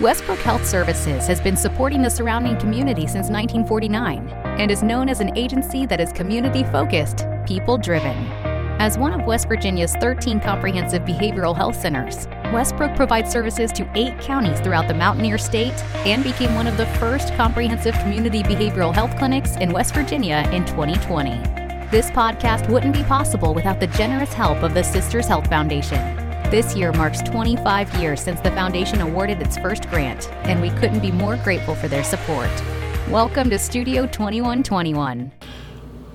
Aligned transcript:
Westbrook 0.00 0.38
Health 0.38 0.64
Services 0.64 1.26
has 1.26 1.40
been 1.40 1.56
supporting 1.56 2.02
the 2.02 2.08
surrounding 2.08 2.56
community 2.56 3.00
since 3.00 3.28
1949 3.30 4.28
and 4.44 4.70
is 4.70 4.84
known 4.84 5.08
as 5.08 5.18
an 5.18 5.36
agency 5.36 5.86
that 5.86 6.00
is 6.00 6.12
community 6.12 6.62
focused, 6.62 7.26
people 7.44 7.76
driven. 7.76 8.16
As 8.78 8.96
one 8.96 9.12
of 9.12 9.26
West 9.26 9.48
Virginia's 9.48 9.96
13 9.96 10.38
comprehensive 10.38 11.02
behavioral 11.02 11.56
health 11.56 11.74
centers, 11.74 12.28
Westbrook 12.52 12.94
provides 12.94 13.32
services 13.32 13.72
to 13.72 13.90
eight 13.96 14.16
counties 14.20 14.60
throughout 14.60 14.86
the 14.86 14.94
Mountaineer 14.94 15.36
State 15.36 15.74
and 16.06 16.22
became 16.22 16.54
one 16.54 16.68
of 16.68 16.76
the 16.76 16.86
first 17.00 17.34
comprehensive 17.34 17.98
community 17.98 18.44
behavioral 18.44 18.94
health 18.94 19.18
clinics 19.18 19.56
in 19.56 19.72
West 19.72 19.94
Virginia 19.94 20.48
in 20.52 20.64
2020. 20.64 21.30
This 21.90 22.08
podcast 22.12 22.68
wouldn't 22.68 22.94
be 22.94 23.02
possible 23.02 23.52
without 23.52 23.80
the 23.80 23.88
generous 23.88 24.32
help 24.32 24.62
of 24.62 24.74
the 24.74 24.84
Sisters 24.84 25.26
Health 25.26 25.48
Foundation. 25.48 26.27
This 26.50 26.74
year 26.74 26.92
marks 26.92 27.20
25 27.20 27.94
years 27.96 28.22
since 28.22 28.40
the 28.40 28.50
foundation 28.52 29.02
awarded 29.02 29.42
its 29.42 29.58
first 29.58 29.86
grant, 29.90 30.32
and 30.44 30.62
we 30.62 30.70
couldn't 30.70 31.00
be 31.00 31.12
more 31.12 31.36
grateful 31.36 31.74
for 31.74 31.88
their 31.88 32.02
support. 32.02 32.48
Welcome 33.10 33.50
to 33.50 33.58
Studio 33.58 34.06
2121. 34.06 35.30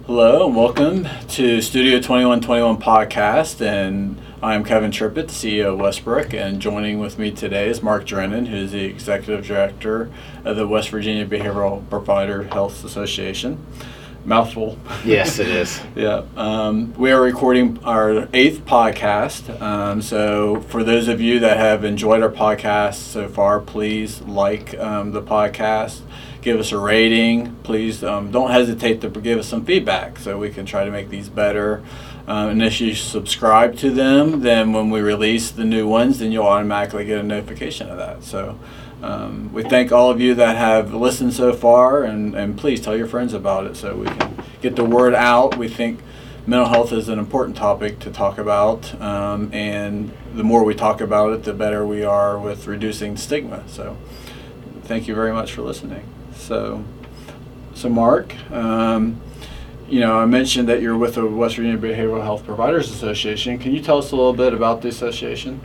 Hello 0.07 0.47
and 0.47 0.55
welcome 0.55 1.07
to 1.27 1.61
Studio 1.61 1.97
2121 1.97 2.81
podcast. 2.81 3.63
And 3.63 4.19
I'm 4.41 4.63
Kevin 4.63 4.89
Trippett, 4.89 5.27
CEO 5.27 5.73
of 5.73 5.79
Westbrook. 5.79 6.33
And 6.33 6.59
joining 6.59 6.97
with 6.97 7.19
me 7.19 7.29
today 7.29 7.69
is 7.69 7.83
Mark 7.83 8.03
Drennan, 8.03 8.47
who's 8.47 8.71
the 8.71 8.85
Executive 8.85 9.45
Director 9.45 10.11
of 10.43 10.55
the 10.55 10.67
West 10.67 10.89
Virginia 10.89 11.27
Behavioral 11.27 11.87
Provider 11.91 12.45
Health 12.45 12.83
Association. 12.83 13.63
Mouthful. 14.25 14.77
Yes, 15.03 15.39
it 15.39 15.49
is. 15.49 15.81
yeah. 15.95 16.23
Um, 16.37 16.93
we 16.93 17.11
are 17.11 17.21
recording 17.21 17.77
our 17.83 18.29
eighth 18.33 18.65
podcast. 18.65 19.61
Um, 19.61 20.01
so, 20.01 20.61
for 20.61 20.83
those 20.83 21.09
of 21.09 21.19
you 21.19 21.39
that 21.39 21.57
have 21.57 21.83
enjoyed 21.83 22.23
our 22.23 22.29
podcast 22.29 22.95
so 22.95 23.27
far, 23.27 23.59
please 23.59 24.21
like 24.21 24.77
um, 24.79 25.11
the 25.11 25.21
podcast 25.21 26.01
give 26.41 26.59
us 26.59 26.71
a 26.71 26.77
rating. 26.77 27.55
Please 27.63 28.03
um, 28.03 28.31
don't 28.31 28.51
hesitate 28.51 29.01
to 29.01 29.09
give 29.09 29.39
us 29.39 29.47
some 29.47 29.65
feedback 29.65 30.19
so 30.19 30.37
we 30.37 30.49
can 30.49 30.65
try 30.65 30.85
to 30.85 30.91
make 30.91 31.09
these 31.09 31.29
better. 31.29 31.83
Um, 32.27 32.49
and 32.49 32.63
if 32.63 32.79
you 32.79 32.95
subscribe 32.95 33.75
to 33.77 33.91
them, 33.91 34.41
then 34.41 34.71
when 34.71 34.89
we 34.89 35.01
release 35.01 35.51
the 35.51 35.65
new 35.65 35.87
ones, 35.87 36.19
then 36.19 36.31
you'll 36.31 36.47
automatically 36.47 37.05
get 37.05 37.19
a 37.19 37.23
notification 37.23 37.89
of 37.89 37.97
that. 37.97 38.23
So 38.23 38.57
um, 39.03 39.51
we 39.51 39.63
thank 39.63 39.91
all 39.91 40.09
of 40.09 40.21
you 40.21 40.33
that 40.35 40.55
have 40.55 40.93
listened 40.93 41.33
so 41.33 41.51
far, 41.51 42.03
and, 42.03 42.35
and 42.35 42.57
please 42.57 42.79
tell 42.79 42.95
your 42.95 43.07
friends 43.07 43.33
about 43.33 43.65
it 43.65 43.75
so 43.75 43.97
we 43.97 44.05
can 44.05 44.41
get 44.61 44.77
the 44.77 44.85
word 44.85 45.13
out. 45.13 45.57
We 45.57 45.67
think 45.67 45.99
mental 46.47 46.69
health 46.69 46.93
is 46.93 47.09
an 47.09 47.19
important 47.19 47.57
topic 47.57 47.99
to 47.99 48.11
talk 48.11 48.37
about, 48.37 48.99
um, 49.01 49.51
and 49.53 50.11
the 50.33 50.43
more 50.43 50.63
we 50.63 50.73
talk 50.73 51.01
about 51.01 51.33
it, 51.33 51.43
the 51.43 51.53
better 51.53 51.85
we 51.85 52.05
are 52.05 52.39
with 52.39 52.65
reducing 52.65 53.17
stigma. 53.17 53.67
So 53.67 53.97
thank 54.83 55.05
you 55.05 55.15
very 55.15 55.33
much 55.33 55.51
for 55.51 55.63
listening. 55.63 56.07
So, 56.33 56.85
so 57.73 57.89
Mark, 57.89 58.33
um, 58.51 59.19
you 59.89 59.99
know, 59.99 60.17
I 60.17 60.25
mentioned 60.25 60.69
that 60.69 60.81
you're 60.81 60.97
with 60.97 61.15
the 61.15 61.25
West 61.25 61.57
Virginia 61.57 61.77
Behavioral 61.77 62.23
Health 62.23 62.45
Providers 62.45 62.89
Association. 62.89 63.59
Can 63.59 63.73
you 63.73 63.81
tell 63.81 63.97
us 63.97 64.13
a 64.13 64.15
little 64.15 64.33
bit 64.33 64.53
about 64.53 64.81
the 64.81 64.87
association? 64.87 65.59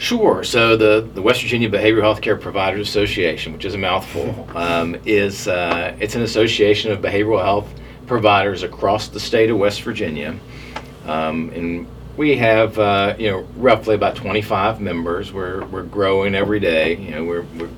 Sure. 0.00 0.42
So 0.42 0.78
the, 0.78 1.06
the 1.12 1.20
West 1.20 1.42
Virginia 1.42 1.68
Behavioral 1.68 2.00
Health 2.00 2.22
Care 2.22 2.38
Providers 2.38 2.88
Association, 2.88 3.52
which 3.52 3.66
is 3.66 3.74
a 3.74 3.78
mouthful, 3.78 4.48
um, 4.56 4.96
is 5.04 5.46
uh, 5.46 5.94
it's 6.00 6.14
an 6.14 6.22
association 6.22 6.90
of 6.90 7.00
behavioral 7.00 7.44
health 7.44 7.68
providers 8.06 8.62
across 8.62 9.08
the 9.08 9.20
state 9.20 9.50
of 9.50 9.58
West 9.58 9.82
Virginia, 9.82 10.34
um, 11.04 11.50
and 11.50 11.86
we 12.16 12.34
have 12.38 12.78
uh, 12.78 13.14
you 13.18 13.30
know 13.30 13.40
roughly 13.56 13.94
about 13.94 14.16
25 14.16 14.80
members. 14.80 15.34
We're 15.34 15.66
we're 15.66 15.82
growing 15.82 16.34
every 16.34 16.60
day. 16.60 16.96
You 16.96 17.10
know 17.10 17.24
we're, 17.24 17.44
we're 17.58 17.68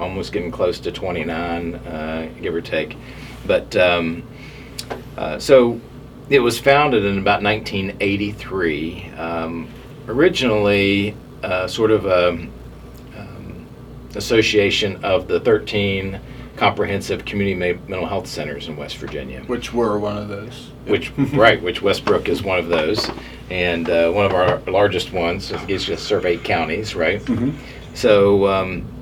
almost 0.00 0.32
getting 0.32 0.50
close 0.50 0.80
to 0.80 0.90
29, 0.90 1.76
uh, 1.76 2.28
give 2.42 2.56
or 2.56 2.60
take. 2.60 2.96
But 3.46 3.76
um, 3.76 4.24
uh, 5.16 5.38
so 5.38 5.80
it 6.28 6.40
was 6.40 6.58
founded 6.58 7.04
in 7.04 7.18
about 7.18 7.40
1983. 7.44 9.10
Um, 9.10 9.68
originally, 10.08 11.14
uh, 11.42 11.66
sort 11.66 11.90
of 11.90 12.06
a 12.06 12.28
um, 12.28 13.66
association 14.14 15.04
of 15.04 15.28
the 15.28 15.40
13 15.40 16.20
comprehensive 16.56 17.24
community 17.24 17.54
mental 17.54 18.06
health 18.06 18.26
centers 18.26 18.68
in 18.68 18.76
West 18.76 18.96
Virginia. 18.96 19.42
Which 19.46 19.72
were 19.72 19.98
one 19.98 20.18
of 20.18 20.28
those. 20.28 20.72
Which 20.86 21.12
right, 21.32 21.62
which 21.62 21.82
Westbrook 21.82 22.28
is 22.28 22.42
one 22.42 22.58
of 22.58 22.68
those, 22.68 23.08
and 23.50 23.88
uh, 23.88 24.10
one 24.10 24.26
of 24.26 24.34
our 24.34 24.58
largest 24.70 25.12
ones 25.12 25.52
is 25.68 25.84
just 25.84 26.10
eight 26.12 26.44
counties, 26.44 26.94
right? 26.94 27.20
Mm-hmm. 27.22 27.56
So. 27.94 28.46
Um, 28.46 28.94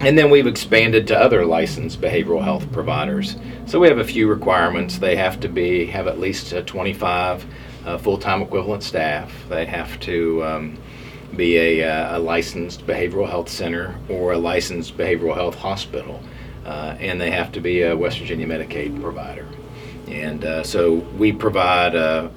and 0.00 0.16
then 0.16 0.30
we've 0.30 0.46
expanded 0.46 1.08
to 1.08 1.18
other 1.18 1.44
licensed 1.44 2.00
behavioral 2.00 2.40
health 2.40 2.70
providers. 2.70 3.34
So 3.66 3.80
we 3.80 3.88
have 3.88 3.98
a 3.98 4.04
few 4.04 4.28
requirements. 4.28 4.96
They 4.96 5.16
have 5.16 5.40
to 5.40 5.48
be 5.48 5.86
have 5.86 6.06
at 6.06 6.20
least 6.20 6.54
25 6.66 7.44
uh, 7.84 7.98
full-time 7.98 8.42
equivalent 8.42 8.84
staff. 8.84 9.32
They 9.48 9.66
have 9.66 9.98
to 10.00 10.44
um, 10.44 10.78
be 11.36 11.56
a, 11.56 11.88
uh, 11.88 12.16
a, 12.16 12.18
licensed 12.18 12.86
behavioral 12.86 13.28
health 13.28 13.48
center 13.48 13.94
or 14.08 14.32
a 14.32 14.38
licensed 14.38 14.96
behavioral 14.96 15.34
health 15.34 15.54
hospital, 15.54 16.22
uh, 16.64 16.96
and 16.98 17.20
they 17.20 17.30
have 17.30 17.52
to 17.52 17.60
be 17.60 17.82
a 17.82 17.96
West 17.96 18.18
Virginia 18.18 18.46
Medicaid 18.46 19.00
provider. 19.00 19.46
And 20.08 20.44
uh, 20.44 20.64
so 20.64 20.94
we 20.94 21.32
provide 21.32 21.94
a, 21.94 22.30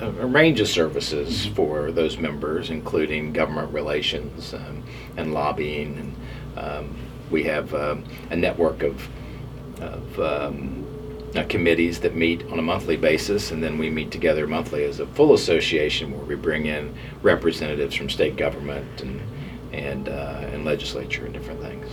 a, 0.00 0.04
a, 0.04 0.26
range 0.26 0.60
of 0.60 0.68
services 0.68 1.46
for 1.46 1.90
those 1.90 2.18
members, 2.18 2.70
including 2.70 3.32
government 3.32 3.72
relations. 3.72 4.52
Um, 4.52 4.82
and 5.18 5.34
lobbying. 5.34 6.14
And 6.56 6.58
um, 6.58 6.96
we 7.30 7.44
have 7.44 7.74
um, 7.74 8.04
a 8.30 8.36
network 8.36 8.82
of, 8.82 9.06
of 9.80 10.20
um, 10.20 10.77
uh, 11.34 11.44
committees 11.48 12.00
that 12.00 12.14
meet 12.14 12.44
on 12.50 12.58
a 12.58 12.62
monthly 12.62 12.96
basis, 12.96 13.50
and 13.50 13.62
then 13.62 13.78
we 13.78 13.90
meet 13.90 14.10
together 14.10 14.46
monthly 14.46 14.84
as 14.84 15.00
a 15.00 15.06
full 15.06 15.34
association 15.34 16.12
where 16.12 16.24
we 16.24 16.34
bring 16.34 16.66
in 16.66 16.94
representatives 17.22 17.94
from 17.94 18.08
state 18.08 18.36
government 18.36 19.00
and 19.00 19.20
and 19.72 20.08
uh, 20.08 20.48
and 20.52 20.64
legislature 20.64 21.24
and 21.24 21.34
different 21.34 21.60
things. 21.60 21.86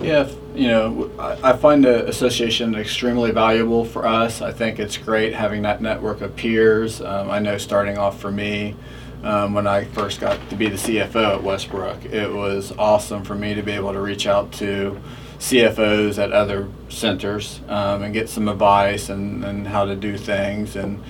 Yeah, 0.00 0.28
you 0.54 0.66
know, 0.66 1.10
I, 1.18 1.52
find 1.52 1.84
the 1.84 2.08
association 2.08 2.74
extremely 2.74 3.30
valuable 3.30 3.84
for 3.84 4.04
us. 4.04 4.42
I 4.42 4.50
think 4.50 4.80
it's 4.80 4.96
great 4.96 5.32
having 5.32 5.62
that 5.62 5.80
network 5.80 6.22
of 6.22 6.34
peers. 6.34 7.00
Um, 7.00 7.30
I 7.30 7.38
know 7.38 7.56
starting 7.56 7.98
off 7.98 8.20
for 8.20 8.32
me, 8.32 8.74
um, 9.22 9.54
when 9.54 9.66
I 9.66 9.84
first 9.84 10.20
got 10.20 10.38
to 10.50 10.56
be 10.56 10.68
the 10.68 10.76
CFO 10.76 11.36
at 11.36 11.42
Westbrook. 11.42 12.04
It 12.06 12.32
was 12.32 12.72
awesome 12.78 13.24
for 13.24 13.34
me 13.34 13.54
to 13.54 13.62
be 13.62 13.72
able 13.72 13.92
to 13.92 14.00
reach 14.00 14.26
out 14.26 14.50
to 14.54 15.00
CFOs 15.42 16.22
at 16.22 16.30
other 16.30 16.68
centers 16.88 17.60
um, 17.68 18.04
and 18.04 18.14
get 18.14 18.28
some 18.28 18.46
advice 18.46 19.08
and, 19.08 19.44
and 19.44 19.66
how 19.66 19.84
to 19.84 19.96
do 19.96 20.16
things. 20.16 20.76
And, 20.76 21.02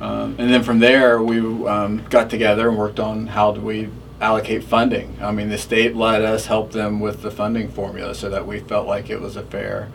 um, 0.00 0.36
and 0.38 0.50
then 0.50 0.62
from 0.62 0.78
there, 0.78 1.22
we 1.22 1.38
um, 1.68 2.02
got 2.08 2.30
together 2.30 2.70
and 2.70 2.78
worked 2.78 2.98
on 2.98 3.26
how 3.26 3.52
do 3.52 3.60
we 3.60 3.90
allocate 4.22 4.64
funding. 4.64 5.18
I 5.20 5.32
mean, 5.32 5.50
the 5.50 5.58
state 5.58 5.94
let 5.94 6.22
us 6.22 6.46
help 6.46 6.72
them 6.72 6.98
with 6.98 7.20
the 7.20 7.30
funding 7.30 7.68
formula 7.68 8.14
so 8.14 8.30
that 8.30 8.46
we 8.46 8.60
felt 8.60 8.86
like 8.86 9.10
it 9.10 9.20
was 9.20 9.36
a 9.36 9.42
fair 9.42 9.90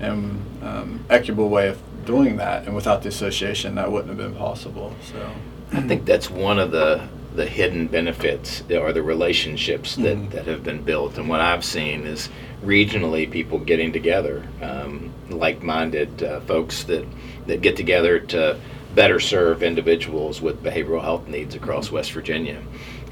and 0.00 0.44
um, 0.62 1.04
equitable 1.08 1.48
way 1.48 1.68
of 1.68 1.80
doing 2.04 2.36
that. 2.36 2.66
And 2.66 2.74
without 2.74 3.02
the 3.02 3.08
association, 3.08 3.74
that 3.76 3.90
wouldn't 3.90 4.10
have 4.10 4.18
been 4.18 4.34
possible. 4.38 4.94
So. 5.10 5.30
I 5.72 5.80
think 5.80 6.04
that's 6.04 6.28
one 6.28 6.58
of 6.58 6.72
the 6.72 7.08
the 7.34 7.46
hidden 7.46 7.86
benefits 7.86 8.62
or 8.70 8.92
the 8.92 9.02
relationships 9.02 9.96
that, 9.96 10.16
mm-hmm. 10.16 10.30
that 10.30 10.46
have 10.46 10.64
been 10.64 10.82
built. 10.82 11.16
And 11.16 11.28
what 11.28 11.40
I've 11.40 11.64
seen 11.64 12.06
is 12.06 12.28
regionally 12.64 13.30
people 13.30 13.58
getting 13.58 13.92
together, 13.92 14.46
um, 14.60 15.12
like-minded 15.28 16.22
uh, 16.22 16.40
folks 16.40 16.84
that 16.84 17.06
that 17.46 17.62
get 17.62 17.76
together 17.76 18.20
to 18.20 18.58
better 18.94 19.20
serve 19.20 19.62
individuals 19.62 20.42
with 20.42 20.62
behavioral 20.62 21.02
health 21.02 21.26
needs 21.28 21.54
across 21.54 21.86
mm-hmm. 21.86 21.96
West 21.96 22.12
Virginia. 22.12 22.60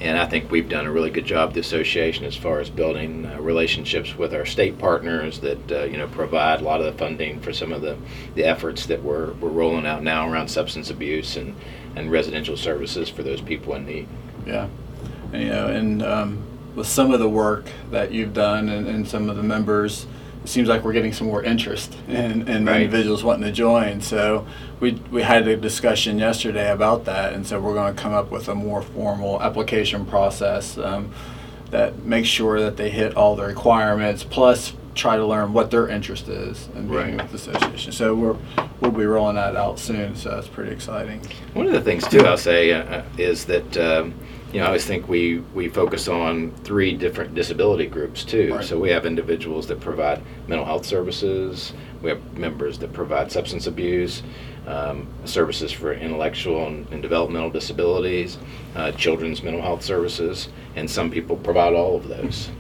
And 0.01 0.17
I 0.17 0.27
think 0.27 0.51
we've 0.51 0.69
done 0.69 0.87
a 0.87 0.93
really 0.93 1.11
good 1.11 1.25
job, 1.25 1.55
the 1.55 1.61
association, 1.61 2.25
as 2.25 2.37
far 2.37 2.61
as 2.61 2.71
building 2.71 3.27
uh, 3.27 3.41
relationships 3.41 4.17
with 4.17 4.33
our 4.33 4.47
state 4.47 4.79
partners 4.79 5.41
that 5.41 5.73
uh, 5.73 5.85
you 5.85 5.97
know 5.97 6.07
provide 6.09 6.61
a 6.61 6.65
lot 6.65 6.81
of 6.81 6.87
the 6.87 6.93
funding 6.93 7.41
for 7.41 7.53
some 7.53 7.73
of 7.73 7.83
the, 7.83 7.97
the 8.35 8.45
efforts 8.45 8.87
that 8.87 9.03
we're, 9.03 9.33
we're 9.35 9.49
rolling 9.49 9.87
out 9.87 10.05
now 10.05 10.31
around 10.31 10.49
substance 10.49 10.91
abuse 10.91 11.37
and 11.37 11.57
and 11.99 12.11
residential 12.11 12.57
services 12.57 13.09
for 13.09 13.23
those 13.23 13.41
people 13.41 13.75
in 13.75 13.87
need. 13.87 14.09
Yeah, 14.47 14.69
and, 15.33 15.43
you 15.43 15.49
know, 15.49 15.67
and 15.67 16.03
um, 16.03 16.43
with 16.75 16.87
some 16.87 17.13
of 17.13 17.21
the 17.21 17.29
work 17.29 17.67
that 17.91 18.13
you've 18.13 18.33
done 18.33 18.69
and, 18.69 18.87
and, 18.87 19.07
some 19.07 19.29
of 19.29 19.37
the 19.37 19.43
members, 19.43 20.07
it 20.45 20.49
seems 20.49 20.69
like 20.69 20.85
we're 20.85 20.93
getting 20.93 21.13
some 21.13 21.27
more 21.27 21.43
interest 21.43 21.97
in, 22.07 22.49
in 22.49 22.65
right. 22.65 22.83
individuals 22.83 23.25
wanting 23.25 23.45
to 23.45 23.53
join. 23.53 24.01
So 24.01 24.47
we 24.81 24.93
we 25.11 25.23
had 25.23 25.47
a 25.49 25.57
discussion 25.57 26.19
yesterday 26.19 26.71
about 26.71 27.05
that, 27.07 27.33
and 27.33 27.47
so 27.47 27.61
we're 27.61 27.75
going 27.75 27.95
to 27.95 28.01
come 28.01 28.15
up 28.15 28.31
with 28.31 28.49
a 28.49 28.55
more 28.55 28.83
formal 28.83 29.43
application 29.43 30.07
process. 30.07 30.79
Um, 30.79 31.13
that 31.71 32.03
makes 32.05 32.29
sure 32.29 32.61
that 32.61 32.79
they 32.79 32.89
hit 32.89 33.15
all 33.15 33.37
the 33.37 33.45
requirements 33.45 34.25
plus 34.25 34.73
try 34.99 35.17
to 35.17 35.25
learn 35.25 35.53
what 35.53 35.71
their 35.71 35.89
interest 35.89 36.29
is 36.29 36.69
in 36.75 36.89
being 36.89 37.17
right. 37.17 37.17
with 37.17 37.31
the 37.31 37.37
association. 37.53 37.93
So 37.93 38.15
we're 38.15 38.37
we'll 38.81 38.91
be 38.91 39.07
rolling 39.07 39.37
that 39.37 39.57
out 39.57 39.79
soon. 39.79 40.17
So 40.17 40.31
that's 40.31 40.49
pretty 40.49 40.73
exciting. 40.73 41.23
One 41.55 41.67
of 41.67 41.73
the 41.73 41.81
things 41.81 42.07
too 42.07 42.27
I'll 42.27 42.37
say 42.37 42.73
uh, 42.73 43.03
is 43.17 43.45
that 43.47 43.77
um, 43.77 44.15
you 44.53 44.61
know, 44.61 44.65
I 44.65 44.69
always 44.69 44.87
think 44.87 45.09
we, 45.09 45.41
we 45.55 45.69
focus 45.69 46.09
on 46.09 46.53
three 46.65 46.97
different 46.97 47.35
disability 47.35 47.87
groups 47.87 48.25
too. 48.25 48.55
Right. 48.55 48.65
So 48.65 48.79
we 48.79 48.89
have 48.91 49.05
individuals 49.05 49.67
that 49.67 49.79
provide 49.79 50.23
mental 50.47 50.65
health 50.65 50.87
services, 50.87 51.75
we 52.01 52.09
have 52.09 52.39
members 52.39 52.79
that 52.79 52.93
provide 52.95 53.31
substance 53.31 53.67
abuse, 53.67 54.23
um, 54.67 55.07
services 55.27 55.71
for 55.71 55.93
intellectual 55.93 56.67
and, 56.67 56.89
and 56.91 57.03
developmental 57.03 57.51
disabilities, 57.51 58.39
uh, 58.75 58.93
children's 58.93 59.43
mental 59.43 59.61
health 59.61 59.83
services, 59.83 60.49
and 60.77 60.91
some 60.91 61.11
people 61.11 61.37
provide 61.37 61.75
all 61.75 61.97
of 61.97 62.09
those. 62.09 62.51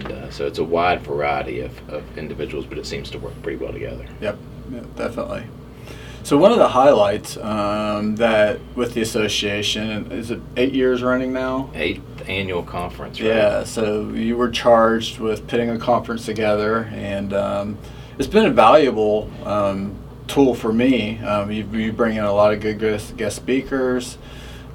And 0.00 0.12
uh, 0.12 0.30
so 0.30 0.46
it's 0.46 0.58
a 0.58 0.64
wide 0.64 1.02
variety 1.02 1.60
of, 1.60 1.88
of 1.90 2.18
individuals, 2.18 2.66
but 2.66 2.78
it 2.78 2.86
seems 2.86 3.10
to 3.10 3.18
work 3.18 3.40
pretty 3.42 3.62
well 3.62 3.72
together. 3.72 4.06
Yep, 4.20 4.38
yeah, 4.72 4.80
definitely. 4.96 5.44
So 6.22 6.36
one 6.36 6.52
of 6.52 6.58
the 6.58 6.68
highlights 6.68 7.38
um, 7.38 8.16
that 8.16 8.60
with 8.74 8.92
the 8.92 9.00
association 9.00 10.12
is 10.12 10.30
it 10.30 10.40
eight 10.56 10.74
years 10.74 11.02
running 11.02 11.32
now? 11.32 11.70
Eighth 11.74 12.02
annual 12.28 12.62
conference, 12.62 13.20
right? 13.20 13.28
Yeah. 13.28 13.64
So 13.64 14.10
you 14.10 14.36
were 14.36 14.50
charged 14.50 15.18
with 15.18 15.48
putting 15.48 15.70
a 15.70 15.78
conference 15.78 16.26
together, 16.26 16.90
and 16.92 17.32
um, 17.32 17.78
it's 18.18 18.28
been 18.28 18.44
a 18.44 18.50
valuable 18.50 19.30
um, 19.44 19.96
tool 20.28 20.54
for 20.54 20.72
me. 20.72 21.18
Um, 21.20 21.50
you, 21.50 21.66
you 21.72 21.92
bring 21.92 22.16
in 22.16 22.24
a 22.24 22.32
lot 22.32 22.52
of 22.52 22.60
good 22.60 22.78
guest, 22.78 23.16
guest 23.16 23.36
speakers. 23.36 24.18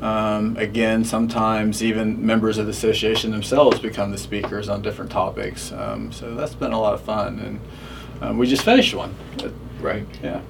Um, 0.02 0.58
again, 0.58 1.06
sometimes 1.06 1.84
even 1.84 2.26
members 2.26 2.58
of 2.58 2.66
the 2.66 2.72
association 2.72 3.32
themselves 3.32 3.80
become 3.80 4.12
the 4.12 4.18
speakers 4.18 4.70
on 4.70 4.82
different 4.82 5.12
topics. 5.12 5.72
Um, 5.72 6.12
so 6.12 6.36
that's 6.36 6.56
been 6.56 6.74
a 6.74 6.80
lot 6.80 6.94
of 6.94 7.02
fun, 7.02 7.40
and 7.40 7.60
um, 8.22 8.38
we 8.38 8.48
just 8.48 8.64
finished 8.64 8.94
one. 8.94 9.16
Right. 9.80 10.06
Yeah. 10.22 10.42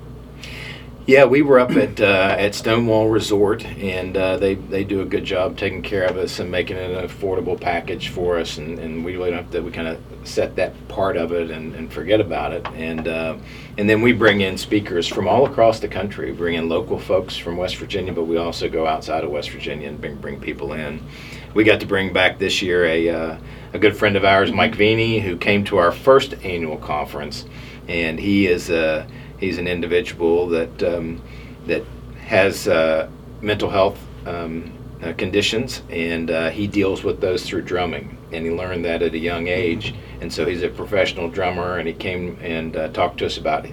Yeah, 1.07 1.25
we 1.25 1.44
were 1.44 1.60
up 1.60 1.69
at 1.74 2.02
uh, 2.02 2.36
at 2.36 2.56
Stonewall 2.56 3.10
Resort, 3.10 3.63
and 3.63 4.18
uh, 4.18 4.38
they 4.38 4.56
they 4.56 4.84
do 4.84 5.02
a 5.02 5.06
good 5.06 5.24
job 5.24 5.56
taking 5.56 5.84
care 5.84 6.06
of 6.06 6.18
us 6.18 6.40
and 6.40 6.50
making 6.50 6.78
it 6.78 6.90
an 6.90 7.07
affordable 7.07 7.62
package 7.62 8.10
for 8.10 8.40
us, 8.40 8.57
and, 8.57 8.80
and 8.80 9.06
we 9.06 9.16
really 9.16 9.30
don't 9.30 9.44
have 9.44 9.52
to. 9.52 9.62
We 9.62 9.72
kind 9.72 9.88
of 9.88 10.02
set 10.24 10.56
that 10.56 10.88
part 10.88 11.16
of 11.16 11.31
it 11.31 11.52
and, 11.52 11.75
and 11.75 11.94
forget 11.94 12.19
about 12.19 12.54
it, 12.54 12.66
and 12.69 13.07
uh, 13.07 13.38
and 13.78 13.88
then 13.88 14.02
we 14.02 14.13
bring 14.13 14.42
in 14.42 14.57
speakers 14.57 15.07
from 15.07 15.28
all 15.28 15.46
across 15.46 15.80
the 15.80 15.88
country. 15.88 16.31
We 16.31 16.38
bring 16.38 16.56
in 16.56 16.69
local 16.69 16.98
folks 16.98 17.38
from 17.38 17.56
West 17.56 17.75
Virginia, 17.75 18.12
but 18.12 18.24
we 18.24 18.38
also 18.38 18.68
go 18.68 18.88
outside 18.88 19.24
of 19.24 19.30
West 19.30 19.51
Virginia 19.51 19.90
and 19.90 20.01
bring 20.01 20.16
bring 20.16 20.42
people 20.42 20.74
in. 20.74 21.06
We 21.54 21.66
got 21.66 21.81
to 21.81 21.86
bring 21.86 22.13
back 22.13 22.40
this 22.40 22.63
year 22.63 22.84
a 22.84 23.10
uh, 23.10 23.38
a 23.74 23.78
good 23.78 23.96
friend 23.96 24.16
of 24.16 24.25
ours, 24.25 24.51
Mike 24.51 24.75
Veny, 24.75 25.22
who 25.22 25.38
came 25.38 25.66
to 25.66 25.78
our 25.78 25.92
first 25.92 26.34
annual 26.44 26.78
conference, 26.78 27.46
and 27.88 28.19
he 28.19 28.48
is 28.48 28.72
a 28.72 29.06
he's 29.40 29.58
an 29.58 29.68
individual 29.68 30.48
that 30.50 30.84
um, 30.84 31.22
that 31.68 31.84
has 32.26 32.68
uh, 32.68 33.10
mental 33.42 33.70
health 33.70 34.00
um, 34.26 34.72
uh, 35.04 35.14
conditions, 35.14 35.84
and 35.90 36.32
uh, 36.32 36.50
he 36.50 36.68
deals 36.68 37.04
with 37.04 37.22
those 37.22 37.48
through 37.48 37.62
drumming. 37.62 38.18
And 38.32 38.46
he 38.46 38.52
learned 38.52 38.86
that 38.86 39.02
at 39.02 39.14
a 39.14 39.20
young 39.20 39.48
age, 39.48 39.94
and 40.20 40.32
so 40.32 40.46
he's 40.46 40.64
a 40.64 40.70
professional 40.70 41.30
drummer. 41.30 41.78
And 41.78 41.88
he 41.88 41.94
came 41.94 42.38
and 42.42 42.76
uh, 42.76 42.90
talked 42.90 43.20
to 43.20 43.26
us 43.26 43.38
about 43.38 43.68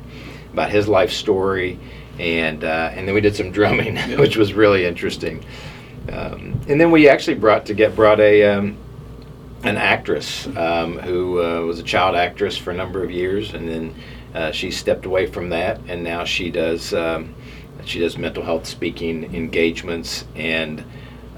about 0.53 0.71
his 0.71 0.89
life 0.89 1.11
story, 1.11 1.79
and 2.19 2.63
uh, 2.65 2.91
and 2.95 3.07
then 3.09 3.15
we 3.15 3.21
did 3.21 3.35
some 3.35 3.51
drumming, 3.51 3.97
which 4.19 4.37
was 4.37 4.53
really 4.53 4.85
interesting. 4.85 5.45
Um, 6.11 6.61
and 6.69 6.81
then 6.81 6.91
we 6.91 7.09
actually 7.09 7.37
brought 7.37 7.67
to 7.67 7.75
get 7.75 7.97
brought 7.97 8.21
a 8.21 8.45
um, 8.45 8.77
an 9.65 9.77
actress 9.77 10.47
um, 10.57 10.99
who 10.99 11.43
uh, 11.43 11.61
was 11.61 11.79
a 11.79 11.85
child 11.85 12.17
actress 12.17 12.57
for 12.57 12.73
a 12.73 12.75
number 12.75 13.03
of 13.03 13.11
years, 13.11 13.55
and 13.55 13.69
then 13.69 13.95
uh, 14.35 14.51
she 14.51 14.71
stepped 14.71 15.07
away 15.07 15.27
from 15.27 15.51
that, 15.51 15.81
and 15.89 16.03
now 16.03 16.25
she 16.25 16.51
does 16.51 16.95
um, 16.95 17.35
she 17.85 17.99
does 17.99 18.17
mental 18.17 18.43
health 18.43 18.67
speaking 18.67 19.35
engagements 19.35 20.25
and 20.35 20.85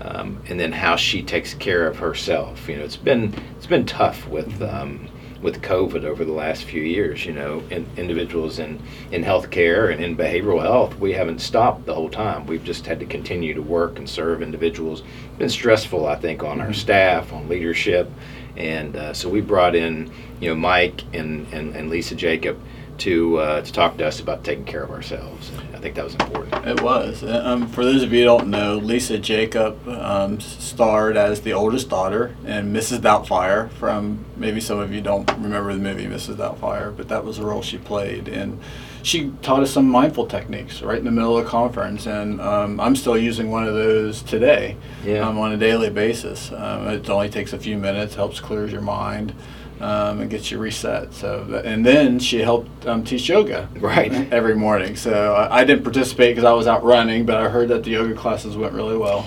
um, 0.01 0.43
and 0.49 0.61
then 0.61 0.73
how 0.73 0.97
she 0.97 1.23
takes 1.23 1.55
care 1.55 1.87
of 1.87 1.99
herself. 1.99 2.69
You 2.69 2.77
know, 2.77 2.85
it's 2.85 2.97
been 2.97 3.35
it's 3.57 3.67
been 3.67 3.87
tough 3.87 4.29
with 4.29 4.61
um, 4.63 5.09
with 5.43 5.61
COVID 5.61 6.05
over 6.05 6.25
the 6.25 6.33
last 6.33 6.65
few 6.65 6.83
years. 6.83 7.25
You 7.25 7.33
know, 7.33 7.63
in, 7.71 7.87
individuals 7.97 8.59
in 8.59 8.81
in 9.11 9.25
healthcare 9.25 9.93
and 9.93 10.03
in 10.03 10.17
behavioral 10.17 10.63
health, 10.63 10.99
we 10.99 11.13
haven't 11.13 11.41
stopped 11.41 11.87
the 11.87 11.95
whole 11.95 12.11
time. 12.11 12.47
We've 12.47 12.65
just 12.65 12.87
had 12.87 13.01
to 13.01 13.07
continue 13.07 13.55
to 13.55 13.63
work 13.63 13.99
and 13.99 14.09
serve 14.09 14.43
individuals. 14.43 15.01
It's 15.01 15.39
been 15.39 15.49
stressful, 15.49 16.07
I 16.07 16.17
think, 16.17 16.43
on 16.43 16.61
our 16.61 16.73
staff, 16.73 17.33
on 17.33 17.49
leadership, 17.49 18.11
and 18.57 18.95
uh, 18.95 19.15
so 19.15 19.29
we 19.29 19.41
brought 19.41 19.75
in 19.75 20.13
you 20.41 20.51
know 20.51 20.55
Mike 20.55 21.03
and 21.13 21.53
and, 21.53 21.75
and 21.75 21.89
Lisa 21.91 22.15
Jakub 22.15 22.59
to 22.99 23.39
uh, 23.39 23.61
to 23.63 23.73
talk 23.73 23.97
to 23.99 24.07
us 24.07 24.21
about 24.21 24.45
taking 24.45 24.65
care 24.65 24.83
of 24.83 24.91
ourselves. 24.91 25.51
I 25.75 25.79
think 25.79 25.95
that 25.97 26.05
was 26.05 26.15
important. 26.15 26.67
It 26.67 26.81
was. 26.83 27.23
Um, 27.25 27.69
for 27.69 27.85
those 27.85 28.03
of 28.03 28.13
you 28.13 28.21
who 28.21 28.25
don't 28.25 28.49
know, 28.49 28.77
Lisa 28.77 29.19
Jakub 29.19 29.87
um, 29.89 30.41
starred 30.41 31.17
as 31.17 31.41
the 31.43 31.53
oldest 31.53 31.91
daughter 31.91 32.35
in 32.47 32.73
Mrs. 32.73 32.99
Doubtfire. 33.01 33.71
From 33.73 34.25
maybe 34.37 34.61
some 34.61 34.79
of 34.79 34.93
you 34.93 35.01
don't 35.01 35.29
remember 35.33 35.73
the 35.75 35.79
movie 35.81 36.07
Mrs. 36.07 36.37
Doubtfire, 36.37 36.97
but 36.97 37.09
that 37.09 37.25
was 37.25 37.37
the 37.39 37.45
role 37.45 37.61
she 37.63 37.77
played. 37.79 38.29
And 38.29 38.61
she 39.03 39.31
taught 39.43 39.63
us 39.63 39.71
some 39.71 39.87
mindful 39.87 40.27
techniques 40.27 40.81
right 40.81 40.97
in 40.99 41.05
the 41.05 41.11
middle 41.11 41.37
of 41.37 41.45
the 41.45 41.51
conference, 41.51 42.07
and 42.07 42.41
um, 42.41 42.81
I'm 42.81 42.97
still 42.97 43.19
using 43.19 43.51
one 43.51 43.69
of 43.69 43.75
those 43.75 44.23
today 44.23 44.79
Yeah. 45.05 45.29
um, 45.29 45.39
on 45.39 45.53
a 45.53 45.59
daily 45.59 45.91
basis. 45.91 46.51
Um, 46.51 46.89
it 46.89 47.11
only 47.11 47.29
takes 47.29 47.53
a 47.53 47.59
few 47.59 47.77
minutes, 47.77 48.15
helps 48.15 48.41
clears 48.41 48.73
your 48.73 48.81
mind. 48.81 49.35
Um, 49.81 50.21
and 50.21 50.31
gets 50.31 50.51
you 50.53 50.59
reset. 50.59 51.13
So, 51.13 51.61
and 51.65 51.85
then 51.85 52.19
she 52.21 52.39
helped 52.41 52.87
um, 52.87 53.03
teach 53.03 53.29
yoga 53.29 53.69
Right. 53.75 54.13
every 54.33 54.55
morning. 54.55 54.95
So 54.95 55.35
I, 55.35 55.61
I 55.61 55.65
didn't 55.65 55.83
participate 55.83 56.37
because 56.37 56.45
I 56.45 56.53
was 56.53 56.67
out 56.69 56.85
running, 56.85 57.27
but 57.27 57.37
I 57.37 57.49
heard 57.49 57.69
that 57.71 57.83
the 57.83 57.91
yoga 57.91 58.15
classes 58.15 58.57
went 58.57 58.73
really 58.73 58.97
well. 58.97 59.27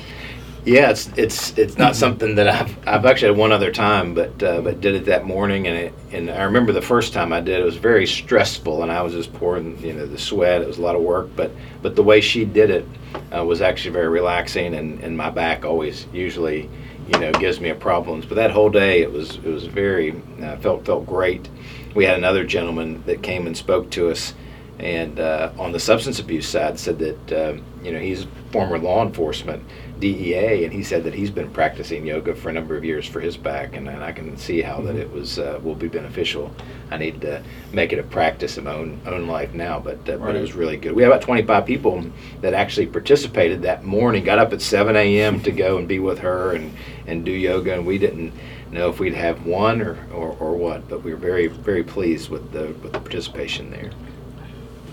Yeah, 0.63 0.89
it's 0.89 1.07
it's 1.15 1.57
it's 1.57 1.77
not 1.77 1.95
something 1.95 2.35
that 2.35 2.47
I've 2.49 2.77
I've 2.87 3.05
actually 3.05 3.29
had 3.29 3.37
one 3.37 3.53
other 3.53 3.71
time, 3.71 4.13
but 4.13 4.41
uh, 4.43 4.59
but 4.61 4.81
did 4.81 4.95
it 4.95 5.05
that 5.05 5.25
morning, 5.25 5.65
and 5.67 5.77
it 5.77 5.93
and 6.11 6.29
I 6.29 6.43
remember 6.43 6.73
the 6.73 6.81
first 6.81 7.13
time 7.13 7.31
I 7.31 7.39
did 7.39 7.59
it 7.61 7.63
was 7.63 7.77
very 7.77 8.05
stressful, 8.05 8.83
and 8.83 8.91
I 8.91 9.01
was 9.01 9.13
just 9.13 9.31
pouring 9.33 9.77
you 9.79 9.93
know 9.93 10.05
the 10.05 10.17
sweat. 10.17 10.61
It 10.61 10.67
was 10.67 10.77
a 10.77 10.81
lot 10.81 10.95
of 10.95 11.01
work, 11.03 11.29
but 11.37 11.51
but 11.81 11.95
the 11.95 12.03
way 12.03 12.19
she 12.19 12.43
did 12.43 12.69
it 12.69 12.85
uh, 13.33 13.45
was 13.45 13.61
actually 13.61 13.91
very 13.91 14.09
relaxing, 14.09 14.73
and, 14.75 15.01
and 15.01 15.15
my 15.15 15.29
back 15.29 15.63
always 15.63 16.05
usually 16.11 16.69
you 17.07 17.19
know 17.19 17.31
gives 17.33 17.59
me 17.59 17.69
a 17.69 17.75
problems, 17.75 18.25
but 18.25 18.35
that 18.35 18.51
whole 18.51 18.69
day 18.69 19.01
it 19.01 19.11
was 19.11 19.35
it 19.37 19.45
was 19.45 19.65
very 19.65 20.21
uh, 20.41 20.57
felt 20.57 20.85
felt 20.85 21.05
great. 21.05 21.49
We 21.95 22.05
had 22.05 22.17
another 22.17 22.43
gentleman 22.45 23.03
that 23.05 23.23
came 23.23 23.47
and 23.47 23.57
spoke 23.57 23.89
to 23.91 24.09
us 24.09 24.33
and 24.79 25.19
uh, 25.19 25.51
on 25.57 25.71
the 25.71 25.79
substance 25.79 26.19
abuse 26.19 26.47
side 26.47 26.79
said 26.79 26.99
that 26.99 27.33
um, 27.33 27.63
you 27.83 27.91
know 27.91 27.99
he's 27.99 28.27
former 28.51 28.77
law 28.77 29.03
enforcement 29.03 29.63
DEA 29.99 30.63
and 30.63 30.73
he 30.73 30.83
said 30.83 31.03
that 31.03 31.13
he's 31.13 31.31
been 31.31 31.49
practicing 31.49 32.05
yoga 32.05 32.35
for 32.35 32.49
a 32.49 32.53
number 32.53 32.75
of 32.75 32.85
years 32.85 33.05
for 33.07 33.19
his 33.19 33.37
back 33.37 33.75
and, 33.75 33.87
and 33.87 34.03
I 34.03 34.11
can 34.11 34.37
see 34.37 34.61
how 34.61 34.81
that 34.81 34.95
it 34.95 35.11
was 35.11 35.39
uh, 35.39 35.59
will 35.63 35.75
be 35.75 35.87
beneficial. 35.87 36.53
I 36.91 36.97
need 36.97 37.21
to 37.21 37.43
make 37.73 37.93
it 37.93 37.99
a 37.99 38.03
practice 38.03 38.57
in 38.57 38.65
my 38.65 38.73
own 38.73 39.01
own 39.05 39.27
life 39.27 39.53
now 39.53 39.79
but 39.79 40.07
uh, 40.09 40.17
but 40.17 40.35
it 40.35 40.41
was 40.41 40.53
really 40.53 40.77
good. 40.77 40.93
We 40.93 41.03
had 41.03 41.11
about 41.11 41.21
25 41.21 41.65
people 41.65 42.05
that 42.41 42.53
actually 42.53 42.87
participated 42.87 43.61
that 43.63 43.83
morning 43.83 44.23
got 44.23 44.39
up 44.39 44.53
at 44.53 44.61
7 44.61 44.95
a.m. 44.95 45.41
to 45.41 45.51
go 45.51 45.77
and 45.77 45.87
be 45.87 45.99
with 45.99 46.19
her 46.19 46.53
and 46.53 46.75
and 47.05 47.25
do 47.25 47.31
yoga 47.31 47.73
and 47.73 47.85
we 47.85 47.97
didn't 47.97 48.33
know 48.71 48.89
if 48.89 48.99
we'd 48.99 49.13
have 49.13 49.45
one 49.45 49.81
or, 49.81 49.97
or, 50.13 50.35
or 50.39 50.55
what 50.55 50.87
but 50.89 51.03
we 51.03 51.11
were 51.11 51.17
very 51.17 51.47
very 51.47 51.83
pleased 51.83 52.29
with 52.29 52.51
the 52.51 52.67
with 52.83 52.93
the 52.93 52.99
participation 52.99 53.71
there 53.71 53.91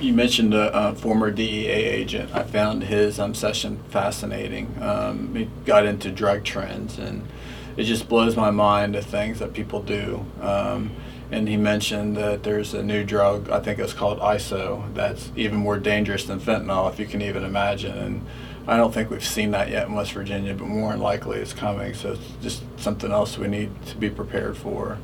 You 0.05 0.13
mentioned 0.13 0.53
a, 0.53 0.95
former 0.97 1.31
DEA 1.31 1.67
agent. 1.67 2.35
I 2.35 2.43
found 2.43 2.83
his 2.85 3.19
um, 3.19 3.35
session 3.35 3.83
fascinating. 3.89 4.77
Um, 4.79 5.35
he 5.35 5.49
got 5.65 5.87
into 5.87 6.11
drug 6.11 6.45
trends, 6.45 6.99
and 6.99 7.27
it 7.79 7.85
just 7.85 8.07
blows 8.07 8.37
my 8.37 8.51
mind 8.51 8.95
the 8.95 9.01
things 9.01 9.39
that 9.39 9.55
people 9.55 9.81
do. 9.81 10.27
Um, 10.43 10.95
and 11.31 11.49
he 11.49 11.57
mentioned 11.57 12.19
that 12.19 12.43
there's 12.43 12.75
a 12.75 12.83
new 12.83 13.03
drug, 13.03 13.49
I 13.49 13.61
think 13.61 13.79
it's 13.79 13.95
called 13.95 14.19
ISO, 14.19 14.93
that's 14.93 15.33
even 15.37 15.57
more 15.57 15.79
dangerous 15.79 16.25
than 16.25 16.39
fentanyl, 16.39 16.93
if 16.93 17.01
you 17.01 17.07
can 17.07 17.23
even 17.23 17.43
imagine. 17.43 17.97
And 17.97 18.27
I 18.69 18.77
don't 18.77 18.93
think 18.93 19.09
we've 19.09 19.25
seen 19.25 19.53
that 19.53 19.71
yet 19.71 19.87
in 19.89 19.95
West 19.95 20.13
Virginia, 20.13 20.53
but 20.53 20.67
more 20.67 20.91
than 20.91 21.01
likely 21.01 21.39
it's 21.39 21.55
coming. 21.55 21.95
So 21.95 22.13
it's 22.13 22.33
just 22.43 22.63
something 22.77 23.11
else 23.11 23.39
we 23.39 23.49
need 23.49 23.71
to 23.87 23.97
be 23.97 24.11
prepared 24.11 24.59
for. 24.59 24.99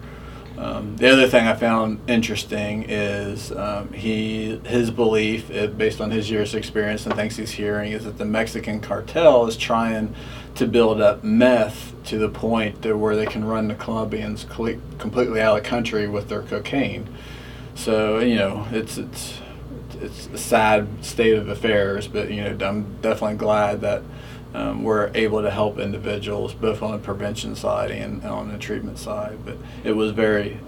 Um, 0.61 0.95
the 0.99 1.11
other 1.11 1.27
thing 1.27 1.47
I 1.47 1.55
found 1.55 2.01
interesting 2.07 2.85
is 2.87 3.51
um, 3.53 3.95
he 3.95 4.61
his 4.67 4.91
belief, 4.91 5.51
uh, 5.51 5.69
based 5.69 6.03
on 6.03 6.11
his 6.11 6.31
years' 6.31 6.55
experience 6.55 7.07
and 7.07 7.15
things 7.15 7.39
he's 7.39 7.53
hearing, 7.53 7.93
is 7.93 8.05
that 8.05 8.19
the 8.19 8.27
Mexican 8.27 8.81
cartel 8.81 9.47
is 9.47 9.57
trying 9.57 10.15
to 10.57 10.67
build 10.67 11.01
up 11.01 11.25
meth 11.25 11.95
to 12.05 12.19
the 12.19 12.29
point 12.29 12.85
where 12.85 13.17
they 13.17 13.25
can 13.25 13.45
run 13.45 13.69
the 13.69 13.75
Colombians 13.75 14.45
completely 14.45 15.41
out 15.41 15.57
of 15.57 15.63
the 15.63 15.69
country 15.69 16.07
with 16.07 16.29
their 16.29 16.43
cocaine. 16.43 17.09
So 17.75 18.19
you 18.19 18.35
know, 18.35 18.67
it's 18.71 18.99
it's 18.99 19.39
it's 20.03 20.27
a 20.27 20.39
sad 20.39 20.89
state 21.03 21.39
of 21.39 21.49
affairs, 21.49 22.07
but 22.07 22.31
you 22.31 22.43
know, 22.43 22.67
I'm 22.67 23.01
definitely 23.01 23.39
glad 23.39 23.81
that 23.81 24.03
um, 24.55 24.83
we're 24.83 25.11
able 25.15 25.43
to 25.43 25.51
help 25.51 25.79
individuals 25.79 26.55
both 26.55 26.83
on 26.83 26.93
the 26.93 26.99
prevention 26.99 27.55
side 27.55 27.91
and, 27.91 28.23
and 28.23 28.31
on 28.31 28.51
the 28.51 28.59
treatment 28.59 28.99
side. 28.99 29.39
But 29.45 29.57
it 29.85 29.93
was 29.93 30.13
very, 30.13 30.59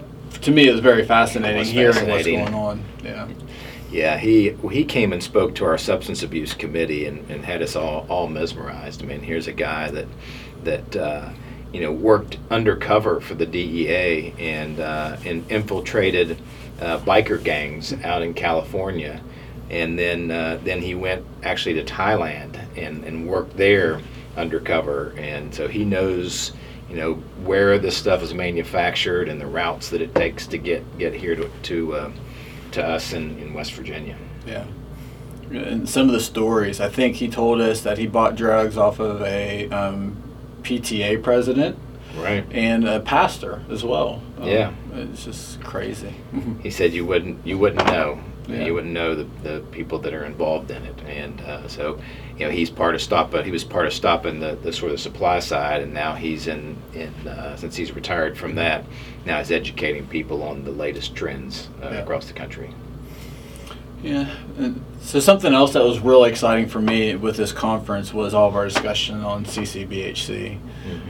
to 0.41 0.51
me, 0.51 0.67
it 0.67 0.71
was 0.71 0.81
very 0.81 1.05
fascinating 1.05 1.59
was 1.59 1.69
hearing 1.69 1.93
fascinating. 1.93 2.39
what's 2.39 2.51
going 2.51 2.63
on. 2.63 2.85
Yeah. 3.03 3.27
Yeah, 3.91 4.17
he 4.17 4.57
he 4.71 4.85
came 4.85 5.13
and 5.13 5.21
spoke 5.21 5.53
to 5.55 5.65
our 5.65 5.77
substance 5.77 6.23
abuse 6.23 6.55
committee 6.55 7.05
and, 7.05 7.29
and 7.29 7.45
had 7.45 7.61
us 7.61 7.75
all 7.75 8.07
all 8.09 8.27
mesmerized. 8.27 9.03
I 9.03 9.05
mean, 9.05 9.21
here's 9.21 9.45
a 9.45 9.53
guy 9.53 9.91
that 9.91 10.07
that 10.63 10.95
uh, 10.95 11.29
you 11.71 11.79
know 11.79 11.91
worked 11.91 12.37
undercover 12.49 13.21
for 13.21 13.35
the 13.35 13.45
DEA 13.45 14.33
and 14.39 14.79
uh, 14.79 15.17
and 15.25 15.49
infiltrated 15.51 16.39
uh, 16.81 16.99
biker 17.01 17.41
gangs 17.43 17.93
out 18.03 18.23
in 18.23 18.33
California, 18.33 19.21
and 19.69 19.97
then 19.97 20.31
uh, 20.31 20.59
then 20.63 20.81
he 20.81 20.95
went 20.95 21.25
actually 21.43 21.75
to 21.75 21.83
Thailand 21.83 22.59
and 22.77 23.03
and 23.03 23.27
worked 23.27 23.57
there 23.57 24.01
undercover, 24.37 25.13
and 25.17 25.53
so 25.53 25.67
he 25.67 25.85
knows 25.85 26.51
you 26.89 26.95
know 26.97 27.13
where 27.45 27.77
this 27.79 27.95
stuff 27.97 28.21
is 28.21 28.33
manufactured 28.33 29.29
and 29.29 29.39
the 29.39 29.45
routes 29.47 29.89
that 29.89 30.01
it 30.01 30.13
takes 30.15 30.47
to 30.47 30.57
get 30.57 30.83
get 30.97 31.13
here 31.13 31.35
to 31.35 31.49
to, 31.63 31.93
uh, 31.95 32.11
to 32.71 32.85
us 32.85 33.13
in, 33.13 33.37
in 33.39 33.53
West 33.53 33.73
Virginia. 33.73 34.17
Yeah. 34.45 34.65
And 35.51 35.87
some 35.87 36.07
of 36.07 36.13
the 36.13 36.19
stories, 36.19 36.79
I 36.81 36.89
think 36.89 37.17
he 37.17 37.27
told 37.29 37.61
us 37.61 37.81
that 37.81 37.97
he 37.99 38.07
bought 38.07 38.35
drugs 38.35 38.75
off 38.75 38.99
of 38.99 39.21
a 39.21 39.69
um, 39.69 40.17
PTA 40.63 41.21
president 41.21 41.77
Right. 42.15 42.45
and 42.51 42.87
a 42.87 42.99
pastor 43.01 43.63
as 43.69 43.83
well. 43.83 44.21
Um, 44.39 44.47
Yeah. 44.47 44.73
It's 44.93 45.25
just 45.25 45.61
crazy. 45.63 46.13
He 46.63 46.69
said 46.71 46.93
you 46.93 47.05
wouldn't 47.05 47.45
you 47.45 47.57
wouldn't 47.59 47.85
know. 47.87 48.19
Yeah. 48.47 48.65
You 48.65 48.73
wouldn't 48.73 48.93
know 48.93 49.15
the, 49.15 49.23
the 49.43 49.59
people 49.71 49.99
that 49.99 50.13
are 50.13 50.25
involved 50.25 50.69
in 50.69 50.83
it, 50.83 50.99
and 51.07 51.39
uh, 51.41 51.67
so 51.67 51.99
you 52.37 52.45
know 52.45 52.51
he's 52.51 52.69
part 52.69 52.93
of 52.93 53.01
stop. 53.01 53.33
He 53.33 53.51
was 53.51 53.63
part 53.63 53.85
of 53.85 53.93
stopping 53.93 54.39
the, 54.39 54.55
the 54.61 54.73
sort 54.73 54.91
of 54.91 54.99
supply 54.99 55.39
side, 55.39 55.81
and 55.81 55.93
now 55.93 56.13
he's 56.15 56.47
in 56.47 56.75
in 56.93 57.13
uh, 57.27 57.55
since 57.55 57.75
he's 57.75 57.93
retired 57.93 58.37
from 58.37 58.55
that. 58.55 58.83
Now 59.25 59.37
he's 59.39 59.51
educating 59.51 60.05
people 60.07 60.43
on 60.43 60.65
the 60.65 60.71
latest 60.71 61.15
trends 61.15 61.69
uh, 61.81 61.89
Yeah. 61.89 61.97
across 61.99 62.25
the 62.27 62.33
country. 62.33 62.69
Yeah. 64.03 64.35
And 64.57 64.83
so 64.99 65.19
something 65.19 65.53
else 65.53 65.73
that 65.73 65.83
was 65.83 65.99
really 65.99 66.29
exciting 66.29 66.67
for 66.67 66.81
me 66.81 67.15
with 67.15 67.37
this 67.37 67.53
conference 67.53 68.13
was 68.13 68.33
all 68.33 68.49
of 68.49 68.55
our 68.55 68.65
discussion 68.67 69.21
on 69.23 69.45
CCBHC. 69.45 70.59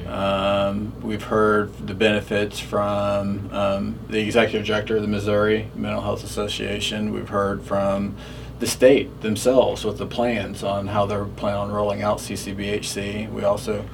Um, 0.07 0.93
we've 1.01 1.23
heard 1.23 1.75
the 1.88 1.95
benefits 1.95 2.59
from 2.59 3.50
um, 3.51 4.00
the 4.09 4.19
executive 4.19 4.67
director 4.67 4.97
of 4.97 5.01
the 5.01 5.07
Missouri 5.07 5.71
Mental 5.73 6.01
Health 6.01 6.23
Association. 6.23 7.12
We've 7.12 7.29
heard 7.29 7.63
from 7.63 8.15
the 8.59 8.67
state 8.67 9.21
themselves 9.21 9.83
with 9.83 9.97
the 9.97 10.05
plans 10.05 10.63
on 10.63 10.88
how 10.88 11.07
they're 11.07 11.25
planning 11.25 11.59
on 11.59 11.71
rolling 11.71 12.03
out 12.03 12.19
CCBHC. 12.19 13.31
We 13.31 13.43
also 13.43 13.85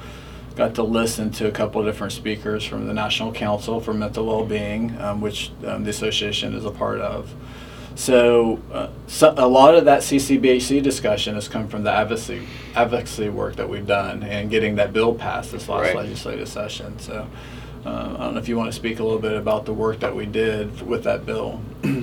got 0.56 0.74
to 0.74 0.82
listen 0.82 1.30
to 1.30 1.48
a 1.48 1.50
couple 1.50 1.80
of 1.80 1.86
different 1.86 2.12
speakers 2.12 2.64
from 2.64 2.86
the 2.86 2.92
National 2.92 3.32
Council 3.32 3.80
for 3.80 3.94
Mental 3.94 4.26
Wellbeing, 4.26 5.00
um, 5.00 5.22
which 5.22 5.50
um, 5.66 5.84
the 5.84 5.90
association 5.90 6.54
is 6.54 6.66
a 6.66 6.70
part 6.70 7.00
of. 7.00 7.34
So, 8.00 8.58
uh, 8.72 8.88
so 9.08 9.34
a 9.36 9.46
lot 9.46 9.74
of 9.74 9.84
that 9.84 10.00
CCBHC 10.00 10.82
discussion 10.82 11.34
has 11.34 11.48
come 11.48 11.68
from 11.68 11.82
the 11.82 11.90
advocacy 11.92 12.48
advocacy 12.74 13.28
work 13.28 13.56
that 13.56 13.68
we've 13.68 13.86
done 13.86 14.22
and 14.22 14.48
getting 14.48 14.76
that 14.76 14.94
bill 14.94 15.14
passed 15.14 15.52
this 15.52 15.68
last 15.68 15.82
Right. 15.82 15.96
legislative 15.96 16.48
session. 16.48 16.98
So, 16.98 17.26
uh, 17.84 18.16
I 18.18 18.24
don't 18.24 18.32
know 18.32 18.40
if 18.40 18.48
you 18.48 18.56
want 18.56 18.72
to 18.72 18.76
speak 18.76 19.00
a 19.00 19.02
little 19.02 19.18
bit 19.18 19.34
about 19.34 19.66
the 19.66 19.74
work 19.74 20.00
that 20.00 20.16
we 20.16 20.24
did 20.24 20.80
with 20.80 21.04
that 21.04 21.26
bill. 21.26 21.60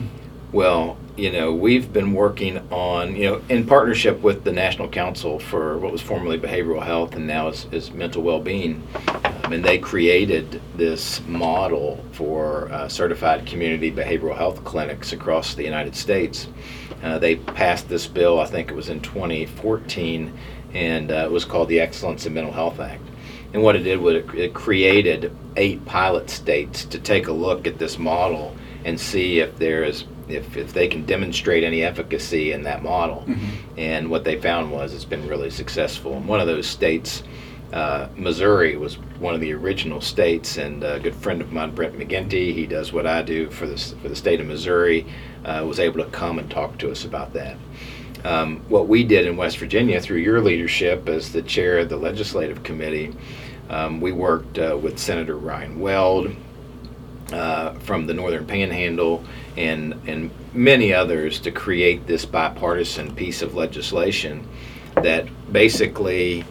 Well, 0.54 0.98
you 1.18 1.30
know, 1.30 1.54
we've 1.54 1.92
been 1.92 2.14
working 2.14 2.60
on, 2.72 3.18
you 3.18 3.30
know, 3.30 3.42
in 3.50 3.66
partnership 3.68 4.22
with 4.22 4.46
the 4.46 4.54
National 4.54 4.88
Council 4.88 5.40
for 5.40 5.78
what 5.78 5.92
was 5.92 6.02
formerly 6.02 6.40
behavioral 6.40 6.82
health 6.82 7.16
and 7.16 7.28
now 7.28 7.50
is, 7.50 7.68
is 7.74 7.92
mental 7.92 8.22
well 8.22 8.40
and 9.52 9.64
they 9.64 9.78
created 9.78 10.62
this 10.76 11.22
model 11.28 12.04
for 12.12 12.70
uh, 12.72 12.88
certified 12.88 13.46
community 13.46 13.92
behavioral 13.92 14.36
health 14.36 14.64
clinics 14.64 15.14
across 15.14 15.56
the 15.56 15.64
United 15.64 15.96
States. 15.96 16.48
Uh, 17.04 17.18
they 17.20 17.36
passed 17.36 17.88
this 17.88 18.08
bill, 18.08 18.40
I 18.40 18.46
think 18.46 18.70
it 18.70 18.74
was 18.76 18.90
in 18.90 19.00
2014, 19.00 20.38
and 20.74 21.12
uh, 21.12 21.16
it 21.16 21.32
was 21.32 21.46
called 21.46 21.70
the 21.70 21.80
Excellence 21.80 22.26
in 22.26 22.34
Mental 22.34 22.52
Health 22.54 22.80
Act. 22.80 23.04
And 23.54 23.64
what 23.64 23.76
it 23.76 23.84
did 23.84 24.00
was 24.00 24.16
it, 24.16 24.34
it 24.34 24.54
created 24.54 25.36
eight 25.56 25.86
pilot 25.86 26.30
states 26.30 26.86
to 26.86 27.00
take 27.00 27.28
a 27.28 27.32
look 27.32 27.66
at 27.66 27.80
this 27.80 27.98
model 27.98 28.56
and 28.84 29.00
see 29.00 29.40
if 29.40 29.58
there 29.58 29.84
is 29.84 30.06
if, 30.28 30.58
if 30.58 30.74
they 30.74 30.90
can 30.90 31.06
demonstrate 31.06 31.64
any 31.64 31.84
efficacy 31.84 32.52
in 32.52 32.64
that 32.64 32.84
model. 32.84 33.24
And 33.78 34.10
what 34.10 34.26
they 34.26 34.40
found 34.42 34.72
was 34.72 34.94
it's 34.94 35.06
been 35.06 35.26
really 35.28 35.50
successful. 35.50 36.18
And 36.18 36.28
one 36.28 36.42
of 36.42 36.48
those 36.48 36.68
states, 36.68 37.24
uh, 37.74 38.08
Missouri, 38.16 38.78
was 38.78 38.96
one 39.20 39.34
of 39.34 39.42
the 39.42 39.54
original 39.54 40.02
states. 40.02 40.58
And 40.58 40.84
a 40.84 41.00
good 41.00 41.16
friend 41.16 41.42
of 41.42 41.52
mine, 41.52 41.76
Brent 41.76 41.98
McGinty, 41.98 42.54
he 42.54 42.66
does 42.66 42.94
what 42.94 43.06
I 43.06 43.22
do 43.22 43.50
for 43.50 43.68
the 43.68 43.78
for 43.78 44.10
the 44.10 44.16
state 44.16 44.40
of 44.40 44.48
Missouri, 44.48 45.06
uh, 45.46 45.64
was 45.68 45.80
able 45.80 46.04
to 46.04 46.10
come 46.10 46.40
and 46.40 46.50
talk 46.50 46.78
to 46.80 46.92
us 46.92 47.06
about 47.06 47.34
that. 47.34 47.58
Um, 48.24 48.62
what 48.68 48.88
we 48.88 49.04
did 49.04 49.26
in 49.26 49.38
West 49.38 49.58
Virginia 49.58 50.02
through 50.02 50.18
your 50.18 50.42
leadership 50.42 51.08
as 51.08 51.32
the 51.32 51.42
chair 51.42 51.80
of 51.80 51.90
the 51.90 51.98
legislative 51.98 52.64
committee, 52.64 53.14
um, 53.70 54.02
we 54.02 54.12
worked 54.12 54.58
uh, 54.58 54.78
with 54.82 54.98
Senator 54.98 55.38
Ryan 55.38 55.80
Weld 55.80 56.36
uh, 57.32 57.74
from 57.74 58.08
the 58.08 58.14
Northern 58.14 58.46
Panhandle 58.46 59.24
and 59.58 59.94
and 60.08 60.32
many 60.54 60.94
others 60.94 61.40
to 61.42 61.52
create 61.52 62.08
this 62.08 62.26
bipartisan 62.26 63.14
piece 63.14 63.42
of 63.42 63.56
legislation 63.56 64.48
that 64.96 65.28
basically 65.52 66.44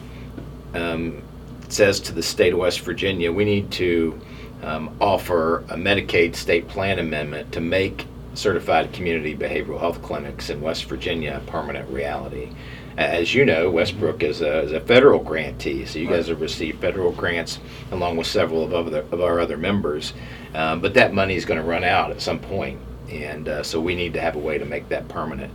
um, 0.73 1.21
says 1.69 1.99
to 2.01 2.13
the 2.13 2.23
state 2.23 2.53
of 2.53 2.59
West 2.59 2.81
Virginia, 2.81 3.31
we 3.31 3.45
need 3.45 3.71
to 3.71 4.19
um, 4.63 4.95
offer 4.99 5.59
a 5.69 5.75
Medicaid 5.75 6.35
state 6.35 6.67
plan 6.67 6.99
amendment 6.99 7.51
to 7.53 7.61
make 7.61 8.05
certified 8.33 8.93
community 8.93 9.35
behavioral 9.35 9.79
health 9.79 10.01
clinics 10.01 10.49
in 10.49 10.61
West 10.61 10.85
Virginia 10.85 11.41
a 11.43 11.51
permanent 11.51 11.89
reality. 11.89 12.49
As 12.97 13.33
you 13.35 13.45
know, 13.45 13.69
Westbrook 13.69 14.23
is 14.23 14.41
a, 14.41 14.61
is 14.61 14.71
a 14.71 14.79
federal 14.79 15.19
grantee, 15.19 15.85
so 15.85 15.99
you 15.99 16.07
guys 16.07 16.29
have 16.29 16.41
received 16.41 16.79
federal 16.79 17.11
grants 17.11 17.59
along 17.91 18.17
with 18.17 18.25
several 18.25 18.63
of, 18.63 18.73
other, 18.73 19.05
of 19.11 19.21
our 19.21 19.39
other 19.39 19.57
members. 19.57 20.13
Um, 20.55 20.81
but 20.81 20.95
that 20.95 21.13
money 21.13 21.35
is 21.35 21.45
going 21.45 21.59
to 21.59 21.67
run 21.67 21.83
out 21.83 22.09
at 22.09 22.21
some 22.21 22.39
point, 22.39 22.79
and 23.09 23.47
uh, 23.47 23.63
so 23.63 23.79
we 23.79 23.93
need 23.93 24.13
to 24.13 24.21
have 24.21 24.35
a 24.35 24.39
way 24.39 24.57
to 24.57 24.65
make 24.65 24.89
that 24.89 25.07
permanent. 25.09 25.53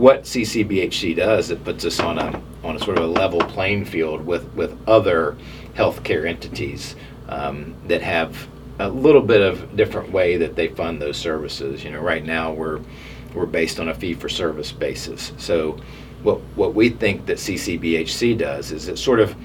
What 0.00 0.22
CCBHC 0.22 1.14
does, 1.14 1.50
it 1.50 1.62
puts 1.62 1.84
us 1.84 2.00
on 2.00 2.16
a 2.18 2.42
on 2.64 2.74
a 2.74 2.78
sort 2.78 2.96
of 2.96 3.04
a 3.04 3.06
level 3.06 3.38
playing 3.38 3.84
field 3.84 4.24
with 4.24 4.50
with 4.54 4.74
other 4.88 5.36
healthcare 5.74 6.26
entities 6.26 6.96
um, 7.28 7.74
that 7.86 8.00
have 8.00 8.48
a 8.78 8.88
little 8.88 9.20
bit 9.20 9.42
of 9.42 9.76
different 9.76 10.10
way 10.10 10.38
that 10.38 10.56
they 10.56 10.68
fund 10.68 11.02
those 11.02 11.18
services. 11.18 11.84
You 11.84 11.90
know, 11.90 12.00
right 12.00 12.24
now 12.24 12.50
we're 12.50 12.80
we're 13.34 13.44
based 13.44 13.78
on 13.78 13.90
a 13.90 13.94
fee 13.94 14.14
for 14.14 14.30
service 14.30 14.72
basis. 14.72 15.32
So 15.36 15.78
what 16.22 16.38
what 16.56 16.74
we 16.74 16.88
think 16.88 17.26
that 17.26 17.36
CCBHC 17.36 18.38
does 18.38 18.72
is 18.72 18.88
it 18.88 18.96
sort 18.96 19.20
of 19.20 19.36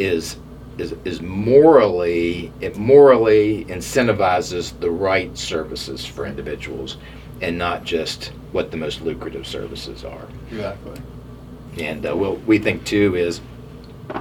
is 0.00 0.38
is, 0.76 0.92
is 1.04 1.22
morally 1.22 2.52
it 2.60 2.76
morally 2.76 3.64
incentivizes 3.66 4.76
the 4.80 4.90
right 4.90 5.38
services 5.38 6.04
for 6.04 6.26
individuals 6.26 6.96
and 7.40 7.58
not 7.58 7.84
just 7.84 8.32
what 8.52 8.70
the 8.70 8.76
most 8.76 9.00
lucrative 9.02 9.46
services 9.46 10.04
are. 10.04 10.26
Exactly. 10.50 11.00
And 11.78 12.04
uh, 12.04 12.16
what 12.16 12.44
we 12.44 12.58
think 12.58 12.84
too 12.84 13.14
is 13.14 13.40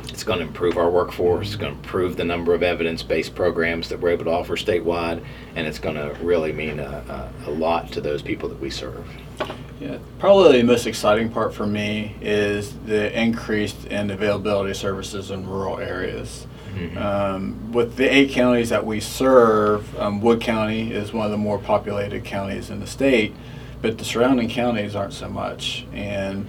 it's 0.09 0.23
going 0.23 0.39
to 0.39 0.45
improve 0.45 0.77
our 0.77 0.89
workforce, 0.89 1.47
it's 1.47 1.55
going 1.55 1.73
to 1.73 1.79
improve 1.79 2.15
the 2.15 2.23
number 2.23 2.53
of 2.53 2.61
evidence 2.61 3.01
based 3.01 3.33
programs 3.35 3.89
that 3.89 3.99
we're 3.99 4.09
able 4.09 4.25
to 4.25 4.31
offer 4.31 4.55
statewide, 4.55 5.23
and 5.55 5.65
it's 5.65 5.79
going 5.79 5.95
to 5.95 6.15
really 6.23 6.53
mean 6.53 6.79
a, 6.79 7.31
a, 7.45 7.49
a 7.49 7.51
lot 7.51 7.91
to 7.93 8.01
those 8.01 8.21
people 8.21 8.47
that 8.49 8.59
we 8.59 8.69
serve. 8.69 9.05
Yeah, 9.79 9.97
probably 10.19 10.59
the 10.59 10.67
most 10.67 10.85
exciting 10.85 11.31
part 11.31 11.53
for 11.53 11.65
me 11.65 12.15
is 12.21 12.77
the 12.85 13.17
increase 13.19 13.85
in 13.85 14.11
availability 14.11 14.71
of 14.71 14.77
services 14.77 15.31
in 15.31 15.47
rural 15.47 15.79
areas. 15.79 16.45
Um, 16.97 17.71
with 17.71 17.95
the 17.95 18.11
eight 18.13 18.31
counties 18.31 18.69
that 18.69 18.85
we 18.85 18.99
serve, 18.99 19.97
um, 19.99 20.21
Wood 20.21 20.41
County 20.41 20.91
is 20.91 21.13
one 21.13 21.25
of 21.25 21.31
the 21.31 21.37
more 21.37 21.59
populated 21.59 22.23
counties 22.23 22.69
in 22.69 22.79
the 22.79 22.87
state, 22.87 23.33
but 23.81 23.97
the 23.97 24.05
surrounding 24.05 24.49
counties 24.49 24.95
aren't 24.95 25.13
so 25.13 25.29
much. 25.29 25.85
And 25.93 26.47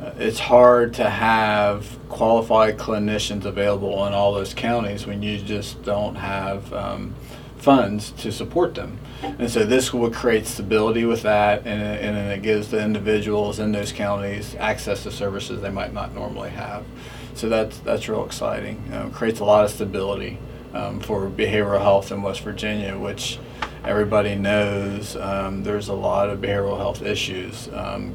uh, 0.00 0.12
it's 0.18 0.38
hard 0.38 0.94
to 0.94 1.08
have 1.08 1.98
qualified 2.08 2.76
clinicians 2.76 3.44
available 3.44 4.06
in 4.06 4.12
all 4.12 4.34
those 4.34 4.54
counties 4.54 5.06
when 5.06 5.22
you 5.22 5.38
just 5.38 5.82
don't 5.82 6.16
have 6.16 6.72
um, 6.72 7.14
funds 7.56 8.10
to 8.12 8.32
support 8.32 8.74
them. 8.74 8.98
And 9.22 9.48
so 9.48 9.64
this 9.64 9.92
will 9.92 10.10
create 10.10 10.46
stability 10.46 11.04
with 11.04 11.22
that, 11.22 11.60
and, 11.60 11.80
and 11.80 12.32
it 12.32 12.42
gives 12.42 12.68
the 12.68 12.82
individuals 12.82 13.60
in 13.60 13.70
those 13.70 13.92
counties 13.92 14.56
access 14.56 15.04
to 15.04 15.12
services 15.12 15.60
they 15.62 15.70
might 15.70 15.92
not 15.92 16.12
normally 16.12 16.50
have. 16.50 16.84
So 17.34 17.48
that's 17.48 17.78
that's 17.78 18.08
real 18.08 18.24
exciting. 18.24 18.82
Um, 18.92 19.10
creates 19.10 19.40
a 19.40 19.44
lot 19.44 19.64
of 19.64 19.70
stability 19.70 20.38
um, 20.74 21.00
for 21.00 21.28
behavioral 21.28 21.80
health 21.80 22.12
in 22.12 22.22
West 22.22 22.40
Virginia, 22.42 22.96
which 22.98 23.38
everybody 23.84 24.34
knows 24.36 25.16
um, 25.16 25.64
there's 25.64 25.88
a 25.88 25.94
lot 25.94 26.30
of 26.30 26.40
behavioral 26.40 26.76
health 26.78 27.02
issues 27.02 27.68
um, 27.74 28.14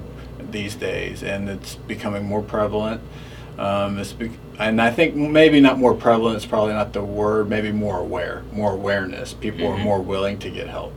these 0.51 0.75
days, 0.75 1.23
and 1.23 1.49
it's 1.49 1.75
becoming 1.75 2.23
more 2.25 2.41
prevalent. 2.41 3.01
Um, 3.57 3.97
it's 3.97 4.13
be- 4.13 4.31
and 4.59 4.79
I 4.81 4.91
think 4.91 5.15
maybe 5.15 5.59
not 5.59 5.77
more 5.79 5.93
prevalent. 5.95 6.37
is 6.37 6.45
probably 6.45 6.73
not 6.73 6.93
the 6.93 7.03
word. 7.03 7.49
Maybe 7.49 7.71
more 7.71 7.99
aware, 7.99 8.43
more 8.53 8.71
awareness. 8.73 9.33
People 9.33 9.67
are 9.67 9.77
Mhm. 9.77 9.83
more 9.83 9.99
willing 9.99 10.37
to 10.39 10.49
get 10.49 10.67
help. 10.67 10.93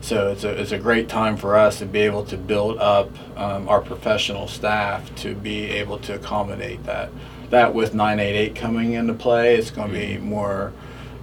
So 0.00 0.30
it's 0.30 0.44
a, 0.44 0.50
it's 0.60 0.72
a 0.72 0.78
great 0.78 1.08
time 1.08 1.36
for 1.36 1.56
us 1.56 1.78
to 1.78 1.86
be 1.86 2.00
able 2.00 2.24
to 2.26 2.36
build 2.36 2.78
up 2.78 3.10
um, 3.38 3.68
our 3.68 3.80
professional 3.80 4.46
staff 4.48 5.12
to 5.16 5.34
be 5.34 5.70
able 5.70 5.98
to 6.00 6.14
accommodate 6.14 6.84
that 6.84 7.10
that 7.50 7.74
with 7.74 7.94
988 7.94 8.54
coming 8.54 8.92
into 8.92 9.14
play, 9.14 9.56
it's 9.56 9.70
going 9.70 9.92
to 9.92 9.98
be 9.98 10.18
more 10.18 10.72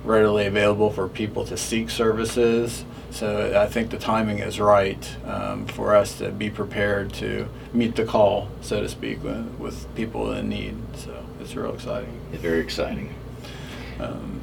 readily 0.04 0.46
available 0.48 0.90
for 0.92 1.08
people 1.08 1.46
to 1.46 1.58
seek 1.58 1.90
services. 1.90 2.86
So 3.12 3.60
I 3.60 3.68
think 3.68 3.90
the 3.92 3.98
timing 3.98 4.40
is 4.40 4.60
right 4.60 5.16
um, 5.26 5.66
for 5.68 5.96
us 5.96 6.18
to 6.20 6.32
be 6.32 6.50
prepared 6.50 7.14
to 7.16 7.48
meet 7.74 7.96
the 7.96 8.06
call, 8.06 8.48
so 8.62 8.80
to 8.82 8.88
speak, 8.88 9.22
with, 9.24 9.56
with 9.60 9.94
people 9.96 10.32
in 10.32 10.48
need. 10.50 10.76
So 10.96 11.24
it's 11.42 11.56
real 11.56 11.74
exciting. 11.74 12.20
It's 12.32 12.42
Very 12.42 12.60
exciting. 12.62 13.14
Um, 14.00 14.42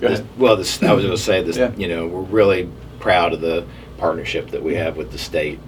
This- 0.00 0.22
Well, 0.38 0.56
this, 0.56 0.82
I 0.82 0.92
was 0.92 1.04
going 1.04 1.16
to 1.16 1.22
say 1.22 1.42
this. 1.42 1.56
Yeah. 1.56 1.72
You 1.76 1.88
know, 1.88 2.06
we're 2.06 2.20
really 2.22 2.68
proud 3.00 3.32
of 3.32 3.40
the 3.40 3.64
partnership 3.98 4.50
that 4.50 4.62
we 4.62 4.74
have 4.74 4.96
with 4.96 5.12
the 5.12 5.18
state, 5.18 5.58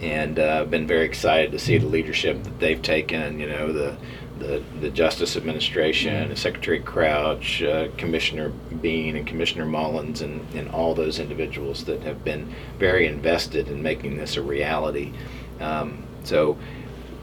and 0.00 0.38
uh, 0.38 0.64
been 0.64 0.86
very 0.86 1.04
excited 1.04 1.52
to 1.52 1.58
see 1.58 1.78
the 1.78 1.86
leadership 1.86 2.42
that 2.42 2.58
they've 2.58 2.82
taken. 2.82 3.38
You 3.38 3.48
know, 3.48 3.72
the 3.72 3.96
the, 4.40 4.62
the 4.80 4.90
Justice 4.90 5.36
Administration, 5.36 6.34
Secretary 6.34 6.80
Crouch, 6.80 7.62
uh, 7.62 7.88
Commissioner 7.96 8.48
Beane, 8.48 9.16
and 9.16 9.26
Commissioner 9.26 9.66
Mullins, 9.66 10.22
and, 10.22 10.44
and 10.54 10.68
all 10.70 10.94
those 10.94 11.18
individuals 11.18 11.84
that 11.84 12.02
have 12.02 12.24
been 12.24 12.52
very 12.78 13.06
invested 13.06 13.68
in 13.68 13.82
making 13.82 14.16
this 14.16 14.36
a 14.36 14.42
reality. 14.42 15.12
Um, 15.60 16.02
so, 16.24 16.58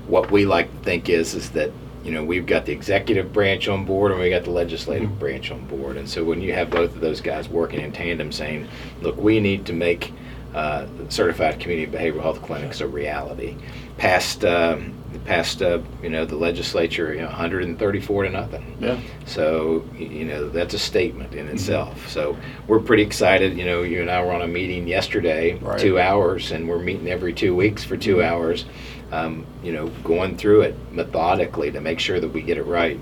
what 0.07 0.31
we 0.31 0.45
like 0.45 0.71
to 0.71 0.83
think 0.83 1.09
is 1.09 1.33
is 1.33 1.51
that 1.51 1.71
you 2.03 2.11
know 2.11 2.23
we've 2.23 2.45
got 2.45 2.65
the 2.65 2.71
executive 2.71 3.33
branch 3.33 3.67
on 3.67 3.83
board 3.83 4.11
and 4.11 4.21
we 4.21 4.29
got 4.29 4.45
the 4.45 4.51
legislative 4.51 5.19
branch 5.19 5.51
on 5.51 5.65
board. 5.65 5.97
And 5.97 6.07
so 6.07 6.23
when 6.23 6.41
you 6.41 6.53
have 6.53 6.69
both 6.69 6.95
of 6.95 7.01
those 7.01 7.19
guys 7.19 7.49
working 7.49 7.81
in 7.81 7.91
tandem 7.91 8.31
saying 8.31 8.69
look 9.01 9.17
we 9.17 9.41
need 9.41 9.65
to 9.65 9.73
make 9.73 10.13
uh, 10.55 10.85
certified 11.09 11.59
community 11.59 11.91
behavioral 11.91 12.21
health 12.21 12.41
clinics 12.41 12.81
a 12.81 12.87
reality 12.87 13.55
passed 13.97 14.45
um, 14.45 14.93
passed 15.25 15.61
uh, 15.61 15.79
you 16.03 16.09
know 16.09 16.25
the 16.25 16.35
legislature 16.35 17.13
you 17.13 17.19
know 17.21 17.27
134 17.27 18.23
to 18.23 18.29
nothing 18.29 18.77
Yeah. 18.79 18.99
so 19.25 19.83
you 19.97 20.25
know 20.25 20.49
that's 20.49 20.73
a 20.73 20.79
statement 20.79 21.33
in 21.33 21.47
itself. 21.47 22.07
So 22.09 22.37
we're 22.67 22.79
pretty 22.79 23.03
excited. 23.03 23.57
You 23.57 23.65
know, 23.65 23.81
you 23.83 24.01
and 24.01 24.09
I 24.11 24.23
were 24.23 24.31
on 24.33 24.41
a 24.41 24.47
meeting 24.47 24.87
yesterday, 24.87 25.55
Right. 25.59 25.79
two 25.79 25.99
hours, 25.99 26.51
and 26.51 26.67
we're 26.69 26.79
meeting 26.79 27.07
every 27.09 27.33
two 27.33 27.55
weeks 27.55 27.83
for 27.83 27.97
2 27.97 28.21
hours. 28.23 28.65
Um, 29.11 29.45
you 29.63 29.71
know, 29.71 29.87
going 30.03 30.37
through 30.37 30.61
it 30.61 30.75
methodically 30.91 31.71
to 31.71 31.79
make 31.81 31.99
sure 31.99 32.19
that 32.19 32.27
we 32.29 32.41
get 32.41 32.57
it 32.57 32.63
right. 32.65 32.99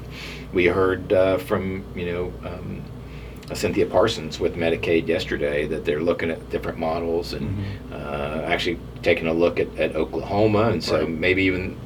We 0.54 0.66
heard 0.68 1.12
uh, 1.12 1.38
from 1.40 1.84
you 1.96 2.06
know. 2.12 2.34
Um, 2.50 2.82
Cynthia 3.54 3.86
Parsons 3.86 4.40
with 4.40 4.56
Medicaid 4.56 5.08
yesterday 5.08 5.68
that 5.68 5.86
they're 5.86 6.02
looking 6.02 6.32
at 6.32 6.50
different 6.50 6.80
models 6.80 7.34
and 7.34 7.64
uh, 7.94 8.42
actually 8.46 8.80
taking 9.04 9.28
a 9.28 9.34
look 9.34 9.60
at, 9.60 9.68
at 9.78 9.96
Oklahoma, 9.96 10.70
and 10.70 10.84
so 10.84 11.02
Right. 11.02 11.10
maybe 11.10 11.44
even 11.44 11.78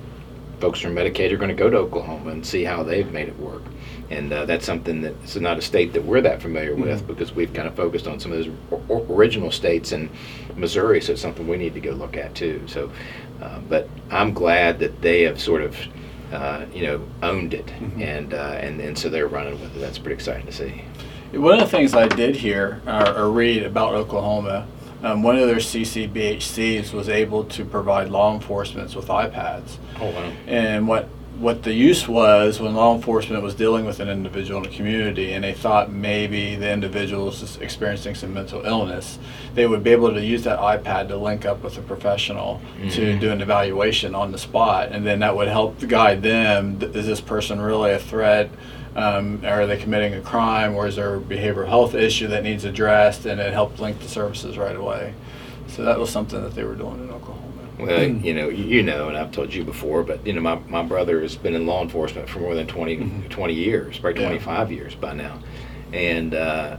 folks 0.61 0.79
from 0.79 0.95
Medicaid 0.95 1.31
are 1.31 1.37
going 1.37 1.49
to 1.49 1.55
go 1.55 1.69
to 1.69 1.77
Oklahoma 1.77 2.31
and 2.31 2.45
see 2.45 2.63
how 2.63 2.83
they've 2.83 3.11
made 3.11 3.27
it 3.27 3.37
work. 3.39 3.61
And 4.09 4.31
uh, 4.33 4.45
that's 4.45 4.65
something 4.65 5.01
that 5.01 5.13
it's 5.23 5.35
not 5.35 5.57
a 5.57 5.61
state 5.61 5.93
that 5.93 6.03
we're 6.03 6.21
that 6.21 6.41
familiar 6.41 6.75
with 6.75 7.05
because 7.07 7.33
we've 7.33 7.53
kind 7.53 7.67
of 7.67 7.75
focused 7.75 8.07
on 8.07 8.19
some 8.19 8.31
of 8.31 8.39
those 8.43 8.53
o- 8.71 8.81
o- 8.89 9.13
original 9.13 9.51
states 9.51 9.91
in 9.91 10.09
Missouri. 10.55 10.99
So 11.01 11.11
it's 11.13 11.21
something 11.21 11.47
we 11.47 11.57
need 11.57 11.73
to 11.75 11.79
go 11.79 11.91
look 11.91 12.17
at 12.17 12.33
too. 12.35 12.61
So, 12.67 12.91
uh, 13.41 13.59
but 13.69 13.87
I'm 14.09 14.33
glad 14.33 14.79
that 14.79 15.01
they 15.01 15.21
have 15.23 15.39
sort 15.39 15.61
of, 15.61 15.77
uh, 16.33 16.65
you 16.73 16.87
know, 16.87 17.05
owned 17.21 17.53
it, 17.53 17.71
and 17.99 18.33
uh, 18.33 18.57
and 18.59 18.81
and 18.81 18.97
so 18.97 19.09
they're 19.09 19.27
running 19.27 19.59
with 19.61 19.75
it. 19.75 19.79
That's 19.79 19.97
pretty 19.99 20.15
exciting 20.15 20.45
to 20.47 20.51
see. 20.51 20.81
One 21.31 21.53
of 21.53 21.59
the 21.59 21.67
things 21.67 21.93
I 21.93 22.07
did 22.07 22.35
hear 22.35 22.81
or, 22.87 23.15
or 23.15 23.31
read 23.31 23.63
about 23.63 23.93
Oklahoma, 23.93 24.67
um, 25.03 25.21
one 25.23 25.37
of 25.37 25.47
their 25.47 25.57
CCBHCs 25.57 26.91
was 26.93 27.07
able 27.09 27.43
to 27.45 27.63
provide 27.65 28.09
law 28.09 28.33
enforcement 28.33 28.95
with 28.95 29.07
iPads. 29.07 29.77
Oh 29.99 30.09
wow. 30.09 30.31
And 30.47 30.87
what 30.87 31.07
what 31.37 31.63
the 31.63 31.71
use 31.71 32.05
was 32.05 32.59
when 32.59 32.73
law 32.75 32.93
enforcement 32.93 33.41
was 33.41 33.55
dealing 33.55 33.85
with 33.85 34.01
an 34.01 34.09
individual 34.09 34.61
in 34.61 34.69
the 34.69 34.75
community 34.75 35.31
and 35.31 35.41
they 35.41 35.53
thought 35.53 35.89
maybe 35.89 36.57
the 36.57 36.69
individual 36.69 37.27
was 37.27 37.55
experiencing 37.61 38.13
some 38.13 38.33
mental 38.33 38.65
illness, 38.65 39.17
they 39.55 39.65
would 39.65 39.81
be 39.81 39.91
able 39.91 40.13
to 40.13 40.21
use 40.21 40.43
that 40.43 40.59
iPad 40.59 41.07
to 41.07 41.15
link 41.15 41.45
up 41.45 41.63
with 41.63 41.77
a 41.77 41.81
professional 41.81 42.59
to 42.89 43.13
Mhm. 43.15 43.19
do 43.21 43.31
an 43.31 43.39
evaluation 43.39 44.15
on 44.15 44.33
the 44.33 44.37
spot. 44.37 44.89
And 44.91 45.07
then 45.07 45.19
that 45.19 45.33
would 45.33 45.47
help 45.47 45.79
guide 45.87 46.23
them. 46.23 46.77
Is 46.81 47.05
this 47.07 47.21
person 47.21 47.61
really 47.61 47.91
a 47.91 47.99
threat? 47.99 48.49
Um, 48.95 49.41
are 49.45 49.65
they 49.67 49.77
committing 49.77 50.13
a 50.15 50.21
crime 50.21 50.75
or 50.75 50.87
is 50.87 50.95
there 50.95 51.15
a 51.15 51.19
behavioral 51.19 51.67
health 51.67 51.93
issue 51.93 52.27
that 52.27 52.43
needs 52.43 52.65
addressed? 52.65 53.25
And 53.25 53.39
it 53.39 53.53
helped 53.53 53.79
link 53.79 53.99
the 53.99 54.07
services 54.07 54.57
right 54.57 54.75
away. 54.75 55.13
So 55.67 55.83
that 55.83 55.99
was 55.99 56.09
something 56.09 56.41
that 56.41 56.55
they 56.55 56.63
were 56.63 56.75
doing 56.75 56.95
in 57.03 57.09
Oklahoma. 57.11 57.45
Well, 57.77 58.03
you 58.03 58.33
know, 58.33 58.49
you 58.49 58.65
you 58.65 58.83
know, 58.83 59.07
and 59.07 59.15
I've 59.17 59.31
told 59.31 59.53
you 59.53 59.63
before, 59.63 60.03
but 60.03 60.25
you 60.27 60.33
know, 60.33 60.41
my, 60.41 60.55
my 60.67 60.83
brother 60.83 61.21
has 61.21 61.35
been 61.37 61.53
in 61.55 61.65
law 61.65 61.81
enforcement 61.81 62.27
for 62.27 62.39
more 62.39 62.53
than 62.55 62.67
20, 62.67 63.27
20 63.29 63.53
years, 63.53 63.97
probably 63.99 64.21
Yeah. 64.21 64.29
25 64.29 64.71
years 64.71 64.95
by 64.95 65.13
now. 65.13 65.39
And, 65.93 66.33
uh, 66.33 66.75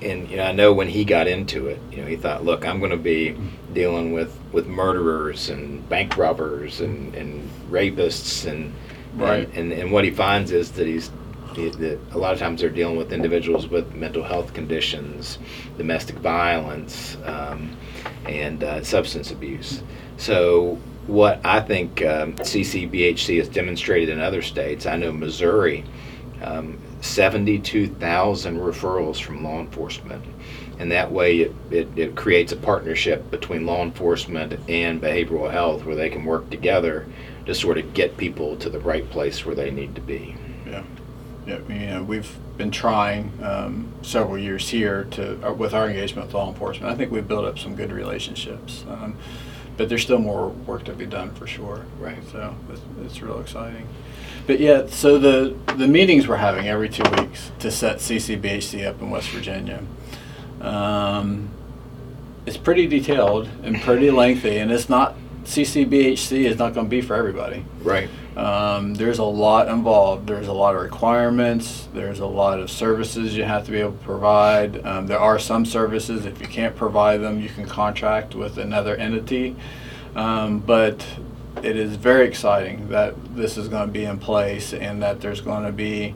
and, 0.00 0.28
you 0.28 0.38
know, 0.38 0.42
I 0.44 0.52
know 0.52 0.72
when 0.72 0.88
he 0.88 1.04
got 1.04 1.28
into 1.28 1.68
it, 1.68 1.78
you 1.92 1.98
know, 1.98 2.06
he 2.08 2.16
thought, 2.16 2.44
look, 2.44 2.66
I'm 2.66 2.80
going 2.80 2.90
to 2.90 2.96
be 2.96 3.36
dealing 3.72 4.12
with, 4.12 4.36
with 4.50 4.66
murderers 4.66 5.48
and 5.48 5.88
bank 5.88 6.16
robbers 6.16 6.80
and, 6.80 7.14
and 7.14 7.48
rapists 7.70 8.50
and, 8.50 8.72
Right. 9.14 9.46
and, 9.54 9.70
and, 9.70 9.72
and 9.72 9.92
what 9.92 10.04
he 10.04 10.10
finds 10.10 10.50
is 10.50 10.72
that 10.72 10.86
he's, 10.88 11.08
he- 11.08 11.12
a 11.58 12.18
lot 12.18 12.32
of 12.32 12.38
times 12.38 12.60
they're 12.60 12.70
dealing 12.70 12.96
with 12.96 13.12
individuals 13.12 13.68
with 13.68 13.94
mental 13.94 14.22
health 14.22 14.54
conditions, 14.54 15.38
domestic 15.76 16.16
violence, 16.16 17.16
um, 17.24 17.76
and 18.26 18.62
uh, 18.64 18.82
substance 18.82 19.30
abuse. 19.30 19.82
So, 20.16 20.78
what 21.06 21.40
I 21.44 21.60
think 21.60 22.02
um, 22.02 22.34
CCBHC 22.34 23.38
has 23.38 23.48
demonstrated 23.48 24.08
in 24.08 24.20
other 24.20 24.42
states, 24.42 24.86
I 24.86 24.96
know 24.96 25.12
Missouri, 25.12 25.84
um, 26.42 26.78
72,000 27.00 28.58
referrals 28.58 29.20
from 29.20 29.42
law 29.42 29.60
enforcement. 29.60 30.24
And 30.78 30.90
that 30.92 31.10
way, 31.10 31.40
it, 31.40 31.54
it, 31.70 31.88
it 31.96 32.16
creates 32.16 32.52
a 32.52 32.56
partnership 32.56 33.30
between 33.30 33.66
law 33.66 33.82
enforcement 33.82 34.52
and 34.68 35.00
behavioral 35.00 35.50
health 35.50 35.84
where 35.84 35.96
they 35.96 36.08
can 36.08 36.24
work 36.24 36.48
together 36.50 37.06
to 37.46 37.54
sort 37.54 37.78
of 37.78 37.92
get 37.94 38.16
people 38.16 38.56
to 38.56 38.70
the 38.70 38.78
right 38.80 39.08
place 39.10 39.44
where 39.44 39.54
they 39.54 39.70
need 39.70 39.94
to 39.94 40.00
be. 40.00 40.36
Yeah. 40.66 40.84
You 41.46 41.58
know, 41.68 42.02
we've 42.04 42.30
been 42.56 42.70
trying 42.70 43.32
um, 43.42 43.92
several 44.02 44.38
years 44.38 44.68
here 44.68 45.04
to 45.12 45.48
uh, 45.48 45.52
with 45.52 45.74
our 45.74 45.88
engagement 45.88 46.28
with 46.28 46.34
law 46.34 46.48
enforcement. 46.48 46.92
I 46.92 46.96
think 46.96 47.10
we've 47.10 47.26
built 47.26 47.44
up 47.44 47.58
some 47.58 47.74
good 47.74 47.90
relationships, 47.90 48.84
um, 48.88 49.16
but 49.76 49.88
there's 49.88 50.02
still 50.02 50.18
more 50.18 50.48
work 50.50 50.84
to 50.84 50.92
be 50.92 51.06
done 51.06 51.34
for 51.34 51.46
sure. 51.46 51.84
Right. 51.98 52.22
So 52.30 52.54
it's, 52.70 52.80
it's 53.04 53.22
real 53.22 53.40
exciting. 53.40 53.88
But 54.46 54.60
yeah, 54.60 54.86
so 54.86 55.18
the 55.18 55.56
the 55.76 55.88
meetings 55.88 56.28
we're 56.28 56.36
having 56.36 56.68
every 56.68 56.88
two 56.88 57.08
weeks 57.18 57.50
to 57.58 57.70
set 57.70 57.96
CCBHC 57.96 58.86
up 58.86 59.00
in 59.00 59.10
West 59.10 59.30
Virginia. 59.30 59.82
Um, 60.60 61.50
it's 62.46 62.56
pretty 62.56 62.86
detailed 62.86 63.48
and 63.62 63.80
pretty 63.80 64.10
lengthy, 64.10 64.58
and 64.58 64.70
it's 64.70 64.88
not 64.88 65.16
CCBHC 65.44 66.44
is 66.44 66.58
not 66.58 66.74
going 66.74 66.86
to 66.86 66.90
be 66.90 67.00
for 67.00 67.14
everybody. 67.14 67.64
Right. 67.82 68.08
Um, 68.36 68.94
there's 68.94 69.18
a 69.18 69.24
lot 69.24 69.68
involved. 69.68 70.26
There's 70.26 70.48
a 70.48 70.52
lot 70.52 70.74
of 70.74 70.82
requirements. 70.82 71.88
There's 71.92 72.20
a 72.20 72.26
lot 72.26 72.60
of 72.60 72.70
services 72.70 73.36
you 73.36 73.44
have 73.44 73.64
to 73.66 73.70
be 73.70 73.80
able 73.80 73.92
to 73.92 74.04
provide. 74.04 74.84
Um, 74.86 75.06
there 75.06 75.18
are 75.18 75.38
some 75.38 75.66
services, 75.66 76.24
if 76.24 76.40
you 76.40 76.46
can't 76.46 76.74
provide 76.74 77.20
them, 77.20 77.40
you 77.40 77.48
can 77.48 77.66
contract 77.66 78.34
with 78.34 78.56
another 78.56 78.96
entity. 78.96 79.56
Um, 80.14 80.60
but 80.60 81.06
it 81.62 81.76
is 81.76 81.96
very 81.96 82.26
exciting 82.26 82.88
that 82.88 83.36
this 83.36 83.56
is 83.58 83.68
going 83.68 83.86
to 83.86 83.92
be 83.92 84.04
in 84.04 84.18
place 84.18 84.72
and 84.72 85.02
that 85.02 85.20
there's 85.20 85.40
going 85.40 85.64
to 85.64 85.72
be 85.72 86.14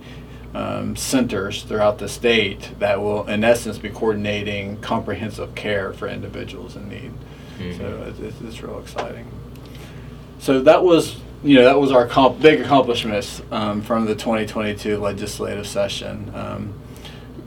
um, 0.54 0.96
centers 0.96 1.62
throughout 1.64 1.98
the 1.98 2.08
state 2.08 2.70
that 2.78 3.00
will, 3.00 3.26
in 3.26 3.44
essence, 3.44 3.78
be 3.78 3.90
coordinating 3.90 4.80
comprehensive 4.80 5.54
care 5.54 5.92
for 5.92 6.08
individuals 6.08 6.76
in 6.76 6.88
need. 6.88 7.12
So 7.58 8.04
it's, 8.08 8.18
it's, 8.20 8.40
it's 8.42 8.62
real 8.62 8.78
exciting. 8.80 9.26
So 10.38 10.60
that 10.62 10.82
was, 10.84 11.16
you 11.42 11.56
know, 11.56 11.64
that 11.64 11.78
was 11.78 11.90
our 11.92 12.06
comp- 12.06 12.40
big 12.40 12.60
accomplishments 12.60 13.42
um, 13.50 13.80
from 13.82 14.04
the 14.06 14.14
2022 14.14 14.98
legislative 14.98 15.66
session. 15.66 16.30
Um, 16.34 16.74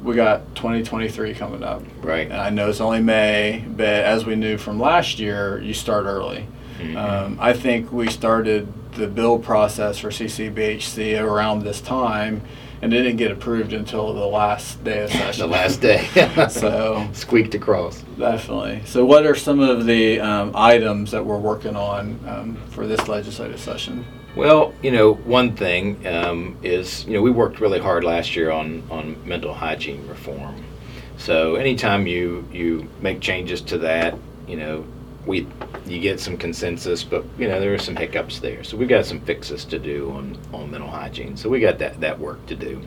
we 0.03 0.15
got 0.15 0.55
2023 0.55 1.33
coming 1.35 1.63
up. 1.63 1.83
Right. 2.01 2.25
And 2.25 2.33
I 2.39 2.49
know 2.49 2.69
it's 2.69 2.81
only 2.81 3.01
May, 3.01 3.63
but 3.67 3.85
as 3.87 4.25
we 4.25 4.35
knew 4.35 4.57
from 4.57 4.79
last 4.79 5.19
year, 5.19 5.61
you 5.61 5.73
start 5.73 6.05
early. 6.05 6.47
Mhm. 6.79 6.95
Um, 6.95 7.37
I 7.39 7.53
think 7.53 7.91
we 7.91 8.07
started 8.09 8.67
the 8.93 9.07
bill 9.07 9.37
process 9.37 9.97
for 9.99 10.09
CCBHC 10.09 11.21
around 11.21 11.63
this 11.63 11.81
time, 11.81 12.41
and 12.81 12.93
it 12.93 13.01
didn't 13.03 13.17
get 13.17 13.31
approved 13.31 13.73
until 13.73 14.13
the 14.13 14.25
last 14.25 14.83
day 14.83 15.03
of 15.03 15.11
session. 15.11 15.41
The 15.41 15.47
last 15.47 15.81
day. 15.81 16.07
So- 16.49 17.07
squeaked 17.13 17.55
across. 17.55 18.01
Definitely. 18.17 18.81
So, 18.85 19.05
what 19.05 19.25
are 19.25 19.35
some 19.35 19.59
of 19.59 19.85
the 19.85 20.19
um, 20.19 20.51
items 20.55 21.11
that 21.11 21.25
we're 21.25 21.37
working 21.37 21.75
on 21.75 22.19
um, 22.27 22.55
for 22.69 22.87
this 22.87 23.07
legislative 23.07 23.59
session? 23.59 24.05
Well, 24.35 24.73
you 24.81 24.91
know, 24.91 25.13
one 25.15 25.55
thing 25.55 26.05
um, 26.07 26.57
is, 26.63 27.03
you 27.05 27.13
know, 27.13 27.21
we 27.21 27.31
worked 27.31 27.59
really 27.59 27.79
hard 27.79 28.03
last 28.03 28.35
year 28.35 28.51
on, 28.51 28.83
on 28.89 29.15
mental 29.27 29.53
hygiene 29.53 30.07
reform. 30.07 30.63
So 31.17 31.55
anytime 31.55 32.07
you, 32.07 32.47
you 32.51 32.87
make 33.01 33.19
changes 33.19 33.59
to 33.63 33.77
that, 33.79 34.17
you 34.47 34.55
know, 34.55 34.85
we 35.29 35.47
you 35.85 35.99
get 36.01 36.19
some 36.19 36.35
consensus, 36.35 37.03
but 37.03 37.23
you 37.37 37.47
know 37.47 37.59
there 37.59 37.73
are 37.73 37.79
some 37.79 37.95
hiccups 37.95 38.39
there. 38.39 38.63
So 38.63 38.75
we've 38.75 38.89
got 38.89 39.05
some 39.05 39.21
fixes 39.21 39.63
to 39.65 39.79
do 39.79 40.11
on 40.11 40.37
on 40.51 40.71
mental 40.71 40.89
hygiene. 40.89 41.37
So 41.37 41.49
we 41.49 41.61
got 41.61 41.77
that 41.79 42.01
that 42.01 42.19
work 42.19 42.45
to 42.47 42.55
do. 42.55 42.81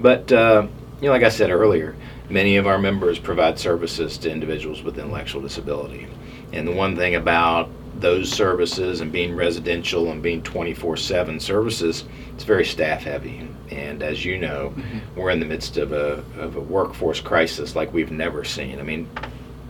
But 0.00 0.30
uh, 0.30 0.68
you 1.00 1.06
know, 1.06 1.12
like 1.12 1.24
I 1.24 1.30
said 1.30 1.50
earlier, 1.50 1.96
many 2.28 2.56
of 2.58 2.66
our 2.66 2.78
members 2.78 3.18
provide 3.18 3.58
services 3.58 4.18
to 4.18 4.30
individuals 4.30 4.82
with 4.82 4.98
intellectual 4.98 5.40
disability. 5.40 6.06
And 6.52 6.68
the 6.68 6.72
one 6.72 6.96
thing 6.96 7.14
about 7.14 7.70
those 7.98 8.30
services 8.30 9.00
and 9.00 9.10
being 9.10 9.34
residential 9.34 10.10
and 10.12 10.22
being 10.22 10.42
24/7 10.42 11.40
services, 11.40 12.04
it's 12.34 12.44
very 12.44 12.64
staff 12.64 13.02
heavy. 13.02 13.48
And 13.70 14.02
as 14.02 14.24
you 14.24 14.38
know, 14.38 14.74
mm-hmm. 14.76 15.20
we're 15.20 15.30
in 15.30 15.40
the 15.40 15.46
midst 15.46 15.78
of 15.78 15.92
a 15.92 16.22
of 16.38 16.56
a 16.56 16.60
workforce 16.60 17.20
crisis 17.20 17.74
like 17.74 17.92
we've 17.94 18.12
never 18.12 18.44
seen. 18.44 18.80
I 18.80 18.82
mean, 18.82 19.08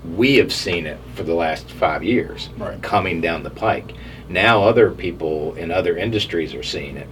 we 0.04 0.36
have 0.36 0.52
seen 0.52 0.86
it 0.86 0.98
for 1.14 1.22
the 1.22 1.34
last 1.34 1.70
five 1.70 2.02
years 2.02 2.48
right. 2.56 2.82
coming 2.82 3.20
down 3.20 3.42
the 3.42 3.50
pike. 3.50 3.94
Now 4.28 4.62
other 4.64 4.90
people 4.90 5.54
in 5.54 5.70
other 5.70 5.96
industries 5.96 6.54
are 6.54 6.62
seeing 6.62 6.96
it. 6.96 7.08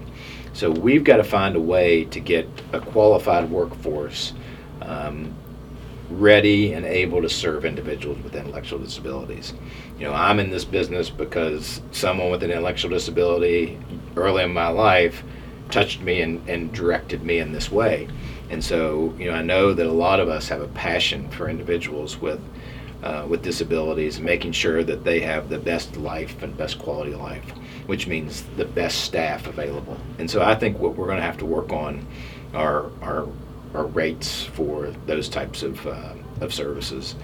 So 0.53 0.71
we've 0.71 1.05
got 1.05 1.19
to 1.19 1.25
find 1.25 1.55
a 1.55 1.61
way 1.61 2.05
to 2.07 2.21
get 2.21 2.49
a 2.73 2.81
qualified 2.81 3.51
workforce 3.51 4.33
um, 4.81 5.35
ready 6.11 6.73
and 6.73 6.87
able 6.87 7.21
to 7.23 7.29
serve 7.29 7.65
individuals 7.65 8.19
with 8.25 8.35
intellectual 8.35 8.79
disabilities. 8.79 9.53
You 9.99 10.07
know, 10.07 10.15
I'm 10.15 10.41
in 10.41 10.51
this 10.51 10.65
business 10.65 11.11
because 11.11 11.83
someone 11.93 12.31
with 12.31 12.43
an 12.43 12.51
intellectual 12.51 12.91
disability 12.91 13.79
early 14.17 14.45
in 14.45 14.53
my 14.53 14.69
life 14.69 15.23
touched 15.71 16.01
me 16.01 16.23
and, 16.23 16.49
and 16.49 16.73
directed 16.73 17.23
me 17.23 17.39
in 17.39 17.53
this 17.53 17.71
way. 17.71 18.09
And 18.51 18.65
so, 18.65 19.15
you 19.19 19.31
know, 19.31 19.37
I 19.37 19.43
know 19.43 19.75
that 19.75 19.87
a 19.87 19.93
lot 19.93 20.21
of 20.21 20.29
us 20.29 20.49
have 20.49 20.63
a 20.63 20.69
passion 20.69 21.29
for 21.31 21.49
individuals 21.49 22.19
with 22.19 22.41
uh, 23.03 23.27
with 23.29 23.43
disabilities 23.43 24.21
making 24.21 24.53
sure 24.53 24.83
that 24.83 25.05
they 25.05 25.21
have 25.21 25.49
the 25.49 25.59
best 25.59 25.97
life 25.97 26.43
and 26.43 26.57
best 26.57 26.79
quality 26.79 27.13
of 27.13 27.21
life, 27.21 27.49
which 27.87 28.07
means 28.07 28.43
the 28.57 28.65
best 28.65 29.03
staff 29.05 29.47
available. 29.47 29.97
And 30.19 30.31
so 30.31 30.43
I 30.43 30.55
think 30.55 30.79
what 30.79 30.97
we're 30.97 31.07
going 31.07 31.19
to 31.19 31.23
have 31.23 31.39
to 31.39 31.47
work 31.47 31.73
on 31.73 32.07
are, 32.55 32.91
are, 33.03 33.29
are 33.75 33.87
rates 33.87 34.45
for 34.45 34.93
those 35.07 35.29
types 35.29 35.63
of, 35.63 35.87
uh, 35.87 36.15
of 36.41 36.53
services. 36.53 37.15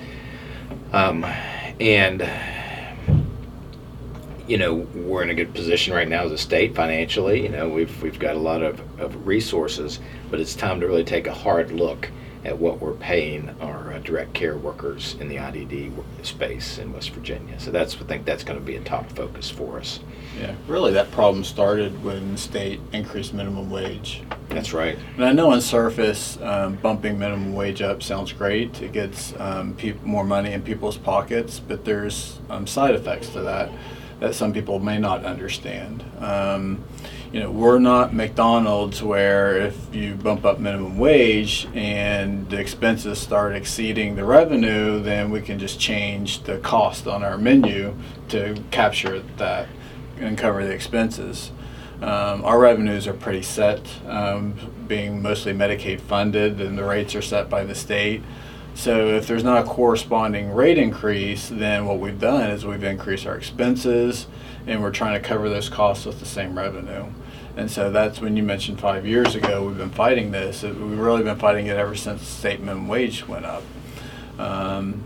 Um, 0.92 1.24
and 1.80 2.28
you 4.46 4.58
know 4.58 4.74
we're 4.74 5.22
in 5.22 5.30
a 5.30 5.34
good 5.34 5.54
position 5.54 5.94
right 5.94 6.08
now 6.08 6.24
as 6.24 6.30
a 6.30 6.36
state 6.36 6.74
financially 6.74 7.42
you 7.42 7.48
know 7.48 7.66
we've 7.66 8.02
we've 8.02 8.18
got 8.18 8.36
a 8.36 8.38
lot 8.38 8.62
of, 8.62 8.78
of 9.00 9.26
resources 9.26 10.00
but 10.30 10.38
it's 10.38 10.54
time 10.54 10.80
to 10.80 10.86
really 10.86 11.04
take 11.04 11.26
a 11.26 11.32
hard 11.32 11.72
look 11.72 12.10
at 12.44 12.58
what 12.58 12.80
we're 12.80 12.94
paying 12.94 13.54
our 13.60 13.92
uh, 13.92 13.98
direct 14.00 14.34
care 14.34 14.56
workers 14.56 15.16
in 15.20 15.28
the 15.28 15.36
IDD 15.36 15.92
space 16.22 16.78
in 16.78 16.92
West 16.92 17.10
Virginia. 17.10 17.58
So 17.58 17.70
that's 17.70 17.96
I 17.96 18.04
think 18.04 18.24
that's 18.24 18.44
going 18.44 18.58
to 18.58 18.64
be 18.64 18.76
a 18.76 18.80
top 18.80 19.10
focus 19.12 19.50
for 19.50 19.78
us. 19.78 20.00
Yeah, 20.38 20.54
really, 20.66 20.92
that 20.92 21.10
problem 21.12 21.44
started 21.44 22.02
when 22.04 22.32
the 22.32 22.38
state 22.38 22.80
increased 22.92 23.32
minimum 23.32 23.70
wage. 23.70 24.22
That's 24.48 24.72
right. 24.72 24.98
And 25.16 25.24
I 25.24 25.32
know 25.32 25.52
on 25.52 25.60
surface, 25.60 26.38
um, 26.42 26.76
bumping 26.76 27.18
minimum 27.18 27.54
wage 27.54 27.82
up 27.82 28.02
sounds 28.02 28.32
great. 28.32 28.82
It 28.82 28.92
gets 28.92 29.34
um, 29.38 29.74
pe- 29.74 29.94
more 30.02 30.24
money 30.24 30.52
in 30.52 30.62
people's 30.62 30.98
pockets, 30.98 31.60
but 31.60 31.84
there's 31.84 32.40
um, 32.50 32.66
side 32.66 32.94
effects 32.94 33.28
to 33.30 33.40
that 33.42 33.70
that 34.20 34.34
some 34.34 34.52
people 34.52 34.78
may 34.78 34.98
not 34.98 35.24
understand. 35.24 36.04
Um, 36.18 36.84
you 37.34 37.40
know, 37.40 37.50
we're 37.50 37.80
not 37.80 38.14
McDonald's 38.14 39.02
where 39.02 39.56
if 39.56 39.92
you 39.92 40.14
bump 40.14 40.44
up 40.44 40.60
minimum 40.60 40.96
wage 40.98 41.66
and 41.74 42.48
the 42.48 42.60
expenses 42.60 43.18
start 43.18 43.56
exceeding 43.56 44.14
the 44.14 44.24
revenue, 44.24 45.02
then 45.02 45.32
we 45.32 45.40
can 45.40 45.58
just 45.58 45.80
change 45.80 46.44
the 46.44 46.58
cost 46.58 47.08
on 47.08 47.24
our 47.24 47.36
menu 47.36 47.92
to 48.28 48.54
capture 48.70 49.18
that 49.38 49.66
and 50.20 50.38
cover 50.38 50.64
the 50.64 50.70
expenses. 50.70 51.50
Um, 52.00 52.44
our 52.44 52.60
revenues 52.60 53.08
are 53.08 53.12
pretty 53.12 53.42
set, 53.42 53.84
um, 54.06 54.54
being 54.86 55.20
mostly 55.20 55.52
Medicaid 55.52 56.00
funded, 56.00 56.60
and 56.60 56.78
the 56.78 56.84
rates 56.84 57.16
are 57.16 57.22
set 57.22 57.50
by 57.50 57.64
the 57.64 57.74
state. 57.74 58.22
So 58.74 59.08
if 59.08 59.26
there's 59.26 59.42
not 59.42 59.64
a 59.64 59.68
corresponding 59.68 60.52
rate 60.52 60.78
increase, 60.78 61.48
then 61.48 61.86
what 61.86 61.98
we've 61.98 62.20
done 62.20 62.50
is 62.50 62.64
we've 62.64 62.84
increased 62.84 63.26
our 63.26 63.36
expenses 63.36 64.28
and 64.68 64.80
we're 64.80 64.92
trying 64.92 65.20
to 65.20 65.28
cover 65.28 65.48
those 65.48 65.68
costs 65.68 66.06
with 66.06 66.20
the 66.20 66.26
same 66.26 66.56
revenue. 66.56 67.06
And 67.56 67.70
so 67.70 67.90
that's 67.90 68.20
when 68.20 68.36
you 68.36 68.42
mentioned 68.42 68.80
five 68.80 69.06
years 69.06 69.34
ago, 69.34 69.66
we've 69.66 69.78
been 69.78 69.90
fighting 69.90 70.32
this. 70.32 70.62
We've 70.62 70.98
really 70.98 71.22
been 71.22 71.38
fighting 71.38 71.66
it 71.66 71.76
ever 71.76 71.94
since 71.94 72.26
state 72.26 72.60
minimum 72.60 72.88
wage 72.88 73.28
went 73.28 73.44
up. 73.44 73.62
Um, 74.38 75.04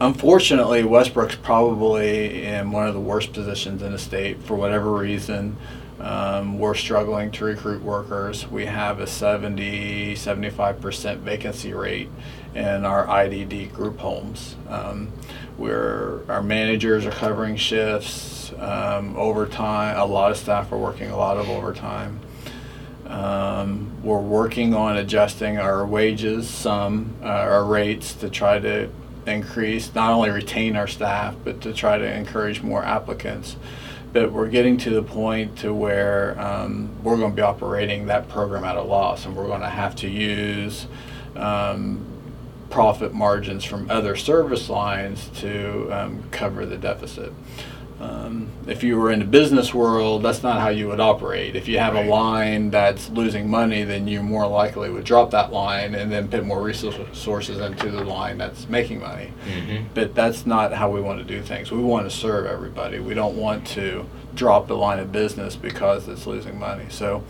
unfortunately, 0.00 0.84
Westbrook's 0.84 1.36
probably 1.36 2.44
in 2.44 2.72
one 2.72 2.88
of 2.88 2.94
the 2.94 3.00
worst 3.00 3.32
positions 3.34 3.82
in 3.82 3.92
the 3.92 3.98
state 3.98 4.42
for 4.42 4.54
whatever 4.54 4.92
reason. 4.92 5.56
Um, 6.00 6.58
we're 6.58 6.74
struggling 6.74 7.30
to 7.32 7.44
recruit 7.44 7.82
workers. 7.82 8.50
We 8.50 8.64
have 8.66 8.98
a 8.98 9.06
70, 9.06 10.14
75% 10.14 11.18
vacancy 11.18 11.74
rate 11.74 12.08
in 12.54 12.84
our 12.84 13.06
IDD 13.06 13.72
group 13.72 13.98
homes. 13.98 14.56
Um, 14.68 15.12
where 15.56 16.22
our 16.28 16.42
managers 16.42 17.06
are 17.06 17.10
covering 17.12 17.56
shifts, 17.56 18.41
um, 18.62 19.16
overtime. 19.16 19.98
A 19.98 20.04
lot 20.04 20.30
of 20.30 20.36
staff 20.36 20.72
are 20.72 20.78
working 20.78 21.10
a 21.10 21.16
lot 21.16 21.36
of 21.36 21.50
overtime. 21.50 22.20
Um, 23.06 24.02
we're 24.02 24.20
working 24.20 24.72
on 24.74 24.96
adjusting 24.96 25.58
our 25.58 25.84
wages, 25.84 26.48
some 26.48 27.14
uh, 27.22 27.26
our 27.26 27.64
rates 27.64 28.14
to 28.14 28.30
try 28.30 28.58
to 28.58 28.88
increase, 29.26 29.94
not 29.94 30.12
only 30.12 30.30
retain 30.30 30.76
our 30.76 30.86
staff, 30.86 31.34
but 31.44 31.60
to 31.62 31.72
try 31.74 31.98
to 31.98 32.16
encourage 32.16 32.62
more 32.62 32.82
applicants. 32.82 33.56
But 34.12 34.32
we're 34.32 34.48
getting 34.48 34.76
to 34.78 34.90
the 34.90 35.02
point 35.02 35.58
to 35.58 35.74
where 35.74 36.38
um, 36.40 36.90
we're 37.02 37.16
going 37.16 37.32
to 37.32 37.36
be 37.36 37.42
operating 37.42 38.06
that 38.06 38.28
program 38.28 38.64
at 38.64 38.76
a 38.76 38.82
loss, 38.82 39.26
and 39.26 39.34
we're 39.34 39.46
going 39.46 39.62
to 39.62 39.70
have 39.70 39.96
to 39.96 40.08
use 40.08 40.86
um, 41.34 42.04
profit 42.70 43.12
margins 43.12 43.64
from 43.64 43.90
other 43.90 44.16
service 44.16 44.68
lines 44.68 45.28
to 45.40 45.90
um, 45.90 46.22
cover 46.30 46.64
the 46.66 46.76
deficit. 46.76 47.32
Um, 48.02 48.48
if 48.66 48.82
you 48.82 48.98
were 48.98 49.12
in 49.12 49.20
the 49.20 49.24
business 49.24 49.72
world, 49.72 50.24
that's 50.24 50.42
not 50.42 50.60
how 50.60 50.70
you 50.70 50.88
would 50.88 50.98
operate. 50.98 51.54
If 51.54 51.68
you 51.68 51.78
have 51.78 51.94
right. 51.94 52.04
a 52.04 52.10
line 52.10 52.70
that's 52.70 53.08
losing 53.10 53.48
money, 53.48 53.84
then 53.84 54.08
you 54.08 54.22
more 54.22 54.46
likely 54.48 54.90
would 54.90 55.04
drop 55.04 55.30
that 55.30 55.52
line 55.52 55.94
and 55.94 56.10
then 56.10 56.26
put 56.26 56.44
more 56.44 56.60
resources 56.60 57.60
into 57.60 57.90
the 57.90 58.02
line 58.02 58.38
that's 58.38 58.68
making 58.68 59.00
money. 59.00 59.32
Mm-hmm. 59.46 59.84
But 59.94 60.16
that's 60.16 60.46
not 60.46 60.72
how 60.72 60.90
we 60.90 61.00
want 61.00 61.20
to 61.20 61.24
do 61.24 61.42
things. 61.42 61.70
We 61.70 61.78
want 61.78 62.10
to 62.10 62.16
serve 62.16 62.46
everybody. 62.46 62.98
We 62.98 63.14
don't 63.14 63.36
want 63.36 63.66
to 63.68 64.04
drop 64.34 64.66
the 64.66 64.76
line 64.76 64.98
of 64.98 65.12
business 65.12 65.54
because 65.54 66.08
it's 66.08 66.26
losing 66.26 66.58
money. 66.58 66.86
So 66.88 67.22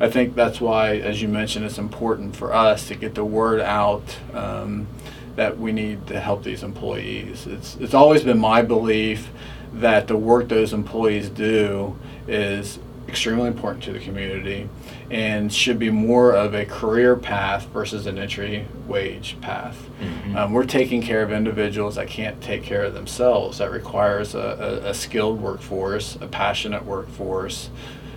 I 0.00 0.08
think 0.08 0.34
that's 0.34 0.62
why, 0.62 0.96
as 0.96 1.20
you 1.20 1.28
mentioned, 1.28 1.66
it's 1.66 1.78
important 1.78 2.36
for 2.36 2.54
us 2.54 2.88
to 2.88 2.94
get 2.94 3.14
the 3.14 3.24
word 3.24 3.60
out 3.60 4.16
um, 4.32 4.86
that 5.36 5.58
we 5.58 5.72
need 5.72 6.06
to 6.06 6.20
help 6.20 6.42
these 6.42 6.62
employees. 6.62 7.46
It's 7.46 7.76
it's 7.76 7.94
always 7.94 8.22
been 8.22 8.38
my 8.38 8.62
belief 8.62 9.30
that 9.80 10.08
the 10.08 10.16
work 10.16 10.48
those 10.48 10.72
employees 10.72 11.28
do 11.28 11.96
is 12.26 12.78
extremely 13.08 13.46
important 13.46 13.84
to 13.84 13.92
the 13.92 14.00
community 14.00 14.68
and 15.10 15.52
should 15.52 15.78
be 15.78 15.90
more 15.90 16.32
of 16.32 16.54
a 16.54 16.64
career 16.64 17.14
path 17.14 17.66
versus 17.68 18.06
an 18.06 18.18
entry 18.18 18.66
wage 18.86 19.40
path. 19.40 19.88
Mm-hmm. 20.00 20.36
Um, 20.36 20.52
we're 20.52 20.64
taking 20.64 21.02
care 21.02 21.22
of 21.22 21.30
individuals 21.30 21.94
that 21.94 22.08
can't 22.08 22.40
take 22.42 22.62
care 22.62 22.84
of 22.84 22.94
themselves. 22.94 23.58
That 23.58 23.70
requires 23.70 24.34
a, 24.34 24.82
a, 24.84 24.90
a 24.90 24.94
skilled 24.94 25.40
workforce, 25.40 26.16
a 26.16 26.26
passionate 26.26 26.84
workforce, 26.84 27.70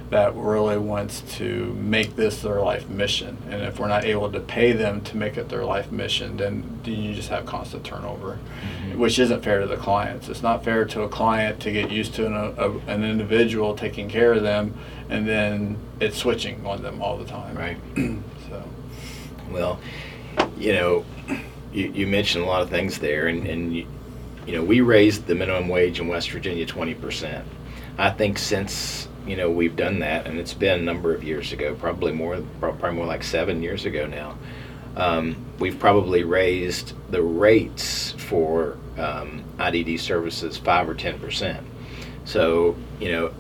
that 0.10 0.36
really 0.36 0.78
wants 0.78 1.22
to 1.38 1.74
make 1.76 2.16
this 2.16 2.42
their 2.42 2.62
life 2.62 2.90
mission. 2.90 3.38
And 3.50 3.62
if 3.62 3.80
we're 3.80 3.88
not 3.88 4.06
able 4.06 4.32
to 4.32 4.40
pay 4.40 4.72
them 4.72 5.02
to 5.02 5.18
make 5.18 5.38
it 5.38 5.50
their 5.50 5.64
life 5.64 5.92
mission, 5.92 6.38
then, 6.38 6.80
then 6.84 6.96
you 6.96 7.14
just 7.14 7.30
have 7.30 7.46
constant 7.46 7.84
turnover, 7.84 8.40
mm-hmm. 8.62 9.00
which 9.00 9.20
isn't 9.20 9.44
fair 9.44 9.60
to 9.60 9.68
the 9.68 9.78
clients. 9.78 10.28
It's 10.28 10.42
not 10.42 10.64
fair 10.64 10.86
to 10.86 11.04
a 11.04 11.10
client 11.10 11.60
to 11.62 11.72
get 11.72 11.92
used 11.92 12.16
to 12.16 12.26
an, 12.26 12.34
a, 12.34 12.70
an 12.92 13.04
individual 13.04 13.76
taking 13.76 14.10
care 14.10 14.34
of 14.34 14.42
them 14.42 14.74
and 15.10 15.28
then 15.28 15.78
it's 16.00 16.18
switching 16.18 16.66
on 16.66 16.82
them 16.82 17.02
all 17.02 17.18
the 17.18 17.26
time. 17.26 17.58
Right. 17.58 17.78
so, 18.50 18.64
well, 19.52 19.80
you 20.58 20.74
know, 20.74 21.06
you, 21.74 21.92
you 21.92 22.08
mentioned 22.08 22.44
a 22.44 22.48
lot 22.48 22.62
of 22.62 22.70
things 22.70 23.00
there, 23.00 23.28
and, 23.28 23.46
and 23.46 23.76
you, 23.76 23.88
you 24.46 24.54
know, 24.54 24.64
we 24.64 24.82
raised 24.82 25.26
the 25.26 25.36
minimum 25.36 25.68
wage 25.68 26.00
in 26.00 26.08
West 26.08 26.32
Virginia 26.32 26.66
20%. 26.66 27.44
I 27.98 28.10
think 28.12 28.38
since 28.38 29.09
you 29.26 29.36
know 29.36 29.50
we've 29.50 29.76
done 29.76 30.00
that, 30.00 30.28
and 30.28 30.40
it's 30.40 30.54
been 30.54 30.80
a 30.80 30.84
number 30.84 31.14
of 31.14 31.24
years 31.24 31.54
ago, 31.54 31.76
probably 31.76 32.12
more, 32.12 32.42
probably 32.60 32.92
more 32.92 33.06
like 33.06 33.24
seven 33.24 33.62
years 33.62 33.86
ago 33.86 34.08
now. 34.08 34.38
Um, 34.96 35.36
we've 35.60 35.80
probably 35.80 36.24
raised 36.24 36.94
the 37.12 37.22
rates 37.22 38.12
for 38.14 38.78
um, 38.98 39.44
IDD 39.58 40.00
services 40.00 40.58
five 40.58 40.90
or 40.90 40.96
ten 40.96 41.20
percent. 41.20 41.66
So 42.26 42.76
you 43.00 43.12
know 43.12 43.34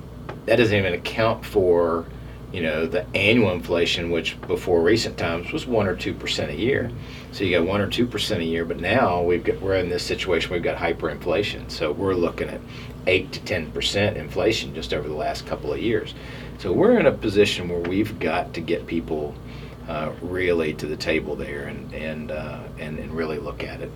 that 0.45 0.57
doesn't 0.57 0.77
even 0.77 0.93
account 0.93 1.45
for 1.45 2.05
you 2.51 2.61
know, 2.63 2.85
the 2.85 3.05
annual 3.15 3.51
inflation, 3.51 4.09
which 4.09 4.39
before 4.41 4.81
recent 4.81 5.17
times 5.17 5.51
was 5.51 5.67
one 5.67 5.87
or 5.87 5.95
two 5.95 6.13
percent 6.13 6.51
a 6.51 6.55
year. 6.55 6.91
So 7.31 7.43
you 7.43 7.57
got 7.57 7.67
one 7.67 7.81
or 7.81 7.87
two 7.87 8.07
percent 8.07 8.41
a 8.41 8.45
year, 8.45 8.65
but 8.65 8.79
now 8.79 9.21
we've 9.21 9.43
got 9.43 9.61
we're 9.61 9.75
in 9.75 9.89
this 9.89 10.03
situation. 10.03 10.51
We've 10.51 10.63
got 10.63 10.77
hyperinflation, 10.77 11.69
so 11.69 11.91
we're 11.91 12.15
looking 12.15 12.49
at 12.49 12.59
eight 13.07 13.31
to 13.33 13.39
ten 13.41 13.71
percent 13.71 14.17
inflation 14.17 14.73
just 14.73 14.93
over 14.93 15.07
the 15.07 15.15
last 15.15 15.45
couple 15.45 15.71
of 15.71 15.79
years. 15.79 16.15
So 16.57 16.73
we're 16.73 16.99
in 16.99 17.05
a 17.05 17.11
position 17.11 17.69
where 17.69 17.79
we've 17.79 18.19
got 18.19 18.53
to 18.55 18.61
get 18.61 18.87
people 18.87 19.35
uh, 19.87 20.11
really 20.21 20.73
to 20.73 20.87
the 20.87 20.97
table 20.97 21.35
there 21.35 21.67
and 21.67 21.93
and, 21.93 22.31
uh, 22.31 22.63
and 22.79 22.99
and 22.99 23.11
really 23.11 23.37
look 23.37 23.63
at 23.63 23.81
it. 23.81 23.91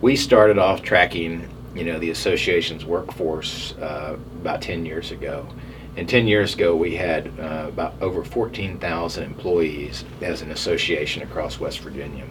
We 0.00 0.14
started 0.14 0.58
off 0.58 0.82
tracking, 0.82 1.48
you 1.74 1.84
know, 1.84 1.98
the 1.98 2.10
association's 2.10 2.84
workforce 2.84 3.72
uh, 3.78 4.16
about 4.40 4.62
ten 4.62 4.86
years 4.86 5.10
ago 5.10 5.48
and 5.96 6.06
10 6.06 6.26
years 6.26 6.54
ago, 6.54 6.76
we 6.76 6.94
had 6.94 7.28
uh, 7.40 7.68
about 7.68 7.94
over 8.02 8.22
14,000 8.22 9.24
employees 9.24 10.04
as 10.20 10.42
an 10.42 10.50
association 10.50 11.22
across 11.22 11.58
West 11.58 11.80
Virginia. 11.80 12.26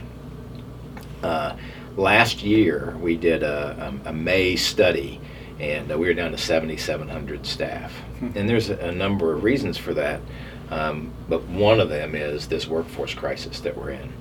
Uh, 1.26 1.58
last 1.98 2.44
year, 2.44 2.96
we 3.00 3.16
did 3.16 3.44
a, 3.44 4.00
a, 4.06 4.10
a 4.10 4.14
May 4.14 4.56
study, 4.56 5.20
and 5.60 5.92
uh, 5.92 5.98
we 5.98 6.08
were 6.08 6.14
down 6.14 6.32
to 6.32 6.38
7,700 6.38 7.46
staff. 7.46 7.92
Hmm. 8.20 8.32
And 8.36 8.50
there's 8.50 8.70
a, 8.70 8.78
a, 8.78 8.92
number 8.92 9.34
of 9.34 9.44
reasons 9.44 9.78
for 9.78 9.94
that, 9.94 10.22
um, 10.70 11.14
but 11.30 11.44
one 11.44 11.80
of 11.80 11.90
them 11.90 12.16
is 12.16 12.48
this 12.48 12.68
workforce 12.68 13.14
crisis 13.14 13.60
that 13.62 13.76
we're 13.76 13.92
in. 13.92 14.14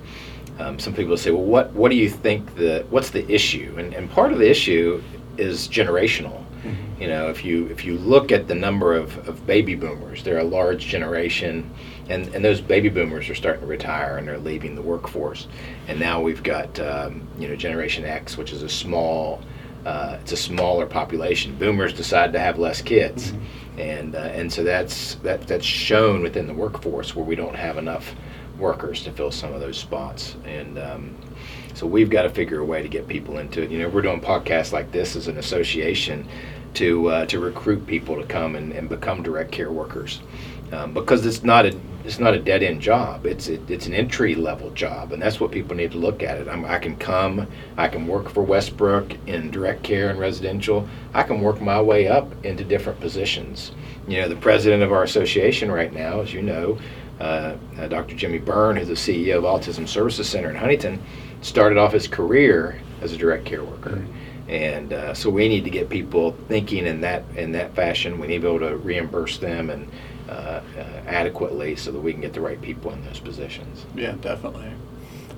Um, 0.59 0.79
some 0.79 0.93
people 0.93 1.17
say, 1.17 1.31
well, 1.31 1.43
what, 1.43 1.71
what 1.73 1.91
do 1.91 1.97
you 1.97 2.09
think 2.09 2.55
the, 2.55 2.85
what's 2.89 3.09
the 3.09 3.29
issue? 3.29 3.75
And, 3.77 3.93
and 3.93 4.09
part 4.09 4.31
of 4.31 4.39
the 4.39 4.49
issue 4.49 5.03
is 5.37 5.67
generational 5.67 6.45
Mm-hmm. 6.65 7.01
You 7.01 7.07
know, 7.09 7.29
if 7.29 7.45
you 7.45 7.67
if 7.67 7.85
you 7.85 7.97
look 7.99 8.31
at 8.31 8.47
the 8.47 8.55
number 8.55 8.95
of, 8.95 9.27
of 9.29 9.45
baby 9.45 9.75
boomers, 9.75 10.23
they're 10.23 10.39
a 10.39 10.43
large 10.43 10.87
generation, 10.87 11.69
and, 12.09 12.33
and 12.35 12.45
those 12.45 12.61
baby 12.61 12.89
boomers 12.89 13.29
are 13.29 13.35
starting 13.35 13.61
to 13.61 13.67
retire 13.67 14.17
and 14.17 14.27
they're 14.27 14.37
leaving 14.37 14.75
the 14.75 14.81
workforce. 14.81 15.47
And 15.87 15.99
now 15.99 16.21
we've 16.21 16.43
got 16.43 16.79
um, 16.79 17.27
you 17.37 17.47
know 17.47 17.55
Generation 17.55 18.05
X, 18.05 18.37
which 18.37 18.51
is 18.51 18.63
a 18.63 18.69
small 18.69 19.41
uh, 19.85 20.17
it's 20.21 20.31
a 20.31 20.37
smaller 20.37 20.85
population. 20.85 21.55
Boomers 21.55 21.93
decide 21.93 22.33
to 22.33 22.39
have 22.39 22.57
less 22.57 22.81
kids, 22.81 23.31
mm-hmm. 23.31 23.79
and 23.79 24.15
uh, 24.15 24.19
and 24.19 24.51
so 24.51 24.63
that's 24.63 25.15
that 25.15 25.47
that's 25.47 25.65
shown 25.65 26.23
within 26.23 26.47
the 26.47 26.53
workforce 26.53 27.15
where 27.15 27.25
we 27.25 27.35
don't 27.35 27.55
have 27.55 27.77
enough 27.77 28.15
workers 28.57 29.03
to 29.03 29.11
fill 29.11 29.31
some 29.31 29.53
of 29.53 29.59
those 29.59 29.77
spots. 29.77 30.37
And 30.45 30.79
um, 30.79 31.15
so 31.75 31.85
we've 31.85 32.09
got 32.09 32.23
to 32.23 32.29
figure 32.29 32.59
a 32.59 32.65
way 32.65 32.81
to 32.81 32.87
get 32.87 33.07
people 33.07 33.37
into 33.37 33.61
it. 33.61 33.69
You 33.69 33.79
know, 33.79 33.89
we're 33.89 34.01
doing 34.01 34.21
podcasts 34.21 34.71
like 34.71 34.91
this 34.91 35.15
as 35.15 35.27
an 35.27 35.37
association 35.37 36.27
to 36.75 37.07
uh, 37.07 37.25
to 37.27 37.39
recruit 37.39 37.85
people 37.85 38.15
to 38.15 38.25
come 38.25 38.55
and, 38.55 38.71
and 38.71 38.89
become 38.89 39.21
direct 39.21 39.51
care 39.51 39.71
workers 39.71 40.21
um, 40.71 40.93
because 40.93 41.25
it's 41.25 41.43
not 41.43 41.65
a 41.65 41.77
it's 42.05 42.19
not 42.19 42.35
a 42.35 42.39
dead 42.39 42.61
end 42.61 42.81
job. 42.81 43.25
It's 43.25 43.47
it, 43.47 43.69
it's 43.69 43.87
an 43.87 43.93
entry 43.93 44.35
level 44.35 44.69
job, 44.71 45.11
and 45.11 45.21
that's 45.21 45.39
what 45.39 45.51
people 45.51 45.75
need 45.75 45.91
to 45.91 45.97
look 45.97 46.21
at 46.21 46.37
it. 46.37 46.47
I'm, 46.47 46.63
i 46.65 46.77
can 46.77 46.95
come, 46.97 47.47
I 47.77 47.87
can 47.87 48.05
work 48.05 48.29
for 48.29 48.43
Westbrook 48.43 49.13
in 49.27 49.49
direct 49.49 49.83
care 49.83 50.09
and 50.09 50.19
residential. 50.19 50.87
I 51.13 51.23
can 51.23 51.41
work 51.41 51.61
my 51.61 51.81
way 51.81 52.07
up 52.07 52.27
into 52.45 52.63
different 52.63 52.99
positions. 52.99 53.71
You 54.07 54.21
know, 54.21 54.29
the 54.29 54.35
president 54.35 54.83
of 54.83 54.91
our 54.91 55.03
association 55.03 55.71
right 55.71 55.91
now, 55.91 56.21
as 56.21 56.31
you 56.31 56.43
know, 56.43 56.77
uh, 57.19 57.55
uh, 57.79 57.87
Dr. 57.87 58.15
Jimmy 58.15 58.37
Byrne, 58.37 58.75
who's 58.75 58.87
the 58.87 58.93
CEO 58.93 59.37
of 59.37 59.43
Autism 59.43 59.87
Services 59.87 60.29
Center 60.29 60.49
in 60.49 60.55
Huntington, 60.55 61.01
started 61.41 61.79
off 61.79 61.93
his 61.93 62.07
career 62.07 62.79
as 63.01 63.13
a 63.13 63.17
direct 63.17 63.45
care 63.45 63.63
worker. 63.63 63.91
Mm-hmm 63.91 64.21
and 64.47 64.93
uh, 64.93 65.13
so 65.13 65.29
we 65.29 65.47
need 65.47 65.63
to 65.63 65.71
get 65.71 65.89
people 65.89 66.35
thinking 66.47 66.85
in 66.85 67.01
that 67.01 67.23
in 67.35 67.51
that 67.53 67.73
fashion. 67.75 68.19
We 68.19 68.27
need 68.27 68.35
to 68.35 68.41
be 68.41 68.47
able 68.47 68.69
to 68.69 68.77
reimburse 68.77 69.39
them 69.39 69.71
and 69.71 69.89
uh, 70.29 70.31
uh, 70.31 70.83
adequately 71.07 71.75
so 71.75 71.91
that 71.91 71.99
we 71.99 72.11
can 72.11 72.21
get 72.21 72.33
the 72.33 72.41
right 72.41 72.61
people 72.61 72.91
in 72.91 73.03
those 73.05 73.19
positions. 73.19 73.85
Yeah, 73.95 74.13
definitely. 74.21 74.71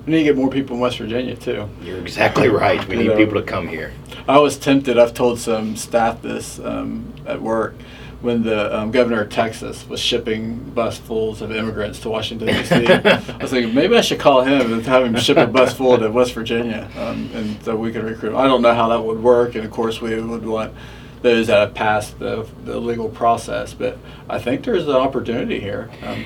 We 0.06 0.12
need 0.12 0.18
to 0.18 0.24
get 0.24 0.36
more 0.36 0.48
people 0.48 0.76
in 0.76 0.80
West 0.80 0.98
Virginia 0.98 1.36
too. 1.36 1.68
You're 1.82 1.98
exactly 1.98 2.48
right. 2.48 2.86
We 2.88 2.96
need 2.96 3.08
know, 3.08 3.16
people 3.16 3.34
to 3.34 3.42
come 3.42 3.68
here. 3.68 3.92
I 4.26 4.38
was 4.38 4.56
tempted. 4.56 4.98
I've 4.98 5.12
told 5.12 5.38
some 5.38 5.76
staff 5.76 6.22
this 6.22 6.58
um, 6.60 7.12
at 7.26 7.42
work 7.42 7.74
when 8.20 8.42
the 8.42 8.76
um, 8.76 8.90
governor 8.90 9.22
of 9.22 9.30
Texas 9.30 9.86
was 9.88 10.00
shipping 10.00 10.72
busfuls 10.74 11.40
of 11.40 11.52
immigrants 11.52 12.00
to 12.00 12.10
Washington 12.10 12.48
D.C. 12.48 12.86
I 12.86 13.36
was 13.40 13.50
thinking 13.50 13.74
maybe 13.74 13.96
I 13.96 14.00
should 14.00 14.18
call 14.18 14.42
him 14.42 14.72
and 14.72 14.86
have 14.86 15.04
him 15.04 15.16
ship 15.16 15.36
a 15.36 15.46
bus 15.46 15.74
full 15.74 15.98
to 15.98 16.10
West 16.10 16.32
Virginia, 16.32 16.90
um, 16.96 17.30
and 17.34 17.62
so 17.62 17.76
we 17.76 17.92
could 17.92 18.04
recruit. 18.04 18.34
I 18.34 18.46
don't 18.46 18.62
know 18.62 18.74
how 18.74 18.88
that 18.88 19.00
would 19.00 19.22
work, 19.22 19.54
and 19.54 19.64
of 19.64 19.70
course 19.70 20.00
we 20.00 20.20
would 20.20 20.46
want 20.46 20.74
those 21.22 21.48
that 21.48 21.58
have 21.58 21.74
passed 21.74 22.18
the, 22.18 22.48
the 22.64 22.78
legal 22.78 23.08
process, 23.08 23.74
but 23.74 23.98
I 24.28 24.38
think 24.38 24.64
there's 24.64 24.86
an 24.86 24.96
opportunity 24.96 25.60
here. 25.60 25.90
Um, 26.02 26.24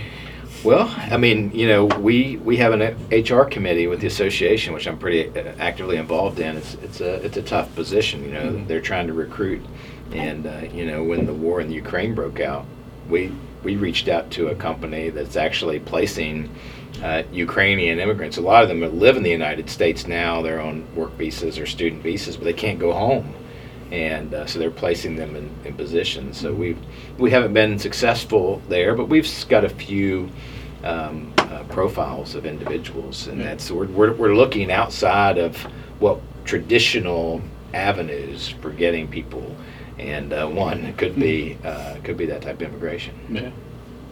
well, 0.64 0.94
I 0.96 1.16
mean, 1.16 1.50
you 1.52 1.66
know, 1.66 1.86
we 1.86 2.36
we 2.36 2.56
have 2.58 2.72
an 2.72 2.96
HR 3.10 3.44
committee 3.44 3.88
with 3.88 4.00
the 4.00 4.06
association, 4.06 4.72
which 4.74 4.86
I'm 4.86 4.98
pretty 4.98 5.28
uh, 5.28 5.54
actively 5.58 5.96
involved 5.96 6.38
in. 6.38 6.56
It's 6.56 6.74
it's 6.74 7.00
a 7.00 7.14
it's 7.24 7.36
a 7.36 7.42
tough 7.42 7.74
position. 7.74 8.24
You 8.24 8.32
know, 8.32 8.42
mm-hmm. 8.42 8.66
they're 8.66 8.80
trying 8.80 9.08
to 9.08 9.12
recruit 9.12 9.62
and 10.14 10.46
uh, 10.46 10.60
you 10.72 10.86
know, 10.86 11.02
when 11.02 11.26
the 11.26 11.32
war 11.32 11.60
in 11.60 11.68
the 11.68 11.74
Ukraine 11.74 12.14
broke 12.14 12.40
out, 12.40 12.66
we 13.08 13.32
we 13.62 13.76
reached 13.76 14.08
out 14.08 14.30
to 14.32 14.48
a 14.48 14.54
company 14.54 15.10
that's 15.10 15.36
actually 15.36 15.78
placing 15.80 16.54
uh, 17.02 17.22
Ukrainian 17.32 17.98
immigrants. 17.98 18.36
A 18.36 18.40
lot 18.40 18.62
of 18.62 18.68
them 18.68 18.80
live 18.98 19.16
in 19.16 19.22
the 19.22 19.30
United 19.30 19.70
States 19.70 20.06
now. 20.06 20.42
They're 20.42 20.60
on 20.60 20.86
work 20.94 21.12
visas 21.12 21.58
or 21.58 21.66
student 21.66 22.02
visas, 22.02 22.36
but 22.36 22.44
they 22.44 22.52
can't 22.52 22.78
go 22.78 22.92
home, 22.92 23.32
and 23.92 24.34
uh, 24.34 24.46
so 24.46 24.58
they're 24.58 24.70
placing 24.70 25.16
them 25.16 25.36
in, 25.36 25.54
in 25.64 25.74
positions. 25.74 26.38
So 26.38 26.52
we've 26.52 26.78
we 27.18 27.30
haven't 27.30 27.52
been 27.52 27.78
successful 27.78 28.60
there, 28.68 28.94
but 28.94 29.06
we've 29.08 29.28
got 29.48 29.64
a 29.64 29.70
few. 29.70 30.30
Um, 30.84 31.32
uh, 31.38 31.62
profiles 31.68 32.34
of 32.34 32.44
individuals, 32.44 33.28
and 33.28 33.40
that's 33.40 33.70
we're, 33.70 33.86
we're, 33.86 34.12
we're 34.14 34.34
looking 34.34 34.72
outside 34.72 35.38
of 35.38 35.56
what 36.00 36.18
traditional 36.44 37.40
avenues 37.72 38.48
for 38.48 38.70
getting 38.70 39.06
people 39.06 39.54
and 39.98 40.32
uh, 40.32 40.46
one 40.46 40.92
could 40.94 41.14
be 41.14 41.56
uh, 41.64 41.96
could 42.02 42.16
be 42.16 42.26
that 42.26 42.42
type 42.42 42.56
of 42.56 42.62
immigration. 42.62 43.14
Yeah, 43.30 43.50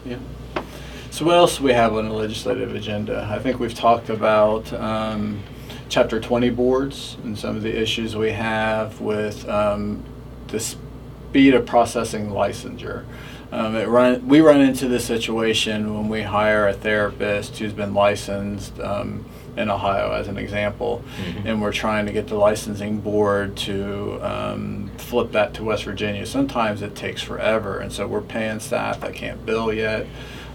yeah. 0.05 0.63
So 1.11 1.25
what 1.25 1.37
else 1.37 1.59
do 1.59 1.65
we 1.65 1.73
have 1.73 1.95
on 1.97 2.09
the 2.09 2.15
legislative 2.15 2.75
agenda? 2.75 3.29
I 3.31 3.39
think 3.41 3.59
we've 3.59 3.75
talked 3.75 4.11
about 4.11 4.73
um, 4.73 5.43
Chapter 5.91 6.21
20 6.21 6.51
boards 6.51 7.17
and 7.25 7.37
some 7.37 7.57
of 7.57 7.63
the 7.63 7.77
issues 7.77 8.15
we 8.15 8.31
have 8.31 9.01
with 9.01 9.49
um, 9.49 10.05
the 10.47 10.61
speed 10.61 11.53
of 11.53 11.67
processing 11.67 12.29
licensure. 12.29 13.05
Um, 13.51 13.75
run, 13.75 14.29
we 14.29 14.41
run 14.41 14.61
into 14.61 14.87
this 14.87 15.05
situation 15.05 15.93
when 15.93 16.09
we 16.09 16.23
hire 16.23 16.69
a 16.69 16.73
therapist 16.73 17.59
who's 17.59 17.73
been 17.73 17.93
licensed 17.93 18.79
um, 18.79 19.25
in 19.57 19.69
Ohio, 19.69 20.13
as 20.13 20.29
an 20.29 20.39
example, 20.39 21.03
mm-hmm. 21.25 21.49
and 21.49 21.61
we're 21.61 21.73
trying 21.73 22.07
to 22.07 22.13
get 22.13 22.29
the 22.29 22.37
licensing 22.37 23.01
board 23.01 23.57
to 23.57 24.21
um, 24.23 24.93
flip 24.97 25.33
that 25.33 25.55
to 25.55 25.65
West 25.65 25.83
Virginia. 25.83 26.25
Sometimes 26.25 26.83
it 26.83 26.95
takes 26.95 27.21
forever, 27.21 27.81
and 27.81 27.93
so 27.93 28.07
we're 28.07 28.21
paying 28.21 28.61
staff 28.61 29.01
that 29.01 29.15
can't 29.15 29.45
bill 29.45 29.73
yet. 29.73 30.07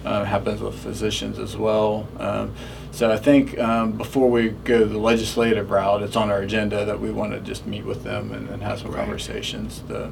Uh, 0.05 0.23
happens 0.23 0.61
with 0.61 0.75
physicians 0.75 1.39
as 1.39 1.57
well. 1.57 2.07
Um, 2.95 2.99
so 2.99 3.11
I 3.11 3.17
think 3.17 3.57
um, 3.59 3.91
before 3.93 4.29
we 4.29 4.49
go 4.49 4.85
the 4.85 4.97
legislative 4.97 5.69
route, 5.69 6.01
it's 6.01 6.15
on 6.15 6.29
our 6.29 6.39
agenda 6.39 6.85
that 6.85 6.99
we 6.99 7.11
want 7.11 7.33
to 7.33 7.39
just 7.39 7.65
meet 7.65 7.85
with 7.85 8.03
them 8.03 8.31
and, 8.31 8.49
and 8.49 8.61
have 8.63 8.79
some 8.79 8.91
right. 8.91 8.99
conversations. 8.99 9.81
The 9.87 10.11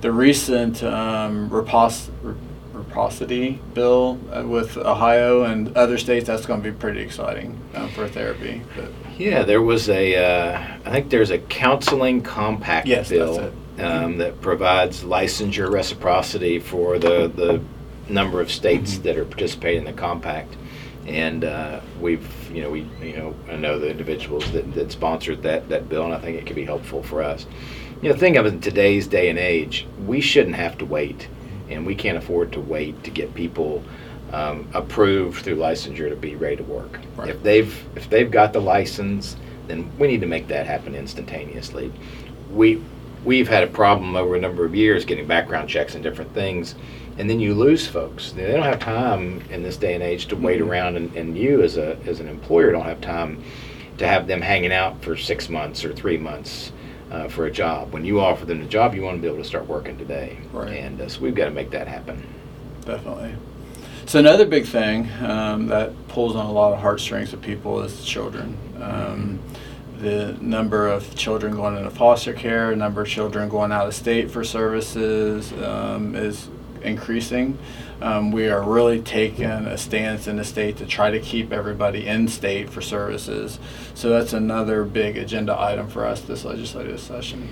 the 0.00 0.12
recent 0.12 0.82
um, 0.82 1.48
repos- 1.48 2.10
reciprocity 2.22 3.60
bill 3.72 4.18
uh, 4.32 4.42
with 4.44 4.76
Ohio 4.76 5.44
and 5.44 5.76
other 5.76 5.96
states, 5.96 6.26
that's 6.26 6.44
going 6.44 6.62
to 6.62 6.72
be 6.72 6.76
pretty 6.76 7.00
exciting 7.00 7.58
uh, 7.74 7.86
for 7.88 8.08
therapy. 8.08 8.62
But. 8.76 8.90
Yeah, 9.18 9.44
there 9.44 9.62
was 9.62 9.88
a. 9.88 10.16
Uh, 10.16 10.78
I 10.84 10.90
think 10.90 11.10
there's 11.10 11.30
a 11.30 11.38
counseling 11.38 12.22
compact 12.22 12.86
yes, 12.86 13.08
bill 13.08 13.52
um, 13.78 14.18
that 14.18 14.40
provides 14.40 15.02
licensure 15.02 15.70
reciprocity 15.70 16.58
for 16.58 16.98
the, 16.98 17.28
the 17.28 17.62
number 18.12 18.40
of 18.40 18.50
states 18.50 18.94
mm-hmm. 18.94 19.02
that 19.04 19.16
are 19.16 19.24
participating 19.24 19.80
in 19.80 19.84
the 19.84 19.92
compact. 19.92 20.54
And 21.06 21.44
uh, 21.44 21.80
we've, 22.00 22.50
you 22.52 22.62
know, 22.62 22.70
we, 22.70 22.86
you 23.02 23.16
know, 23.16 23.34
I 23.48 23.56
know 23.56 23.78
the 23.78 23.90
individuals 23.90 24.50
that, 24.52 24.72
that 24.74 24.92
sponsored 24.92 25.42
that, 25.42 25.68
that 25.68 25.88
bill, 25.88 26.04
and 26.04 26.14
I 26.14 26.18
think 26.18 26.38
it 26.38 26.46
could 26.46 26.56
be 26.56 26.64
helpful 26.64 27.02
for 27.02 27.22
us. 27.22 27.46
You 28.00 28.10
know, 28.10 28.16
think 28.16 28.36
of 28.36 28.46
in 28.46 28.60
today's 28.60 29.06
day 29.06 29.28
and 29.28 29.38
age, 29.38 29.86
we 30.06 30.20
shouldn't 30.20 30.56
have 30.56 30.78
to 30.78 30.84
wait 30.84 31.28
and 31.72 31.86
we 31.86 31.94
can't 31.94 32.18
afford 32.18 32.52
to 32.52 32.60
wait 32.60 33.02
to 33.04 33.10
get 33.10 33.34
people 33.34 33.82
um, 34.32 34.68
approved 34.74 35.42
through 35.44 35.56
licensure 35.56 36.08
to 36.08 36.16
be 36.16 36.36
ready 36.36 36.56
to 36.56 36.62
work. 36.64 37.00
Right. 37.16 37.28
If 37.30 37.42
they've 37.42 37.84
if 37.96 38.08
they've 38.08 38.30
got 38.30 38.52
the 38.52 38.60
license, 38.60 39.36
then 39.68 39.90
we 39.98 40.08
need 40.08 40.20
to 40.20 40.26
make 40.26 40.48
that 40.48 40.66
happen 40.66 40.94
instantaneously. 40.94 41.92
We 42.50 42.82
we've 43.24 43.48
had 43.48 43.64
a 43.64 43.66
problem 43.66 44.16
over 44.16 44.34
a 44.34 44.40
number 44.40 44.64
of 44.64 44.74
years 44.74 45.04
getting 45.04 45.26
background 45.26 45.68
checks 45.68 45.94
and 45.94 46.02
different 46.02 46.32
things, 46.34 46.74
and 47.18 47.28
then 47.28 47.40
you 47.40 47.54
lose 47.54 47.86
folks. 47.86 48.32
They 48.32 48.52
don't 48.52 48.62
have 48.62 48.80
time 48.80 49.42
in 49.50 49.62
this 49.62 49.76
day 49.76 49.94
and 49.94 50.02
age 50.02 50.26
to 50.26 50.36
wait 50.36 50.60
mm-hmm. 50.60 50.70
around, 50.70 50.96
and, 50.96 51.14
and 51.16 51.36
you 51.36 51.62
as 51.62 51.76
a 51.76 51.98
as 52.06 52.20
an 52.20 52.28
employer 52.28 52.72
don't 52.72 52.84
have 52.84 53.00
time 53.00 53.42
to 53.98 54.06
have 54.06 54.26
them 54.26 54.40
hanging 54.40 54.72
out 54.72 55.02
for 55.02 55.16
six 55.16 55.48
months 55.48 55.84
or 55.84 55.92
three 55.92 56.16
months 56.16 56.72
uh, 57.10 57.28
for 57.28 57.46
a 57.46 57.50
job. 57.50 57.92
When 57.92 58.04
you 58.04 58.20
offer 58.20 58.46
them 58.46 58.60
the 58.60 58.68
job, 58.68 58.94
you 58.94 59.02
want 59.02 59.18
to 59.18 59.22
be 59.22 59.28
able 59.28 59.42
to 59.42 59.44
start 59.44 59.66
working 59.66 59.98
today. 59.98 60.38
Right. 60.52 60.78
And 60.78 61.00
uh, 61.00 61.08
so 61.08 61.20
we've 61.20 61.34
got 61.34 61.44
to 61.44 61.50
make 61.50 61.70
that 61.70 61.86
happen. 61.86 62.26
Definitely. 62.84 63.34
So 64.06 64.18
another 64.18 64.46
big 64.46 64.66
thing 64.66 65.08
um, 65.22 65.68
that 65.68 65.92
pulls 66.08 66.34
on 66.34 66.46
a 66.46 66.52
lot 66.52 66.72
of 66.72 66.80
heartstrings 66.80 67.32
of 67.32 67.40
people 67.40 67.82
is 67.82 68.04
children. 68.04 68.58
Um, 68.80 69.38
the 70.02 70.36
number 70.40 70.88
of 70.88 71.14
children 71.14 71.54
going 71.54 71.76
into 71.76 71.90
foster 71.90 72.32
care, 72.32 72.74
number 72.74 73.02
of 73.02 73.08
children 73.08 73.48
going 73.48 73.70
out 73.70 73.86
of 73.86 73.94
state 73.94 74.30
for 74.30 74.42
services 74.42 75.52
um, 75.62 76.16
is 76.16 76.48
increasing. 76.82 77.56
Um, 78.00 78.32
we 78.32 78.48
are 78.48 78.60
really 78.60 79.00
taking 79.00 79.44
a 79.44 79.78
stance 79.78 80.26
in 80.26 80.36
the 80.36 80.44
state 80.44 80.78
to 80.78 80.86
try 80.86 81.12
to 81.12 81.20
keep 81.20 81.52
everybody 81.52 82.04
in 82.08 82.26
state 82.26 82.68
for 82.68 82.82
services. 82.82 83.60
So 83.94 84.08
that's 84.08 84.32
another 84.32 84.82
big 84.82 85.16
agenda 85.16 85.58
item 85.58 85.88
for 85.88 86.04
us 86.04 86.20
this 86.20 86.44
legislative 86.44 86.98
session. 86.98 87.48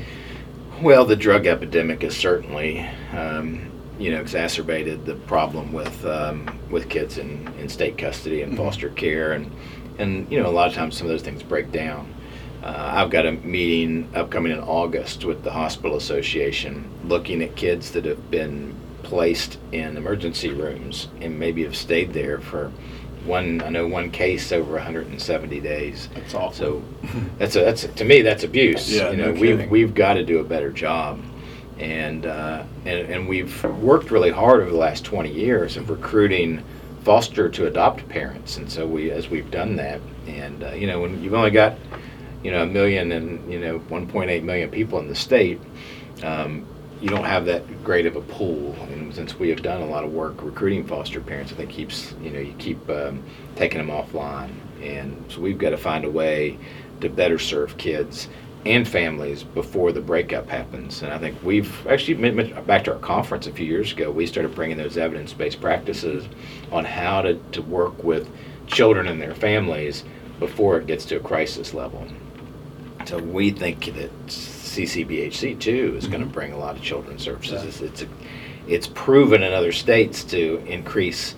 Well, 0.83 1.05
the 1.05 1.15
drug 1.15 1.47
epidemic 1.47 2.03
has 2.03 2.17
certainly, 2.17 2.81
um, 3.13 3.71
you 3.97 4.11
know, 4.11 4.21
exacerbated 4.21 5.07
the 5.07 5.15
problem 5.15 5.73
with 5.73 6.05
um, 6.05 6.59
with 6.69 6.89
kids 6.89 7.19
in, 7.19 7.47
in 7.61 7.69
state 7.69 7.97
custody 7.97 8.43
and 8.43 8.55
mm-hmm. 8.55 8.65
foster 8.65 8.89
care, 8.89 9.33
and 9.33 9.53
and 9.99 10.31
you 10.33 10.43
know, 10.43 10.49
a 10.49 10.51
lot 10.51 10.67
of 10.67 10.75
times 10.75 10.97
some 10.97 11.07
of 11.07 11.13
those 11.13 11.23
things 11.23 11.45
break 11.45 11.71
down. 11.71 12.13
Uh, 12.63 12.93
I've 12.95 13.11
got 13.11 13.27
a 13.27 13.33
meeting 13.33 14.11
upcoming 14.15 14.53
in 14.53 14.61
August 14.61 15.25
with 15.25 15.43
the 15.43 15.51
Hospital 15.51 15.97
Association 15.97 16.89
looking 17.05 17.43
at 17.43 17.57
kids 17.57 17.93
that 17.93 18.05
have 18.05 18.31
been 18.31 18.75
placed 19.03 19.59
in 19.73 19.97
emergency 19.97 20.51
rooms 20.53 21.09
and 21.21 21.39
maybe 21.39 21.65
have 21.65 21.77
stayed 21.77 22.13
there 22.13 22.39
for 22.39 22.71
one. 23.25 23.63
I 23.63 23.71
know 23.71 23.87
one 23.87 24.11
case 24.11 24.53
over 24.53 24.75
170 24.75 25.61
days. 25.61 26.09
That's 26.15 26.35
awful. 26.35 26.53
So 26.53 26.83
that's 27.39 27.57
a, 27.57 27.61
that's 27.61 27.85
a, 27.85 27.89
to 27.89 28.05
me 28.05 28.21
that's 28.21 28.45
abuse. 28.45 28.93
Yeah, 28.93 29.11
you 29.11 29.17
know, 29.17 29.33
no 29.33 29.41
we've 29.41 29.71
we've 29.71 29.95
got 29.95 30.15
to 30.15 30.25
do 30.25 30.39
a 30.39 30.45
better 30.45 30.71
job. 30.71 31.21
And, 31.79 32.27
uh, 32.27 32.65
and 32.85 33.11
and 33.11 33.27
we've 33.27 33.65
worked 33.65 34.11
really 34.11 34.31
hard 34.31 34.61
over 34.61 34.71
the 34.71 34.77
last 34.77 35.03
20 35.07 35.33
years 35.33 35.79
of 35.79 35.89
recruiting 35.89 36.63
foster 37.05 37.49
to 37.49 37.67
adopt 37.67 38.07
parents, 38.11 38.59
and 38.59 38.71
so 38.71 38.87
we 38.87 39.11
as 39.11 39.31
we've 39.31 39.51
done 39.51 39.77
that, 39.77 39.99
and 40.27 40.63
uh, 40.63 40.73
you 40.73 40.87
know 40.87 41.01
when 41.01 41.23
you've 41.23 41.33
only 41.33 41.51
got 41.51 41.77
you 42.43 42.51
know 42.51 42.63
a 42.63 42.67
million 42.67 43.13
and 43.13 43.53
you 43.53 43.61
know 43.61 43.79
1.8 43.81 44.43
million 44.43 44.71
people 44.71 44.99
in 44.99 45.09
the 45.09 45.15
state, 45.15 45.61
um, 46.23 46.67
you 47.01 47.09
don't 47.09 47.25
have 47.25 47.47
that 47.47 47.85
great 47.85 48.07
of 48.07 48.17
a 48.17 48.21
pool. 48.21 48.75
And 48.91 49.15
since 49.15 49.39
we 49.39 49.49
have 49.49 49.63
done 49.63 49.81
a 49.83 49.87
lot 49.87 50.05
of 50.05 50.13
work 50.13 50.43
recruiting 50.43 50.87
foster 50.87 51.21
parents, 51.21 51.53
I 51.53 51.57
think 51.57 51.71
keeps 51.71 52.15
you 52.23 52.31
know 52.31 52.41
you 52.41 52.55
keep 52.59 52.89
um, 52.91 53.23
taking 53.57 53.79
them 53.79 53.89
offline, 53.89 54.53
and 54.83 55.25
so 55.29 55.41
we've 55.41 55.59
got 55.59 55.71
to 55.71 55.79
find 55.79 56.05
a 56.05 56.11
way 56.11 56.59
to 57.01 57.09
better 57.09 57.39
serve 57.39 57.77
kids 57.79 58.29
and 58.67 58.87
families 58.87 59.43
before 59.43 59.91
the 59.91 60.01
breakup 60.01 60.49
happens. 60.49 61.03
And 61.03 61.13
I 61.13 61.19
think 61.19 61.43
we've 61.43 61.87
actually 61.87 62.43
back 62.67 62.85
to 62.85 62.93
our 62.93 62.99
conference 62.99 63.47
a 63.47 63.53
few 63.53 63.65
years 63.65 63.93
ago. 63.93 64.11
We 64.11 64.27
started 64.27 64.55
bringing 64.55 64.77
those 64.77 64.99
evidence-based 64.99 65.61
practices 65.61 66.27
on 66.71 66.85
how 66.85 67.23
to, 67.23 67.35
to 67.53 67.63
work 67.63 68.05
with 68.05 68.29
children 68.67 69.09
and 69.09 69.21
their 69.21 69.35
families 69.35 70.05
before 70.39 70.79
it 70.79 70.87
gets 70.87 71.07
to 71.07 71.17
a 71.17 71.21
crisis 71.21 71.73
level. 71.73 72.07
So 73.07 73.19
we 73.19 73.51
think 73.51 73.87
that 73.87 74.27
CCBHC 74.27 75.59
too 75.59 75.95
is 75.97 76.05
mm-hmm. 76.05 76.13
going 76.13 76.25
to 76.25 76.29
bring 76.29 76.53
a 76.53 76.59
lot 76.59 76.77
of 76.77 76.83
children's 76.83 77.23
services. 77.23 77.65
It's 77.65 77.81
it's, 77.81 78.03
a, 78.03 78.09
it's, 78.69 78.87
proven 78.87 79.43
in 79.43 79.53
other 79.53 79.73
states 79.73 80.23
to 80.25 80.63
increase 80.67 81.35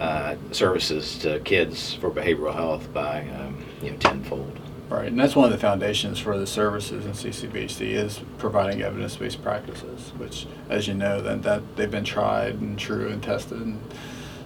uh, 0.00 0.36
services 0.52 1.18
to 1.18 1.40
kids 1.40 1.94
for 1.94 2.10
behavioral 2.10 2.54
health 2.54 2.92
by 2.92 3.26
um, 3.28 3.64
you 3.82 3.90
know 3.90 3.96
tenfold. 3.96 4.60
Right, 4.88 5.08
and 5.08 5.18
that's 5.18 5.34
one 5.34 5.46
of 5.46 5.50
the 5.50 5.58
foundations 5.58 6.20
for 6.20 6.38
the 6.38 6.46
services 6.46 7.06
in 7.06 7.10
CCBHC 7.10 7.80
is 7.90 8.20
providing 8.38 8.82
evidence-based 8.82 9.42
practices, 9.42 10.12
which, 10.16 10.46
as 10.68 10.86
you 10.86 10.94
know, 10.94 11.20
that, 11.22 11.42
that 11.42 11.74
they've 11.74 11.90
been 11.90 12.04
tried 12.04 12.60
and 12.60 12.78
true 12.78 13.08
and 13.08 13.20
tested, 13.20 13.60
and 13.60 13.80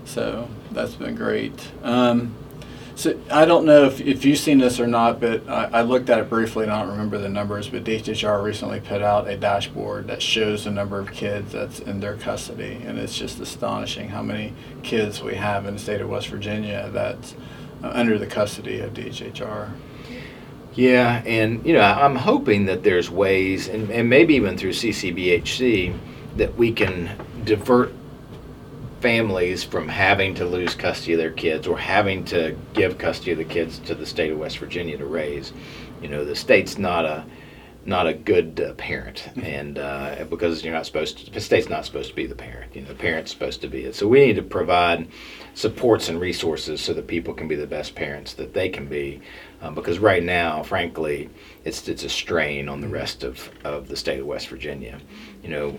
so 0.07 0.49
that's 0.71 0.95
been 0.95 1.15
great. 1.15 1.71
Um, 1.83 2.35
so 2.95 3.19
I 3.31 3.45
don't 3.45 3.65
know 3.65 3.85
if, 3.85 4.01
if 4.01 4.25
you've 4.25 4.39
seen 4.39 4.59
this 4.59 4.81
or 4.81 4.87
not, 4.87 5.21
but 5.21 5.49
I, 5.49 5.65
I, 5.65 5.83
looked 5.83 6.11
at 6.11 6.19
it 6.19 6.29
briefly 6.29 6.65
and 6.65 6.73
I 6.73 6.81
don't 6.81 6.91
remember 6.91 7.19
the 7.19 7.29
numbers, 7.29 7.69
but 7.69 7.85
DHR 7.85 8.43
recently 8.43 8.81
put 8.81 9.03
out 9.03 9.29
a 9.29 9.37
dashboard 9.37 10.09
that 10.09 10.21
shows 10.21 10.65
the 10.65 10.71
number 10.71 10.99
of 10.99 11.13
kids 11.13 11.53
that's 11.53 11.81
in 11.81 12.01
their 12.01 12.17
custody. 12.17 12.81
And 12.85 12.99
it's 12.99 13.17
just 13.17 13.41
astonishing 13.41 14.09
how 14.09 14.23
many 14.23 14.53
kids 14.83 15.23
we 15.23 15.35
have 15.35 15.67
in 15.67 15.75
the 15.75 15.81
state 15.81 16.01
of 16.01 16.09
West 16.09 16.29
Virginia 16.29 16.91
that's 16.93 17.35
uh, 17.83 17.91
under 17.95 18.19
the 18.19 18.27
custody 18.27 18.81
of 18.81 18.93
DHR. 18.93 19.73
Yeah, 20.75 21.23
and 21.27 21.65
you 21.67 21.75
know, 21.75 21.81
I'm 21.81 22.15
hoping 22.15 22.67
that 22.67 22.83
there's 22.83 23.11
ways, 23.11 23.69
and, 23.69 23.91
and 23.91 24.09
maybe 24.09 24.35
even 24.35 24.57
through 24.57 24.71
CCBHC, 24.71 25.99
that 26.37 26.57
we 26.57 26.73
can 26.73 27.11
divert 27.45 27.93
families 29.01 29.65
from 29.65 29.89
having 29.89 30.35
to 30.35 30.45
lose 30.45 30.75
custody 30.75 31.15
of 31.15 31.19
their 31.19 31.31
kids 31.31 31.67
or 31.67 31.79
having 31.79 32.25
to 32.27 32.57
give 32.75 32.99
custody 32.99 33.33
of 33.33 33.39
the 33.39 33.45
kids 33.45 33.79
to 33.81 33.95
the 33.95 34.07
state 34.07 34.31
of 34.31 34.39
West 34.39 34.59
Virginia 34.59 34.97
to 34.99 35.07
raise. 35.07 35.53
You 36.03 36.09
know, 36.09 36.25
the 36.25 36.37
state's 36.37 36.79
not 36.79 37.05
a 37.05 37.25
not 37.87 38.07
a 38.07 38.13
good 38.13 38.61
uh, 38.61 38.75
parent, 38.75 39.29
mm-hmm. 39.31 39.41
and 39.41 39.79
uh, 39.79 40.25
because 40.29 40.63
you're 40.63 40.75
not 40.75 40.85
supposed 40.85 41.19
to, 41.19 41.31
the 41.31 41.41
state's 41.41 41.71
not 41.71 41.87
supposed 41.87 42.11
to 42.11 42.15
be 42.15 42.27
the 42.27 42.35
parent. 42.35 42.77
You 42.77 42.83
know, 42.83 42.89
the 42.89 42.95
parent's 42.95 43.31
supposed 43.31 43.63
to 43.63 43.69
be 43.69 43.85
it. 43.85 43.95
So 43.95 44.07
we 44.07 44.27
need 44.27 44.37
to 44.37 44.43
provide 44.43 45.09
supports 45.55 46.09
and 46.11 46.21
resources 46.21 46.81
so 46.83 46.93
that 46.93 47.07
people 47.07 47.33
can 47.33 47.49
be 47.49 47.55
the 47.55 47.67
best 47.67 47.95
parents 47.95 48.35
that 48.35 48.53
they 48.53 48.69
can 48.69 48.87
be. 48.87 49.23
Um, 49.63 49.75
because 49.75 49.99
right 49.99 50.23
now, 50.23 50.63
frankly, 50.63 51.31
it's 51.65 51.89
it's 51.89 52.05
a 52.05 52.09
strain 52.11 52.69
on 52.69 52.81
the 52.81 52.87
mm-hmm. 52.87 52.95
rest 52.95 53.25
of, 53.25 53.51
of 53.65 53.89
the 53.89 53.97
state 53.97 54.21
of 54.21 54.27
West 54.27 54.49
Virginia. 54.49 55.01
You 55.43 55.49
know, 55.49 55.79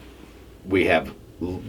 we 0.65 0.85
have 0.85 1.13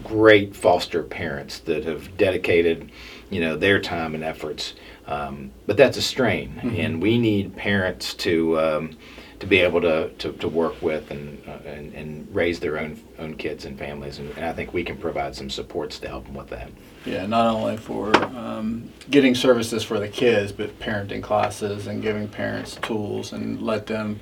great 0.04 0.54
foster 0.54 1.02
parents 1.02 1.58
that 1.60 1.84
have 1.84 2.16
dedicated, 2.16 2.90
you 3.30 3.40
know, 3.40 3.56
their 3.56 3.80
time 3.80 4.14
and 4.14 4.22
efforts. 4.22 4.74
Um, 5.06 5.50
but 5.66 5.76
that's 5.76 5.96
a 5.96 6.02
strain, 6.02 6.54
mm-hmm. 6.56 6.76
and 6.76 7.02
we 7.02 7.18
need 7.18 7.56
parents 7.56 8.14
to 8.14 8.60
um, 8.60 8.96
to 9.40 9.46
be 9.48 9.58
able 9.58 9.80
to, 9.80 10.08
to, 10.18 10.32
to 10.34 10.46
work 10.46 10.80
with 10.80 11.10
and, 11.10 11.42
uh, 11.48 11.58
and, 11.66 11.92
and 11.94 12.32
raise 12.32 12.60
their 12.60 12.78
own 12.78 13.00
own 13.18 13.34
kids 13.34 13.64
and 13.64 13.76
families, 13.76 14.20
and, 14.20 14.30
and, 14.36 14.44
I 14.44 14.52
think 14.52 14.72
we 14.72 14.84
can 14.84 14.96
provide 14.96 15.34
some 15.34 15.50
supports 15.50 15.98
to 15.98 16.08
help 16.08 16.26
them 16.26 16.34
with 16.34 16.48
that. 16.50 16.70
Yeah, 17.04 17.26
not 17.26 17.46
only 17.52 17.76
for 17.76 18.16
um, 18.16 18.92
getting 19.10 19.34
services 19.34 19.82
for 19.82 19.98
the 19.98 20.08
kids, 20.08 20.52
but 20.52 20.78
parenting 20.78 21.24
classes 21.24 21.88
and 21.88 22.00
giving 22.00 22.28
parents 22.28 22.76
tools 22.76 23.32
and 23.32 23.60
let 23.60 23.88
them 23.88 24.20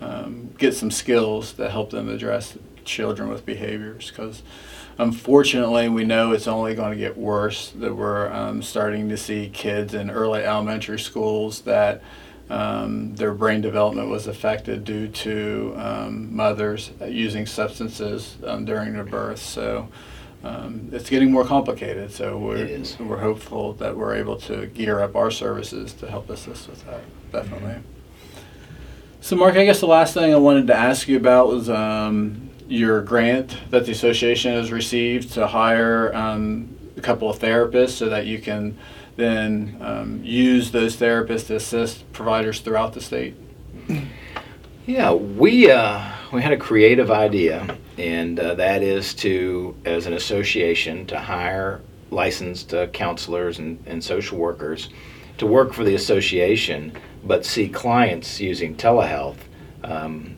um, 0.00 0.52
get 0.58 0.74
some 0.74 0.90
skills 0.90 1.52
that 1.52 1.70
help 1.70 1.90
them 1.90 2.08
address 2.08 2.58
children 2.84 3.28
with 3.28 3.46
behaviors 3.46 4.10
because 4.10 4.42
unfortunately, 4.98 5.88
we 5.88 6.04
know 6.04 6.32
it's 6.32 6.48
only 6.48 6.74
going 6.74 6.92
to 6.92 6.98
get 6.98 7.16
worse. 7.16 7.70
That 7.70 7.94
we're 7.94 8.32
um, 8.32 8.62
starting 8.62 9.08
to 9.08 9.16
see 9.16 9.48
kids 9.48 9.94
in 9.94 10.10
early 10.10 10.42
elementary 10.42 10.98
schools 10.98 11.62
that 11.62 12.02
um, 12.48 13.14
their 13.16 13.34
brain 13.34 13.60
development 13.60 14.08
was 14.08 14.26
affected 14.26 14.84
due 14.84 15.08
to 15.08 15.74
um, 15.76 16.34
mothers 16.34 16.90
using 17.06 17.46
substances 17.46 18.36
um, 18.44 18.64
during 18.64 18.92
their 18.92 19.04
birth. 19.04 19.40
So. 19.40 19.88
Um, 20.44 20.90
it's 20.92 21.10
getting 21.10 21.32
more 21.32 21.44
complicated, 21.44 22.12
so 22.12 22.38
we're, 22.38 22.80
we're 23.00 23.18
hopeful 23.18 23.72
that 23.74 23.96
we're 23.96 24.14
able 24.14 24.36
to 24.42 24.66
gear 24.66 25.00
up 25.00 25.16
our 25.16 25.30
services 25.30 25.92
to 25.94 26.08
help 26.08 26.30
assist 26.30 26.68
with 26.68 26.84
that, 26.86 27.00
definitely. 27.32 27.70
Mm-hmm. 27.70 27.96
So, 29.20 29.34
Mark, 29.34 29.56
I 29.56 29.64
guess 29.64 29.80
the 29.80 29.88
last 29.88 30.14
thing 30.14 30.32
I 30.32 30.36
wanted 30.36 30.68
to 30.68 30.76
ask 30.76 31.08
you 31.08 31.16
about 31.16 31.48
was 31.48 31.68
um, 31.68 32.45
your 32.68 33.02
grant 33.02 33.56
that 33.70 33.86
the 33.86 33.92
association 33.92 34.52
has 34.52 34.72
received 34.72 35.32
to 35.32 35.46
hire 35.46 36.14
um, 36.14 36.76
a 36.96 37.00
couple 37.00 37.30
of 37.30 37.38
therapists 37.38 37.90
so 37.90 38.08
that 38.08 38.26
you 38.26 38.38
can 38.38 38.76
then 39.16 39.76
um, 39.80 40.20
use 40.22 40.70
those 40.70 40.96
therapists 40.96 41.46
to 41.46 41.56
assist 41.56 42.10
providers 42.12 42.60
throughout 42.60 42.92
the 42.92 43.00
state? 43.00 43.34
Yeah, 44.86 45.12
we 45.12 45.70
uh, 45.70 46.12
we 46.32 46.42
had 46.42 46.52
a 46.52 46.56
creative 46.56 47.10
idea, 47.10 47.76
and 47.98 48.38
uh, 48.38 48.54
that 48.54 48.82
is 48.82 49.14
to, 49.14 49.74
as 49.84 50.06
an 50.06 50.12
association, 50.12 51.06
to 51.06 51.18
hire 51.18 51.80
licensed 52.10 52.72
uh, 52.72 52.86
counselors 52.88 53.58
and, 53.58 53.82
and 53.86 54.02
social 54.02 54.38
workers 54.38 54.90
to 55.38 55.46
work 55.46 55.72
for 55.72 55.84
the 55.84 55.94
association, 55.94 56.92
but 57.24 57.44
see 57.44 57.68
clients 57.68 58.40
using 58.40 58.76
telehealth. 58.76 59.38
Um, 59.82 60.35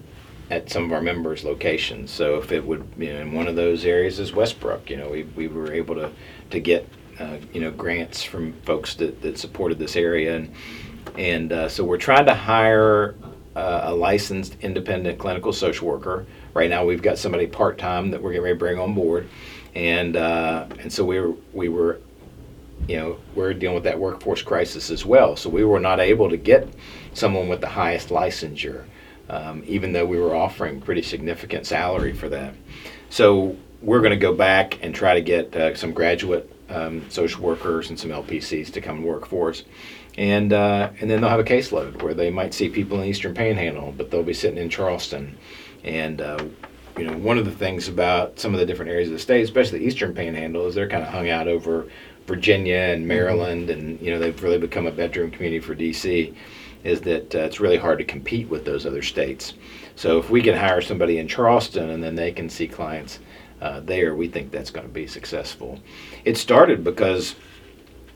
at 0.50 0.70
some 0.70 0.84
of 0.84 0.92
our 0.92 1.02
members' 1.02 1.44
locations. 1.44 2.10
So 2.10 2.36
if 2.36 2.52
it 2.52 2.64
would, 2.64 2.86
you 2.96 3.12
know, 3.12 3.20
in 3.20 3.32
one 3.32 3.48
of 3.48 3.56
those 3.56 3.84
areas 3.84 4.18
is 4.18 4.32
Westbrook, 4.32 4.88
you 4.88 4.96
know, 4.96 5.08
we, 5.08 5.24
we 5.24 5.48
were 5.48 5.72
able 5.72 5.94
to, 5.96 6.10
to 6.50 6.60
get, 6.60 6.88
uh, 7.20 7.36
you 7.52 7.60
know, 7.60 7.70
grants 7.70 8.22
from 8.22 8.54
folks 8.62 8.94
that, 8.94 9.20
that 9.22 9.38
supported 9.38 9.78
this 9.78 9.96
area. 9.96 10.36
And, 10.36 10.52
and 11.16 11.52
uh, 11.52 11.68
so 11.68 11.84
we're 11.84 11.98
trying 11.98 12.26
to 12.26 12.34
hire 12.34 13.14
uh, 13.56 13.80
a 13.84 13.94
licensed 13.94 14.56
independent 14.62 15.18
clinical 15.18 15.52
social 15.52 15.88
worker. 15.88 16.26
Right 16.54 16.70
now 16.70 16.84
we've 16.84 17.02
got 17.02 17.18
somebody 17.18 17.46
part-time 17.46 18.10
that 18.12 18.22
we're 18.22 18.32
getting 18.32 18.44
ready 18.44 18.54
to 18.54 18.58
bring 18.58 18.78
on 18.78 18.94
board. 18.94 19.28
And, 19.74 20.16
uh, 20.16 20.66
and 20.80 20.90
so 20.90 21.04
we 21.04 21.20
were, 21.20 21.34
we 21.52 21.68
were 21.68 22.00
you 22.86 22.96
know, 22.96 23.18
we're 23.34 23.52
dealing 23.52 23.74
with 23.74 23.84
that 23.84 23.98
workforce 23.98 24.40
crisis 24.40 24.90
as 24.90 25.04
well. 25.04 25.36
So 25.36 25.50
we 25.50 25.64
were 25.64 25.80
not 25.80 26.00
able 26.00 26.30
to 26.30 26.36
get 26.36 26.68
someone 27.12 27.48
with 27.48 27.60
the 27.60 27.68
highest 27.68 28.08
licensure 28.08 28.86
um, 29.28 29.62
even 29.66 29.92
though 29.92 30.06
we 30.06 30.18
were 30.18 30.34
offering 30.34 30.80
pretty 30.80 31.02
significant 31.02 31.66
salary 31.66 32.12
for 32.12 32.28
that. 32.28 32.54
So 33.10 33.56
we're 33.82 34.00
going 34.00 34.10
to 34.10 34.16
go 34.16 34.34
back 34.34 34.78
and 34.82 34.94
try 34.94 35.14
to 35.14 35.20
get 35.20 35.54
uh, 35.54 35.74
some 35.74 35.92
graduate 35.92 36.50
um, 36.68 37.08
social 37.10 37.42
workers 37.42 37.90
and 37.90 37.98
some 37.98 38.10
LPCs 38.10 38.72
to 38.72 38.80
come 38.80 38.98
and 38.98 39.06
work 39.06 39.26
for 39.26 39.50
us. 39.50 39.64
And, 40.16 40.52
uh, 40.52 40.90
and 41.00 41.08
then 41.08 41.20
they'll 41.20 41.30
have 41.30 41.40
a 41.40 41.44
caseload 41.44 42.02
where 42.02 42.14
they 42.14 42.30
might 42.30 42.52
see 42.52 42.68
people 42.68 42.96
in 42.96 43.04
the 43.04 43.08
Eastern 43.08 43.34
Panhandle, 43.34 43.94
but 43.96 44.10
they'll 44.10 44.24
be 44.24 44.34
sitting 44.34 44.58
in 44.58 44.68
Charleston. 44.68 45.38
And, 45.84 46.20
uh, 46.20 46.44
you 46.98 47.04
know, 47.04 47.16
one 47.18 47.38
of 47.38 47.44
the 47.44 47.52
things 47.52 47.88
about 47.88 48.40
some 48.40 48.52
of 48.52 48.58
the 48.58 48.66
different 48.66 48.90
areas 48.90 49.08
of 49.08 49.12
the 49.12 49.20
state, 49.20 49.42
especially 49.42 49.78
the 49.78 49.86
Eastern 49.86 50.14
Panhandle, 50.14 50.66
is 50.66 50.74
they're 50.74 50.88
kind 50.88 51.04
of 51.04 51.10
hung 51.10 51.28
out 51.28 51.46
over 51.46 51.86
Virginia 52.26 52.76
and 52.76 53.06
Maryland, 53.06 53.70
and, 53.70 54.00
you 54.00 54.10
know, 54.10 54.18
they've 54.18 54.42
really 54.42 54.58
become 54.58 54.86
a 54.86 54.90
bedroom 54.90 55.30
community 55.30 55.60
for 55.60 55.74
DC, 55.74 56.34
is 56.84 57.00
that 57.02 57.34
uh, 57.34 57.40
it's 57.40 57.60
really 57.60 57.76
hard 57.76 57.98
to 57.98 58.04
compete 58.04 58.48
with 58.48 58.64
those 58.64 58.86
other 58.86 59.02
states. 59.02 59.54
So 59.96 60.18
if 60.18 60.30
we 60.30 60.42
can 60.42 60.56
hire 60.56 60.80
somebody 60.80 61.18
in 61.18 61.28
Charleston 61.28 61.90
and 61.90 62.02
then 62.02 62.14
they 62.14 62.32
can 62.32 62.48
see 62.48 62.68
clients 62.68 63.18
uh, 63.60 63.80
there, 63.80 64.14
we 64.14 64.28
think 64.28 64.50
that's 64.50 64.70
going 64.70 64.86
to 64.86 64.92
be 64.92 65.06
successful. 65.06 65.80
It 66.24 66.36
started 66.36 66.84
because 66.84 67.34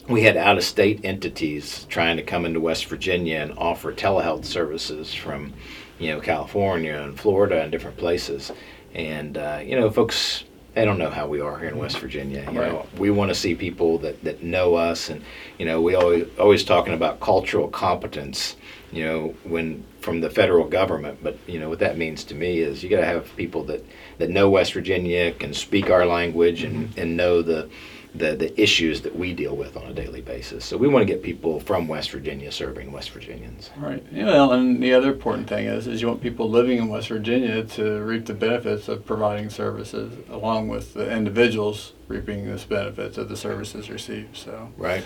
we 0.09 0.23
had 0.23 0.37
out 0.37 0.57
of 0.57 0.65
state 0.65 1.01
entities 1.05 1.87
trying 1.89 2.17
to 2.17 2.23
come 2.23 2.45
into 2.45 2.61
West 2.61 2.87
Virginia 2.87 3.39
and 3.39 3.57
offer 3.59 3.93
telehealth 3.93 4.45
services 4.45 5.13
from, 5.15 5.53
you 5.99 6.11
know, 6.11 6.21
California 6.21 6.95
and 6.95 7.19
Florida 7.19 7.63
and 7.63 7.73
different 7.73 7.97
places. 7.97 8.53
And, 8.95 9.39
uh, 9.39 9.61
you 9.65 9.79
know, 9.79 9.91
folks, 9.91 10.45
they 10.75 10.85
don't 10.85 10.99
know 10.99 11.11
how 11.11 11.27
we 11.27 11.41
are 11.41 11.59
here 11.59 11.69
in 11.69 11.77
West 11.77 11.97
mm-hmm. 11.97 12.07
Virginia. 12.07 12.45
You 12.47 12.59
know, 12.59 12.87
we 12.97 13.11
want 13.11 13.29
to 13.29 13.35
see 13.35 13.55
people 13.55 13.99
that, 13.99 14.23
that 14.25 14.43
know 14.43 14.75
us. 14.75 15.11
And, 15.11 15.23
you 15.59 15.67
know, 15.67 15.81
we 15.81 15.95
always, 15.95 16.27
always 16.39 16.65
talking 16.65 16.95
about 16.95 17.21
cultural 17.21 17.69
competence, 17.69 18.57
you 18.91 19.05
know, 19.05 19.35
when 19.45 19.85
from 20.01 20.21
the 20.21 20.31
federal 20.31 20.67
government. 20.67 21.19
But, 21.23 21.39
you 21.47 21.59
know, 21.61 21.69
what 21.69 21.79
that 21.81 21.99
means 21.99 22.25
to 22.25 22.35
me 22.35 22.61
is 22.61 22.83
you 22.83 22.89
got 22.89 23.01
to 23.01 23.07
have 23.07 23.35
people 23.37 23.65
that, 23.65 23.85
that 24.19 24.31
know 24.31 24.49
West 24.49 24.73
Virginia, 24.73 25.33
can 25.33 25.53
speak 25.53 25.91
our 25.91 26.07
language 26.07 26.63
and, 26.63 26.89
mm-hmm. 26.89 27.01
and 27.01 27.17
know 27.17 27.43
the, 27.43 27.69
the, 28.15 28.37
the 28.37 28.61
issues 28.61 29.01
that 29.03 29.17
we 29.17 29.33
deal 29.33 29.57
with 29.57 29.77
on 29.77 29.85
a 29.85 29.93
daily 29.95 30.21
basis. 30.21 30.65
So 30.67 30.77
we 30.77 30.87
want 30.87 31.07
to 31.07 31.13
get 31.13 31.23
people 31.23 31.61
from 31.61 31.89
West 31.89 32.11
Virginia 32.11 32.53
serving 32.53 32.93
West 32.93 33.11
Virginians. 33.11 33.71
Right. 33.77 34.11
Know, 34.13 34.53
and 34.53 34.83
the 34.83 34.93
other 34.93 35.13
important 35.13 35.49
thing 35.49 35.67
is, 35.67 35.87
is 35.87 36.03
you 36.03 36.09
want 36.09 36.21
people 36.21 36.51
living 36.51 36.77
in 36.79 36.89
West 36.89 37.09
Virginia 37.09 37.65
to 37.65 38.01
reap 38.03 38.27
the 38.27 38.35
benefits 38.35 38.89
of 38.89 39.07
providing 39.07 39.49
services, 39.49 40.13
along 40.29 40.69
with 40.69 40.93
the 40.93 41.11
individuals 41.11 41.95
reaping 42.09 42.47
those 42.47 42.65
benefits 42.65 43.17
of 43.17 43.31
the 43.31 43.37
services 43.37 43.89
received. 43.89 44.37
So, 44.37 44.71
Right. 44.77 45.05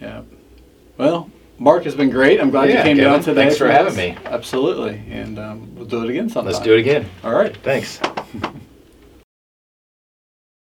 yeah. 0.00 0.22
Well, 0.98 1.30
Mark 1.58 1.84
has 1.84 1.94
been 1.94 2.10
great. 2.10 2.38
I'm 2.40 2.50
glad 2.50 2.68
Yeah, 2.68 2.78
you 2.78 2.82
came 2.82 2.96
Kevin, 2.98 3.12
down 3.12 3.22
today. 3.22 3.42
thanks 3.44 3.56
for 3.56 3.68
having 3.68 3.92
us. 3.92 3.96
me. 3.96 4.16
Absolutely, 4.26 5.02
and 5.10 5.38
um, 5.38 5.74
we'll 5.74 5.86
do 5.86 6.02
it 6.04 6.10
again 6.10 6.28
sometime. 6.28 6.52
Let's 6.52 6.62
do 6.64 6.74
it 6.74 6.80
again. 6.80 7.08
All 7.24 7.34
right. 7.34 7.56
Thanks. 7.58 7.98